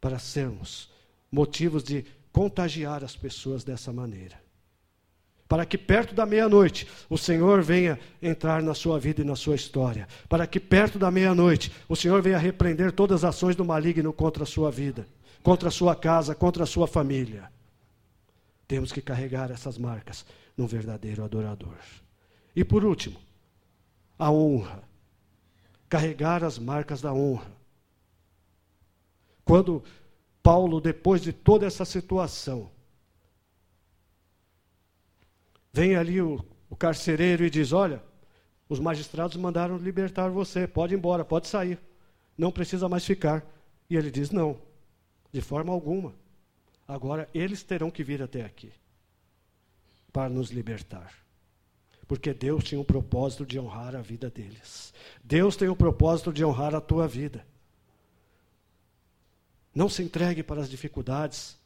Para 0.00 0.18
sermos 0.18 0.88
motivos 1.30 1.84
de 1.84 2.06
contagiar 2.32 3.04
as 3.04 3.14
pessoas 3.14 3.62
dessa 3.62 3.92
maneira 3.92 4.45
para 5.48 5.64
que 5.64 5.78
perto 5.78 6.14
da 6.14 6.26
meia-noite 6.26 6.88
o 7.08 7.16
Senhor 7.16 7.62
venha 7.62 7.98
entrar 8.20 8.62
na 8.62 8.74
sua 8.74 8.98
vida 8.98 9.22
e 9.22 9.24
na 9.24 9.36
sua 9.36 9.54
história, 9.54 10.08
para 10.28 10.46
que 10.46 10.58
perto 10.58 10.98
da 10.98 11.10
meia-noite 11.10 11.72
o 11.88 11.94
Senhor 11.94 12.20
venha 12.20 12.38
repreender 12.38 12.92
todas 12.92 13.24
as 13.24 13.36
ações 13.36 13.54
do 13.54 13.64
maligno 13.64 14.12
contra 14.12 14.42
a 14.42 14.46
sua 14.46 14.70
vida, 14.70 15.06
contra 15.42 15.68
a 15.68 15.72
sua 15.72 15.94
casa, 15.94 16.34
contra 16.34 16.64
a 16.64 16.66
sua 16.66 16.86
família. 16.86 17.50
Temos 18.66 18.90
que 18.90 19.00
carregar 19.00 19.50
essas 19.50 19.78
marcas 19.78 20.26
num 20.56 20.66
verdadeiro 20.66 21.22
adorador. 21.22 21.76
E 22.54 22.64
por 22.64 22.84
último, 22.84 23.16
a 24.18 24.30
honra. 24.30 24.82
Carregar 25.88 26.42
as 26.42 26.58
marcas 26.58 27.00
da 27.00 27.12
honra. 27.12 27.52
Quando 29.44 29.84
Paulo, 30.42 30.80
depois 30.80 31.22
de 31.22 31.32
toda 31.32 31.66
essa 31.66 31.84
situação, 31.84 32.70
Vem 35.76 35.94
ali 35.94 36.22
o, 36.22 36.42
o 36.70 36.74
carcereiro 36.74 37.44
e 37.44 37.50
diz: 37.50 37.70
Olha, 37.70 38.02
os 38.66 38.80
magistrados 38.80 39.36
mandaram 39.36 39.76
libertar 39.76 40.30
você, 40.30 40.66
pode 40.66 40.94
ir 40.94 40.96
embora, 40.96 41.22
pode 41.22 41.48
sair, 41.48 41.78
não 42.34 42.50
precisa 42.50 42.88
mais 42.88 43.04
ficar. 43.04 43.44
E 43.90 43.94
ele 43.94 44.10
diz: 44.10 44.30
Não, 44.30 44.56
de 45.30 45.42
forma 45.42 45.70
alguma. 45.70 46.14
Agora 46.88 47.28
eles 47.34 47.62
terão 47.62 47.90
que 47.90 48.02
vir 48.02 48.22
até 48.22 48.42
aqui 48.42 48.72
para 50.10 50.30
nos 50.30 50.50
libertar. 50.50 51.12
Porque 52.08 52.32
Deus 52.32 52.64
tinha 52.64 52.80
um 52.80 52.84
propósito 52.84 53.44
de 53.44 53.60
honrar 53.60 53.94
a 53.94 54.00
vida 54.00 54.30
deles. 54.30 54.94
Deus 55.22 55.56
tem 55.56 55.68
o 55.68 55.72
um 55.72 55.76
propósito 55.76 56.32
de 56.32 56.42
honrar 56.42 56.74
a 56.74 56.80
tua 56.80 57.06
vida. 57.06 57.46
Não 59.74 59.90
se 59.90 60.02
entregue 60.02 60.42
para 60.42 60.62
as 60.62 60.70
dificuldades, 60.70 61.58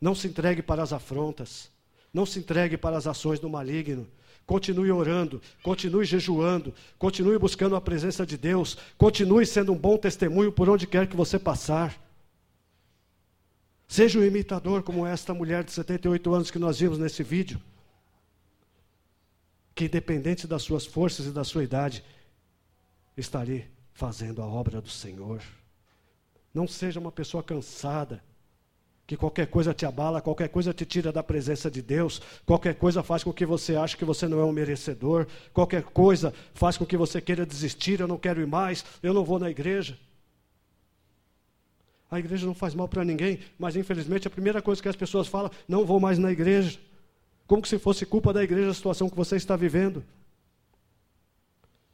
não 0.00 0.14
se 0.14 0.26
entregue 0.26 0.62
para 0.62 0.82
as 0.82 0.90
afrontas. 0.90 1.70
Não 2.18 2.26
se 2.26 2.40
entregue 2.40 2.76
para 2.76 2.96
as 2.96 3.06
ações 3.06 3.38
do 3.38 3.48
maligno. 3.48 4.04
Continue 4.44 4.90
orando, 4.90 5.40
continue 5.62 6.04
jejuando, 6.04 6.74
continue 6.98 7.38
buscando 7.38 7.76
a 7.76 7.80
presença 7.80 8.26
de 8.26 8.36
Deus, 8.36 8.76
continue 8.96 9.46
sendo 9.46 9.72
um 9.72 9.78
bom 9.78 9.96
testemunho 9.96 10.50
por 10.50 10.68
onde 10.68 10.84
quer 10.84 11.06
que 11.06 11.14
você 11.14 11.38
passar. 11.38 11.96
Seja 13.86 14.18
um 14.18 14.24
imitador 14.24 14.82
como 14.82 15.06
esta 15.06 15.32
mulher 15.32 15.62
de 15.62 15.70
78 15.70 16.34
anos 16.34 16.50
que 16.50 16.58
nós 16.58 16.80
vimos 16.80 16.98
nesse 16.98 17.22
vídeo, 17.22 17.62
que 19.72 19.84
independente 19.84 20.44
das 20.44 20.62
suas 20.62 20.84
forças 20.84 21.26
e 21.26 21.30
da 21.30 21.44
sua 21.44 21.62
idade, 21.62 22.02
está 23.16 23.38
ali 23.42 23.64
fazendo 23.92 24.42
a 24.42 24.46
obra 24.46 24.80
do 24.80 24.90
Senhor. 24.90 25.40
Não 26.52 26.66
seja 26.66 26.98
uma 26.98 27.12
pessoa 27.12 27.44
cansada, 27.44 28.24
que 29.08 29.16
qualquer 29.16 29.46
coisa 29.46 29.72
te 29.72 29.86
abala, 29.86 30.20
qualquer 30.20 30.50
coisa 30.50 30.74
te 30.74 30.84
tira 30.84 31.10
da 31.10 31.22
presença 31.22 31.70
de 31.70 31.80
Deus, 31.80 32.20
qualquer 32.44 32.74
coisa 32.74 33.02
faz 33.02 33.24
com 33.24 33.32
que 33.32 33.46
você 33.46 33.74
ache 33.74 33.96
que 33.96 34.04
você 34.04 34.28
não 34.28 34.38
é 34.38 34.44
um 34.44 34.52
merecedor, 34.52 35.26
qualquer 35.50 35.82
coisa 35.82 36.34
faz 36.52 36.76
com 36.76 36.84
que 36.84 36.94
você 36.94 37.18
queira 37.18 37.46
desistir, 37.46 38.00
eu 38.00 38.06
não 38.06 38.18
quero 38.18 38.38
ir 38.38 38.46
mais, 38.46 38.84
eu 39.02 39.14
não 39.14 39.24
vou 39.24 39.38
na 39.38 39.48
igreja. 39.48 39.98
A 42.10 42.18
igreja 42.18 42.46
não 42.46 42.52
faz 42.52 42.74
mal 42.74 42.86
para 42.86 43.02
ninguém, 43.02 43.38
mas 43.58 43.76
infelizmente 43.76 44.28
a 44.28 44.30
primeira 44.30 44.60
coisa 44.60 44.82
que 44.82 44.88
as 44.90 44.96
pessoas 44.96 45.26
falam, 45.26 45.50
não 45.66 45.86
vou 45.86 45.98
mais 45.98 46.18
na 46.18 46.30
igreja. 46.30 46.78
Como 47.46 47.64
se 47.64 47.78
fosse 47.78 48.04
culpa 48.04 48.30
da 48.30 48.44
igreja 48.44 48.70
a 48.70 48.74
situação 48.74 49.08
que 49.08 49.16
você 49.16 49.36
está 49.36 49.56
vivendo. 49.56 50.04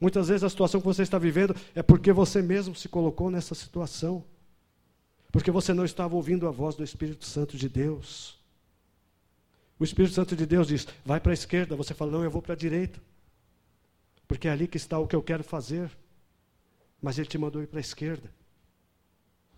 Muitas 0.00 0.26
vezes 0.26 0.42
a 0.42 0.50
situação 0.50 0.80
que 0.80 0.86
você 0.86 1.02
está 1.02 1.16
vivendo 1.16 1.54
é 1.76 1.82
porque 1.82 2.12
você 2.12 2.42
mesmo 2.42 2.74
se 2.74 2.88
colocou 2.88 3.30
nessa 3.30 3.54
situação. 3.54 4.24
Porque 5.34 5.50
você 5.50 5.74
não 5.74 5.84
estava 5.84 6.14
ouvindo 6.14 6.46
a 6.46 6.52
voz 6.52 6.76
do 6.76 6.84
Espírito 6.84 7.24
Santo 7.24 7.56
de 7.56 7.68
Deus. 7.68 8.38
O 9.76 9.82
Espírito 9.82 10.14
Santo 10.14 10.36
de 10.36 10.46
Deus 10.46 10.68
diz: 10.68 10.86
vai 11.04 11.18
para 11.18 11.32
a 11.32 11.34
esquerda. 11.34 11.74
Você 11.74 11.92
fala: 11.92 12.12
não, 12.12 12.22
eu 12.22 12.30
vou 12.30 12.40
para 12.40 12.52
a 12.52 12.56
direita. 12.56 13.02
Porque 14.28 14.46
é 14.46 14.52
ali 14.52 14.68
que 14.68 14.76
está 14.76 14.96
o 14.96 15.08
que 15.08 15.16
eu 15.16 15.22
quero 15.24 15.42
fazer. 15.42 15.90
Mas 17.02 17.18
Ele 17.18 17.26
te 17.26 17.36
mandou 17.36 17.60
ir 17.60 17.66
para 17.66 17.80
a 17.80 17.80
esquerda. 17.80 18.30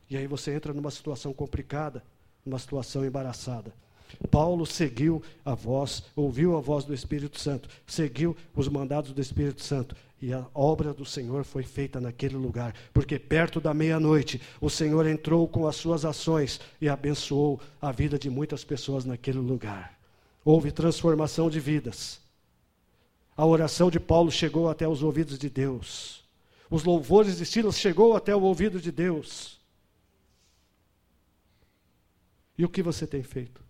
E 0.09 0.17
aí 0.17 0.27
você 0.27 0.55
entra 0.55 0.73
numa 0.73 0.91
situação 0.91 1.35
complicada, 1.35 2.03
numa 2.43 2.59
situação 2.59 3.05
embaraçada. 3.05 3.71
Paulo 4.31 4.65
seguiu 4.65 5.23
a 5.45 5.55
voz, 5.55 6.05
ouviu 6.17 6.57
a 6.57 6.61
voz 6.63 6.87
do 6.87 6.95
Espírito 6.95 7.39
Santo, 7.39 7.69
seguiu 7.87 8.35
os 8.55 8.67
mandados 8.67 9.13
do 9.13 9.21
Espírito 9.21 9.63
Santo, 9.63 9.95
e 10.21 10.33
a 10.33 10.47
obra 10.55 10.95
do 10.95 11.05
Senhor 11.05 11.45
foi 11.45 11.63
feita 11.63 12.01
naquele 12.01 12.37
lugar, 12.37 12.75
porque 12.93 13.19
perto 13.19 13.61
da 13.61 13.75
meia-noite 13.75 14.41
o 14.61 14.71
Senhor 14.71 15.07
entrou 15.07 15.47
com 15.47 15.67
as 15.67 15.77
suas 15.77 16.05
ações 16.05 16.61
e 16.81 16.89
abençoou 16.89 17.61
a 17.81 17.93
vida 17.93 18.19
de 18.19 18.31
muitas 18.31 18.65
pessoas 18.65 19.05
naquele 19.05 19.39
lugar. 19.39 19.99
Houve 20.45 20.73
transformação 20.73 21.51
de 21.51 21.61
vidas. 21.61 22.21
A 23.37 23.45
oração 23.45 23.91
de 23.91 24.01
Paulo 24.01 24.31
chegou 24.31 24.71
até 24.71 24.89
os 24.89 25.03
ouvidos 25.03 25.39
de 25.39 25.51
Deus. 25.51 26.25
Os 26.71 26.83
louvores 26.83 27.37
de 27.37 27.45
Silas 27.45 27.79
chegou 27.79 28.17
até 28.17 28.35
o 28.35 28.43
ouvido 28.43 28.81
de 28.81 28.91
Deus. 28.91 29.61
E 32.57 32.65
o 32.65 32.69
que 32.69 32.83
você 32.83 33.07
tem 33.07 33.23
feito? 33.23 33.63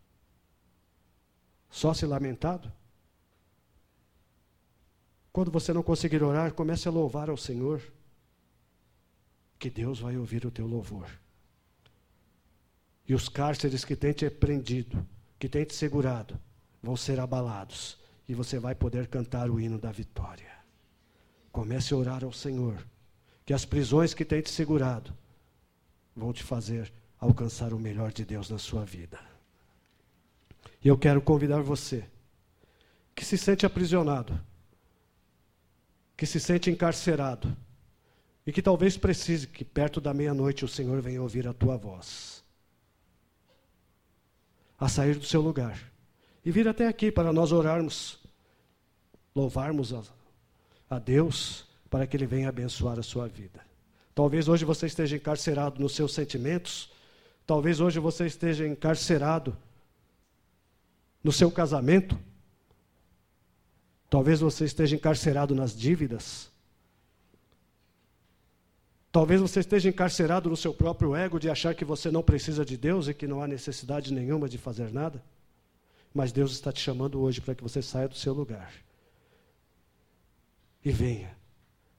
Só 1.69 1.93
se 1.93 2.07
lamentado? 2.07 2.73
Quando 5.37 5.51
você 5.51 5.71
não 5.71 5.83
conseguir 5.83 6.23
orar, 6.23 6.55
comece 6.55 6.89
a 6.89 6.91
louvar 6.91 7.29
ao 7.29 7.37
Senhor, 7.37 7.83
que 9.59 9.69
Deus 9.69 10.01
vai 10.01 10.17
ouvir 10.17 10.47
o 10.47 10.51
teu 10.51 10.67
louvor. 10.67 11.11
E 13.07 13.13
os 13.13 13.29
cárceres 13.29 13.85
que 13.85 13.95
têm 13.95 14.15
te 14.15 14.31
prendido, 14.31 15.07
que 15.39 15.47
têm 15.47 15.67
te 15.67 15.75
segurado, 15.75 16.41
vão 16.83 16.97
ser 16.97 17.21
abalados, 17.21 17.99
e 18.27 18.33
você 18.33 18.59
vai 18.59 18.75
poder 18.75 19.09
cantar 19.09 19.51
o 19.51 19.61
hino 19.61 19.79
da 19.79 19.93
vitória. 19.93 20.51
Comece 21.53 21.93
a 21.93 21.99
orar 21.99 22.25
ao 22.25 22.33
Senhor, 22.33 22.83
que 23.45 23.53
as 23.53 23.67
prisões 23.67 24.15
que 24.15 24.25
têm 24.25 24.41
te 24.41 24.49
segurado 24.49 25.13
vão 26.17 26.33
te 26.33 26.43
fazer 26.43 26.91
alcançar 27.21 27.75
o 27.75 27.79
melhor 27.79 28.11
de 28.11 28.25
Deus 28.25 28.49
na 28.49 28.57
sua 28.57 28.87
vida. 28.87 29.21
E 30.83 30.89
eu 30.89 30.97
quero 30.97 31.21
convidar 31.21 31.61
você 31.61 32.09
que 33.15 33.23
se 33.23 33.37
sente 33.37 33.67
aprisionado, 33.67 34.41
que 36.17 36.27
se 36.27 36.41
sente 36.41 36.71
encarcerado 36.71 37.55
e 38.47 38.53
que 38.53 38.63
talvez 38.63 38.97
precise 38.97 39.47
que 39.47 39.65
perto 39.65 40.01
da 40.01 40.15
meia-noite 40.15 40.65
o 40.65 40.69
Senhor 40.69 41.01
venha 41.03 41.21
ouvir 41.21 41.47
a 41.47 41.53
tua 41.53 41.77
voz, 41.77 42.43
a 44.79 44.89
sair 44.89 45.17
do 45.17 45.27
seu 45.27 45.41
lugar 45.41 45.79
e 46.45 46.51
vir 46.51 46.69
até 46.69 46.87
aqui 46.87 47.11
para 47.11 47.33
nós 47.33 47.51
orarmos, 47.53 48.21
louvarmos 49.35 49.93
a, 49.93 50.03
a 50.89 50.99
Deus 50.99 51.67
para 51.91 52.07
que 52.07 52.17
Ele 52.17 52.27
venha 52.27 52.49
abençoar 52.49 52.99
a 52.99 53.03
sua 53.03 53.27
vida. 53.27 53.61
Talvez 54.15 54.49
hoje 54.49 54.65
você 54.65 54.87
esteja 54.87 55.17
encarcerado 55.17 55.81
nos 55.81 55.95
seus 55.95 56.15
sentimentos, 56.15 56.91
talvez 57.47 57.81
hoje 57.81 57.99
você 57.99 58.27
esteja 58.27 58.67
encarcerado 58.67 59.57
no 61.23 61.33
seu 61.33 61.51
casamento. 61.51 62.19
Talvez 64.17 64.41
você 64.41 64.65
esteja 64.65 64.97
encarcerado 64.97 65.55
nas 65.55 65.77
dívidas. 65.77 66.51
Talvez 69.13 69.43
você 69.43 69.61
esteja 69.61 69.91
encarcerado 69.91 70.49
no 70.49 70.57
seu 70.57 70.73
próprio 70.73 71.15
ego 71.15 71.39
de 71.39 71.51
achar 71.51 71.75
que 71.75 71.85
você 71.85 72.11
não 72.11 72.23
precisa 72.23 72.65
de 72.65 72.79
Deus 72.79 73.09
e 73.09 73.13
que 73.13 73.27
não 73.27 73.43
há 73.43 73.47
necessidade 73.47 74.15
nenhuma 74.15 74.49
de 74.49 74.57
fazer 74.57 74.91
nada. 74.91 75.23
Mas 76.15 76.33
Deus 76.33 76.53
está 76.53 76.73
te 76.73 76.81
chamando 76.81 77.21
hoje 77.21 77.43
para 77.43 77.55
que 77.55 77.63
você 77.63 77.83
saia 77.83 78.09
do 78.09 78.15
seu 78.15 78.33
lugar 78.33 78.73
e 80.83 80.91
venha 80.91 81.37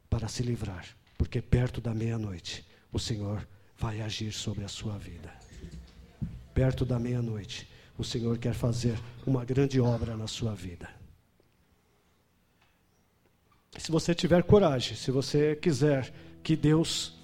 para 0.10 0.28
se 0.28 0.42
livrar, 0.42 0.88
porque 1.20 1.40
perto 1.40 1.80
da 1.80 1.94
meia-noite 1.94 2.66
o 2.92 2.98
Senhor 2.98 3.48
vai 3.78 4.02
agir 4.02 4.32
sobre 4.32 4.66
a 4.66 4.68
sua 4.68 4.98
vida. 4.98 5.32
Perto 6.52 6.84
da 6.84 6.98
meia-noite 6.98 7.70
o 7.96 8.04
Senhor 8.04 8.40
quer 8.40 8.56
fazer 8.56 9.00
uma 9.24 9.46
grande 9.46 9.80
obra 9.80 10.18
na 10.18 10.26
sua 10.26 10.56
vida. 10.56 10.97
Se 13.76 13.92
você 13.92 14.16
tiver 14.16 14.44
coragem, 14.44 14.96
se 14.96 15.12
você 15.12 15.56
quiser 15.56 16.12
que 16.42 16.56
Deus 16.56 17.18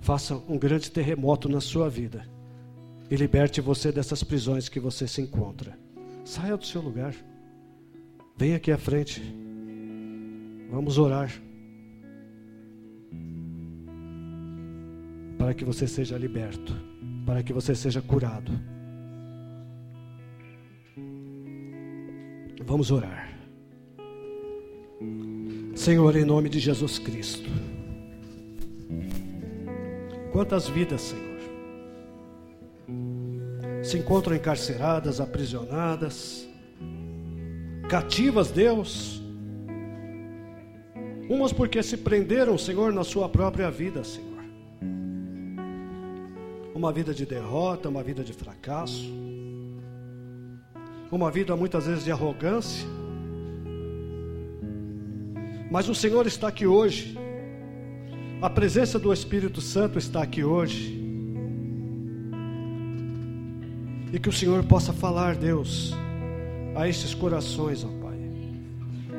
faça 0.00 0.36
um 0.48 0.58
grande 0.58 0.90
terremoto 0.90 1.48
na 1.48 1.60
sua 1.60 1.88
vida 1.90 2.26
e 3.10 3.16
liberte 3.16 3.60
você 3.60 3.92
dessas 3.92 4.22
prisões 4.22 4.68
que 4.68 4.80
você 4.80 5.06
se 5.06 5.20
encontra, 5.20 5.78
saia 6.24 6.56
do 6.56 6.64
seu 6.64 6.80
lugar. 6.80 7.14
Venha 8.36 8.56
aqui 8.56 8.70
à 8.70 8.78
frente. 8.78 9.22
Vamos 10.70 10.98
orar. 10.98 11.32
Para 15.38 15.54
que 15.54 15.64
você 15.64 15.86
seja 15.86 16.18
liberto, 16.18 16.74
para 17.24 17.42
que 17.42 17.52
você 17.52 17.74
seja 17.74 18.02
curado. 18.02 18.52
Vamos 22.64 22.90
orar. 22.90 23.35
Senhor, 25.74 26.16
em 26.16 26.24
nome 26.24 26.48
de 26.48 26.58
Jesus 26.58 26.98
Cristo. 26.98 27.48
Quantas 30.32 30.68
vidas, 30.68 31.00
Senhor, 31.02 31.38
se 33.82 33.98
encontram 33.98 34.34
encarceradas, 34.34 35.20
aprisionadas, 35.20 36.48
cativas, 37.88 38.50
Deus, 38.50 39.22
umas 41.28 41.52
porque 41.52 41.82
se 41.82 41.96
prenderam, 41.96 42.56
Senhor, 42.58 42.92
na 42.92 43.04
sua 43.04 43.28
própria 43.28 43.70
vida, 43.70 44.02
Senhor. 44.04 44.26
Uma 46.74 46.92
vida 46.92 47.14
de 47.14 47.24
derrota, 47.24 47.88
uma 47.88 48.02
vida 48.02 48.22
de 48.22 48.32
fracasso 48.32 49.26
uma 51.10 51.30
vida 51.30 51.54
muitas 51.56 51.86
vezes 51.86 52.04
de 52.04 52.12
arrogância. 52.12 52.86
Mas 55.70 55.88
o 55.88 55.94
Senhor 55.94 56.26
está 56.26 56.48
aqui 56.48 56.66
hoje. 56.66 57.18
A 58.40 58.50
presença 58.50 58.98
do 58.98 59.12
Espírito 59.12 59.60
Santo 59.60 59.98
está 59.98 60.22
aqui 60.22 60.44
hoje. 60.44 61.02
E 64.12 64.18
que 64.18 64.28
o 64.28 64.32
Senhor 64.32 64.62
possa 64.64 64.92
falar, 64.92 65.34
Deus, 65.34 65.92
a 66.74 66.88
estes 66.88 67.14
corações, 67.14 67.84
ó 67.84 67.88
Pai. 68.02 68.16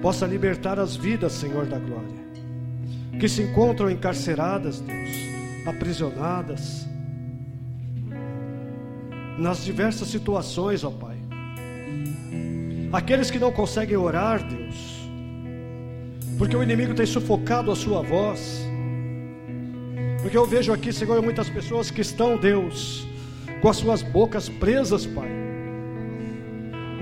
Possa 0.01 0.25
libertar 0.25 0.79
as 0.79 0.95
vidas, 0.95 1.33
Senhor 1.33 1.65
da 1.65 1.79
glória, 1.79 3.19
que 3.19 3.27
se 3.27 3.41
encontram 3.41 3.89
encarceradas, 3.89 4.79
Deus, 4.79 5.09
aprisionadas, 5.67 6.87
nas 9.37 9.63
diversas 9.63 10.07
situações, 10.07 10.83
ó 10.83 10.91
Pai 10.91 11.17
Aqueles 12.91 13.29
que 13.29 13.37
não 13.37 13.51
conseguem 13.51 13.97
orar, 13.97 14.41
Deus, 14.47 14.96
porque 16.37 16.55
o 16.55 16.61
inimigo 16.61 16.93
tem 16.93 17.05
sufocado 17.05 17.71
a 17.71 17.75
sua 17.75 18.01
voz. 18.01 18.61
Porque 20.21 20.37
eu 20.37 20.45
vejo 20.45 20.71
aqui, 20.71 20.93
Senhor, 20.93 21.21
muitas 21.21 21.49
pessoas 21.49 21.89
que 21.89 22.01
estão, 22.01 22.37
Deus, 22.37 23.07
com 23.61 23.69
as 23.69 23.77
suas 23.77 24.01
bocas 24.01 24.47
presas, 24.47 25.05
Pai. 25.05 25.29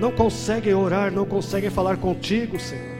não 0.00 0.12
conseguem 0.12 0.74
orar, 0.74 1.10
não 1.10 1.24
conseguem 1.24 1.70
falar 1.70 1.96
contigo, 1.96 2.58
Senhor. 2.58 2.96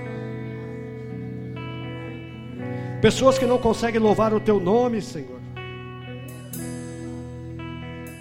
Pessoas 3.00 3.38
que 3.38 3.46
não 3.46 3.58
conseguem 3.58 4.00
louvar 4.00 4.32
o 4.34 4.40
teu 4.40 4.58
nome, 4.58 5.00
Senhor. 5.00 5.40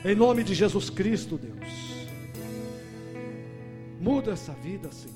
Em 0.03 0.13
nome 0.13 0.43
de 0.43 0.53
Jesus 0.53 0.89
Cristo, 0.89 1.37
Deus. 1.37 2.07
Muda 3.99 4.33
essa 4.33 4.53
vida, 4.53 4.91
Senhor. 4.91 5.15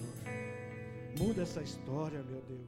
Muda 1.20 1.44
essa 1.44 1.62
história, 1.62 2.24
meu 2.28 2.42
Deus. 2.48 2.59